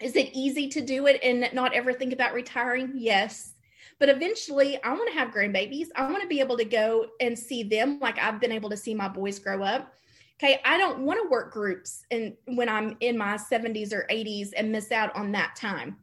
Is 0.00 0.14
it 0.14 0.30
easy 0.32 0.68
to 0.68 0.80
do 0.80 1.06
it 1.06 1.20
and 1.22 1.48
not 1.52 1.74
ever 1.74 1.92
think 1.92 2.12
about 2.12 2.34
retiring? 2.34 2.92
Yes. 2.94 3.54
But 3.98 4.08
eventually, 4.08 4.82
I 4.82 4.92
want 4.92 5.08
to 5.10 5.18
have 5.18 5.32
grandbabies. 5.32 5.88
I 5.96 6.08
want 6.10 6.22
to 6.22 6.28
be 6.28 6.40
able 6.40 6.56
to 6.56 6.64
go 6.64 7.06
and 7.20 7.38
see 7.38 7.62
them 7.62 7.98
like 8.00 8.18
I've 8.18 8.40
been 8.40 8.52
able 8.52 8.70
to 8.70 8.76
see 8.76 8.94
my 8.94 9.08
boys 9.08 9.38
grow 9.38 9.62
up. 9.62 9.94
Okay, 10.40 10.60
I 10.64 10.78
don't 10.78 11.00
want 11.00 11.20
to 11.20 11.28
work 11.28 11.52
groups 11.52 12.04
and 12.12 12.36
when 12.44 12.68
I'm 12.68 12.96
in 13.00 13.18
my 13.18 13.36
70s 13.36 13.92
or 13.92 14.06
80s 14.08 14.50
and 14.56 14.70
miss 14.70 14.92
out 14.92 15.14
on 15.16 15.32
that 15.32 15.56
time. 15.56 15.96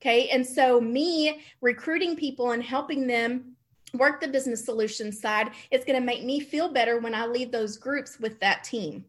Okay, 0.00 0.28
and 0.28 0.46
so 0.46 0.80
me 0.80 1.42
recruiting 1.60 2.14
people 2.14 2.52
and 2.52 2.62
helping 2.62 3.08
them 3.08 3.56
work 3.94 4.20
the 4.20 4.28
business 4.28 4.64
solutions 4.64 5.20
side, 5.20 5.50
it's 5.72 5.84
going 5.84 5.98
to 5.98 6.06
make 6.06 6.24
me 6.24 6.38
feel 6.38 6.72
better 6.72 7.00
when 7.00 7.14
I 7.14 7.26
leave 7.26 7.50
those 7.50 7.76
groups 7.76 8.20
with 8.20 8.38
that 8.40 8.62
team. 8.62 9.04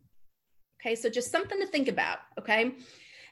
Okay, 0.81 0.95
so 0.95 1.09
just 1.09 1.31
something 1.31 1.59
to 1.59 1.67
think 1.67 1.87
about. 1.87 2.19
Okay. 2.39 2.73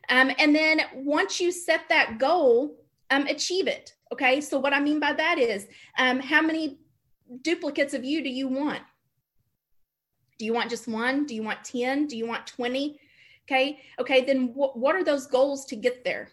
Um, 0.10 0.32
and 0.38 0.56
then 0.56 0.82
once 0.93 1.41
you 1.41 1.52
set 1.52 1.89
that 1.89 2.19
goal, 2.19 2.78
um, 3.10 3.28
achieve 3.28 3.67
it. 3.67 3.93
Okay. 4.12 4.41
So 4.41 4.60
what 4.60 4.74
I 4.74 4.80
mean 4.80 5.00
by 5.00 5.13
that 5.13 5.38
is 5.38 5.67
um, 5.98 6.19
how 6.19 6.41
many 6.41 6.80
duplicates 7.41 7.93
of 7.93 8.04
you 8.04 8.24
do 8.24 8.30
you 8.30 8.48
want? 8.48 8.82
Do 10.38 10.45
you 10.45 10.54
want 10.54 10.69
just 10.69 10.88
one? 10.88 11.26
Do 11.26 11.36
you 11.36 11.43
want 11.43 11.63
10? 11.63 12.08
Do 12.08 12.17
you 12.17 12.26
want 12.26 12.48
20? 12.48 13.00
Okay. 13.48 13.80
Okay. 14.00 14.24
Then 14.24 14.50
wh- 14.50 14.76
what 14.76 14.95
are 14.95 15.04
those 15.04 15.28
goals 15.28 15.65
to 15.65 15.76
get 15.76 16.04
there? 16.04 16.30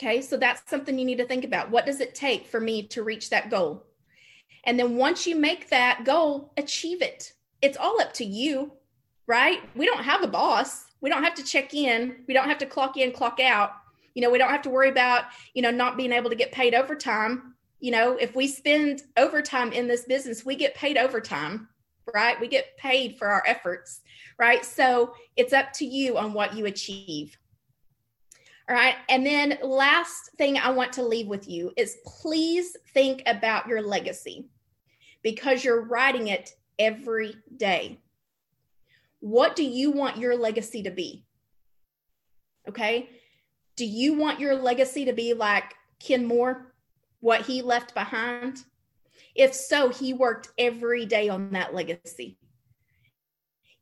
Okay. 0.00 0.22
So 0.22 0.36
that's 0.36 0.68
something 0.68 0.98
you 0.98 1.04
need 1.04 1.18
to 1.18 1.26
think 1.26 1.44
about. 1.44 1.70
What 1.70 1.86
does 1.86 2.00
it 2.00 2.14
take 2.14 2.46
for 2.46 2.60
me 2.60 2.86
to 2.88 3.02
reach 3.02 3.30
that 3.30 3.50
goal? 3.50 3.84
And 4.64 4.78
then 4.78 4.96
once 4.96 5.26
you 5.26 5.36
make 5.36 5.70
that 5.70 6.04
goal, 6.04 6.52
achieve 6.56 7.02
it 7.02 7.32
it's 7.62 7.76
all 7.76 8.00
up 8.00 8.12
to 8.14 8.24
you, 8.24 8.72
right? 9.26 9.60
We 9.74 9.86
don't 9.86 10.04
have 10.04 10.22
a 10.22 10.28
boss. 10.28 10.84
We 11.00 11.10
don't 11.10 11.24
have 11.24 11.34
to 11.34 11.44
check 11.44 11.74
in. 11.74 12.24
We 12.26 12.34
don't 12.34 12.48
have 12.48 12.58
to 12.58 12.66
clock 12.66 12.96
in, 12.96 13.12
clock 13.12 13.40
out. 13.40 13.70
You 14.18 14.22
know, 14.22 14.30
we 14.30 14.38
don't 14.38 14.50
have 14.50 14.62
to 14.62 14.70
worry 14.70 14.88
about, 14.88 15.26
you 15.54 15.62
know, 15.62 15.70
not 15.70 15.96
being 15.96 16.10
able 16.10 16.28
to 16.28 16.34
get 16.34 16.50
paid 16.50 16.74
overtime. 16.74 17.54
You 17.78 17.92
know, 17.92 18.16
if 18.16 18.34
we 18.34 18.48
spend 18.48 19.02
overtime 19.16 19.72
in 19.72 19.86
this 19.86 20.06
business, 20.06 20.44
we 20.44 20.56
get 20.56 20.74
paid 20.74 20.98
overtime, 20.98 21.68
right? 22.12 22.34
We 22.40 22.48
get 22.48 22.76
paid 22.78 23.16
for 23.16 23.28
our 23.28 23.44
efforts, 23.46 24.00
right? 24.36 24.64
So 24.64 25.14
it's 25.36 25.52
up 25.52 25.72
to 25.74 25.84
you 25.84 26.18
on 26.18 26.32
what 26.32 26.56
you 26.56 26.66
achieve. 26.66 27.38
All 28.68 28.74
right. 28.74 28.96
And 29.08 29.24
then 29.24 29.56
last 29.62 30.32
thing 30.36 30.58
I 30.58 30.70
want 30.70 30.94
to 30.94 31.04
leave 31.04 31.28
with 31.28 31.48
you 31.48 31.70
is 31.76 31.98
please 32.04 32.76
think 32.92 33.22
about 33.24 33.68
your 33.68 33.82
legacy 33.82 34.48
because 35.22 35.62
you're 35.62 35.86
writing 35.86 36.26
it 36.26 36.50
every 36.76 37.36
day. 37.56 38.00
What 39.20 39.54
do 39.54 39.62
you 39.62 39.92
want 39.92 40.18
your 40.18 40.36
legacy 40.36 40.82
to 40.82 40.90
be? 40.90 41.24
Okay. 42.68 43.10
Do 43.78 43.86
you 43.86 44.14
want 44.14 44.40
your 44.40 44.56
legacy 44.56 45.04
to 45.04 45.12
be 45.12 45.34
like 45.34 45.76
Ken 46.00 46.26
Moore, 46.26 46.74
what 47.20 47.42
he 47.42 47.62
left 47.62 47.94
behind? 47.94 48.64
If 49.36 49.54
so, 49.54 49.90
he 49.90 50.12
worked 50.12 50.48
every 50.58 51.06
day 51.06 51.28
on 51.28 51.52
that 51.52 51.72
legacy. 51.72 52.38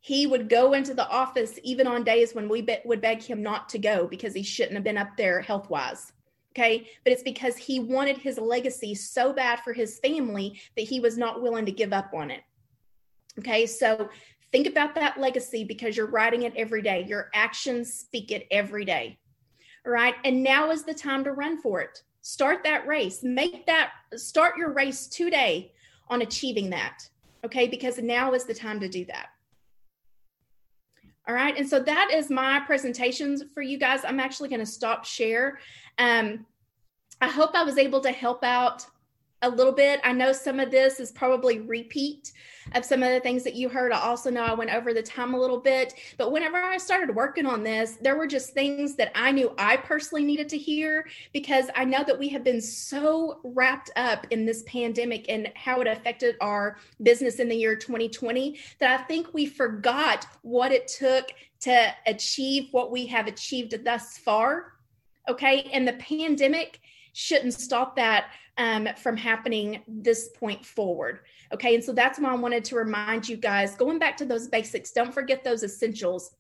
He 0.01 0.27
would 0.27 0.51
go 0.51 0.75
into 0.75 0.93
the 0.93 1.09
office 1.09 1.59
even 1.63 1.87
on 1.87 2.05
days 2.05 2.35
when 2.35 2.47
we 2.47 2.61
be- 2.61 2.77
would 2.85 3.01
beg 3.01 3.23
him 3.23 3.43
not 3.43 3.71
to 3.71 3.79
go 3.79 4.07
because 4.07 4.35
he 4.35 4.43
shouldn't 4.43 4.75
have 4.75 4.85
been 4.85 4.99
up 4.99 5.17
there 5.17 5.41
health 5.41 5.71
wise. 5.71 6.13
Okay. 6.53 6.91
But 7.03 7.15
it's 7.15 7.23
because 7.23 7.57
he 7.57 7.81
wanted 7.81 8.19
his 8.19 8.37
legacy 8.37 8.95
so 8.95 9.33
bad 9.33 9.61
for 9.61 9.73
his 9.73 9.99
family 10.01 10.61
that 10.77 10.83
he 10.83 11.01
was 11.01 11.17
not 11.17 11.41
willing 11.41 11.65
to 11.65 11.73
give 11.73 11.95
up 11.95 12.13
on 12.13 12.31
it. 12.31 12.43
Okay. 13.39 13.65
So 13.65 14.11
think 14.53 14.67
about 14.67 14.95
that 14.97 15.19
legacy 15.19 15.65
because 15.65 15.97
you're 15.97 16.11
writing 16.11 16.43
it 16.43 16.53
every 16.55 16.83
day. 16.83 17.07
Your 17.09 17.31
actions 17.33 17.95
speak 17.95 18.31
it 18.31 18.47
every 18.51 18.85
day. 18.85 19.19
Right. 19.87 20.15
And 20.25 20.43
now 20.43 20.73
is 20.73 20.83
the 20.83 20.93
time 20.93 21.23
to 21.25 21.33
run 21.33 21.61
for 21.63 21.81
it. 21.81 22.03
Start 22.23 22.65
that 22.65 22.87
race. 22.89 23.23
Make 23.23 23.67
that, 23.67 23.93
start 24.17 24.59
your 24.59 24.73
race 24.73 25.07
today 25.07 25.73
on 26.09 26.23
achieving 26.23 26.71
that. 26.71 27.09
Okay. 27.45 27.69
Because 27.69 27.99
now 27.99 28.35
is 28.35 28.45
the 28.45 28.55
time 28.55 28.81
to 28.81 28.89
do 28.89 29.05
that. 29.05 29.29
All 31.29 31.35
right. 31.35 31.57
And 31.57 31.69
so 31.69 31.79
that 31.81 32.11
is 32.13 32.31
my 32.31 32.61
presentations 32.67 33.45
for 33.55 33.63
you 33.63 33.79
guys. 33.79 34.05
I'm 34.05 34.21
actually 34.21 34.49
going 34.49 34.61
to 34.61 34.67
stop 34.67 35.05
share. 35.05 35.61
Um, 35.99 36.47
I 37.21 37.29
hope 37.29 37.55
I 37.55 37.63
was 37.63 37.79
able 37.79 38.01
to 38.01 38.13
help 38.13 38.45
out 38.45 38.87
a 39.43 39.51
little 39.51 39.73
bit. 39.73 40.01
I 40.03 40.13
know 40.13 40.33
some 40.33 40.59
of 40.61 40.71
this 40.71 40.99
is 40.99 41.13
probably 41.13 41.61
repeat 41.61 42.33
of 42.75 42.85
some 42.85 43.03
of 43.03 43.11
the 43.11 43.21
things 43.21 43.45
that 43.45 43.55
you 43.55 43.69
heard. 43.69 43.93
I 43.93 44.01
also 44.01 44.31
know 44.31 44.43
I 44.43 44.55
went 44.55 44.73
over 44.73 44.93
the 44.93 45.03
time 45.03 45.35
a 45.35 45.39
little 45.39 45.61
bit, 45.61 45.95
but 46.17 46.33
whenever 46.33 46.57
I 46.57 46.79
started 46.79 47.15
working 47.15 47.47
on 47.47 47.63
this, 47.63 47.97
there 48.01 48.17
were 48.17 48.27
just 48.27 48.55
things 48.55 48.97
that 48.97 49.13
I 49.15 49.33
knew 49.33 49.53
I 49.59 49.77
personally 49.77 50.25
needed 50.25 50.49
to 50.51 50.59
hear 50.59 51.07
because 51.33 51.67
I 51.77 51.85
know 51.85 52.03
that 52.05 52.19
we 52.19 52.29
have 52.31 52.45
been 52.45 52.61
so 52.61 53.41
wrapped 53.45 53.91
up 53.97 54.27
in 54.31 54.47
this 54.47 54.65
pandemic 54.67 55.27
and 55.29 55.53
how 55.55 55.81
it 55.81 55.87
affected 55.87 56.37
our 56.41 56.79
business 57.03 57.39
in 57.39 57.49
the 57.49 57.57
year 57.57 57.77
2020 57.77 58.59
that 58.81 58.99
I 58.99 59.03
think 59.05 59.33
we 59.33 59.47
forgot 59.47 60.27
what 60.43 60.73
it 60.73 60.89
took 60.89 61.31
to 61.61 61.95
achieve 62.07 62.69
what 62.73 62.91
we 62.91 63.07
have 63.07 63.27
achieved 63.27 63.85
thus 63.85 64.19
far. 64.19 64.73
Okay. 65.29 65.69
And 65.73 65.87
the 65.87 65.95
pandemic 65.95 66.81
shouldn't 67.17 67.55
stop 67.55 67.97
that 67.97 68.27
um, 68.59 68.89
from 68.99 69.17
happening 69.17 69.83
this 69.89 70.29
point 70.29 70.65
forward. 70.65 71.21
Okay. 71.53 71.75
And 71.75 71.83
so 71.83 71.93
that's 71.93 72.19
why 72.19 72.31
I 72.31 72.35
wanted 72.35 72.63
to 72.67 72.77
remind 72.77 73.27
you 73.27 73.39
guys 73.39 73.75
going 73.75 73.99
back 73.99 74.19
to 74.19 74.27
those 74.27 74.49
basics, 74.49 74.93
don't 74.93 75.15
forget 75.15 75.43
those 75.43 75.63
essentials 75.63 76.37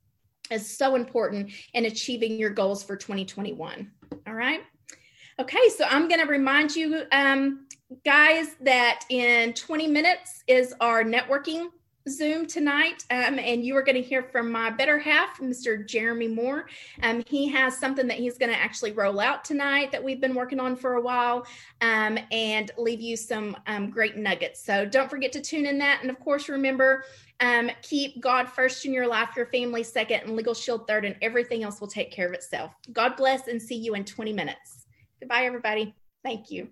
is 0.50 0.68
so 0.68 0.94
important 0.94 1.50
in 1.72 1.86
achieving 1.86 2.38
your 2.38 2.50
goals 2.50 2.82
for 2.82 2.94
2021. 2.94 3.90
All 4.26 4.34
right. 4.34 4.60
Okay, 5.38 5.68
so 5.76 5.84
I'm 5.90 6.08
going 6.08 6.20
to 6.20 6.26
remind 6.26 6.74
you, 6.74 7.02
um, 7.12 7.66
guys, 8.06 8.56
that 8.62 9.00
in 9.10 9.52
20 9.52 9.86
minutes 9.86 10.42
is 10.46 10.74
our 10.80 11.04
networking 11.04 11.66
Zoom 12.08 12.46
tonight, 12.46 13.04
um, 13.10 13.38
and 13.38 13.64
you 13.64 13.76
are 13.76 13.82
going 13.82 13.96
to 13.96 14.02
hear 14.02 14.22
from 14.22 14.50
my 14.52 14.70
better 14.70 14.98
half, 14.98 15.40
Mr. 15.40 15.86
Jeremy 15.86 16.28
Moore. 16.28 16.68
Um, 17.02 17.24
he 17.26 17.48
has 17.48 17.78
something 17.78 18.06
that 18.06 18.18
he's 18.18 18.38
going 18.38 18.52
to 18.52 18.58
actually 18.58 18.92
roll 18.92 19.18
out 19.18 19.44
tonight 19.44 19.90
that 19.92 20.02
we've 20.02 20.20
been 20.20 20.34
working 20.34 20.60
on 20.60 20.76
for 20.76 20.94
a 20.94 21.00
while 21.00 21.46
um, 21.80 22.18
and 22.30 22.70
leave 22.78 23.00
you 23.00 23.16
some 23.16 23.56
um, 23.66 23.90
great 23.90 24.16
nuggets. 24.16 24.64
So 24.64 24.86
don't 24.86 25.10
forget 25.10 25.32
to 25.32 25.40
tune 25.40 25.66
in 25.66 25.78
that. 25.78 26.00
And 26.02 26.10
of 26.10 26.20
course, 26.20 26.48
remember, 26.48 27.04
um, 27.40 27.70
keep 27.82 28.20
God 28.20 28.48
first 28.48 28.84
in 28.84 28.92
your 28.92 29.06
life, 29.06 29.30
your 29.36 29.46
family 29.46 29.82
second, 29.82 30.20
and 30.22 30.36
Legal 30.36 30.54
Shield 30.54 30.86
third, 30.86 31.04
and 31.04 31.16
everything 31.22 31.64
else 31.64 31.80
will 31.80 31.88
take 31.88 32.12
care 32.12 32.28
of 32.28 32.34
itself. 32.34 32.72
God 32.92 33.16
bless 33.16 33.48
and 33.48 33.60
see 33.60 33.76
you 33.76 33.94
in 33.94 34.04
20 34.04 34.32
minutes. 34.32 34.86
Goodbye, 35.20 35.44
everybody. 35.44 35.94
Thank 36.22 36.50
you. 36.50 36.68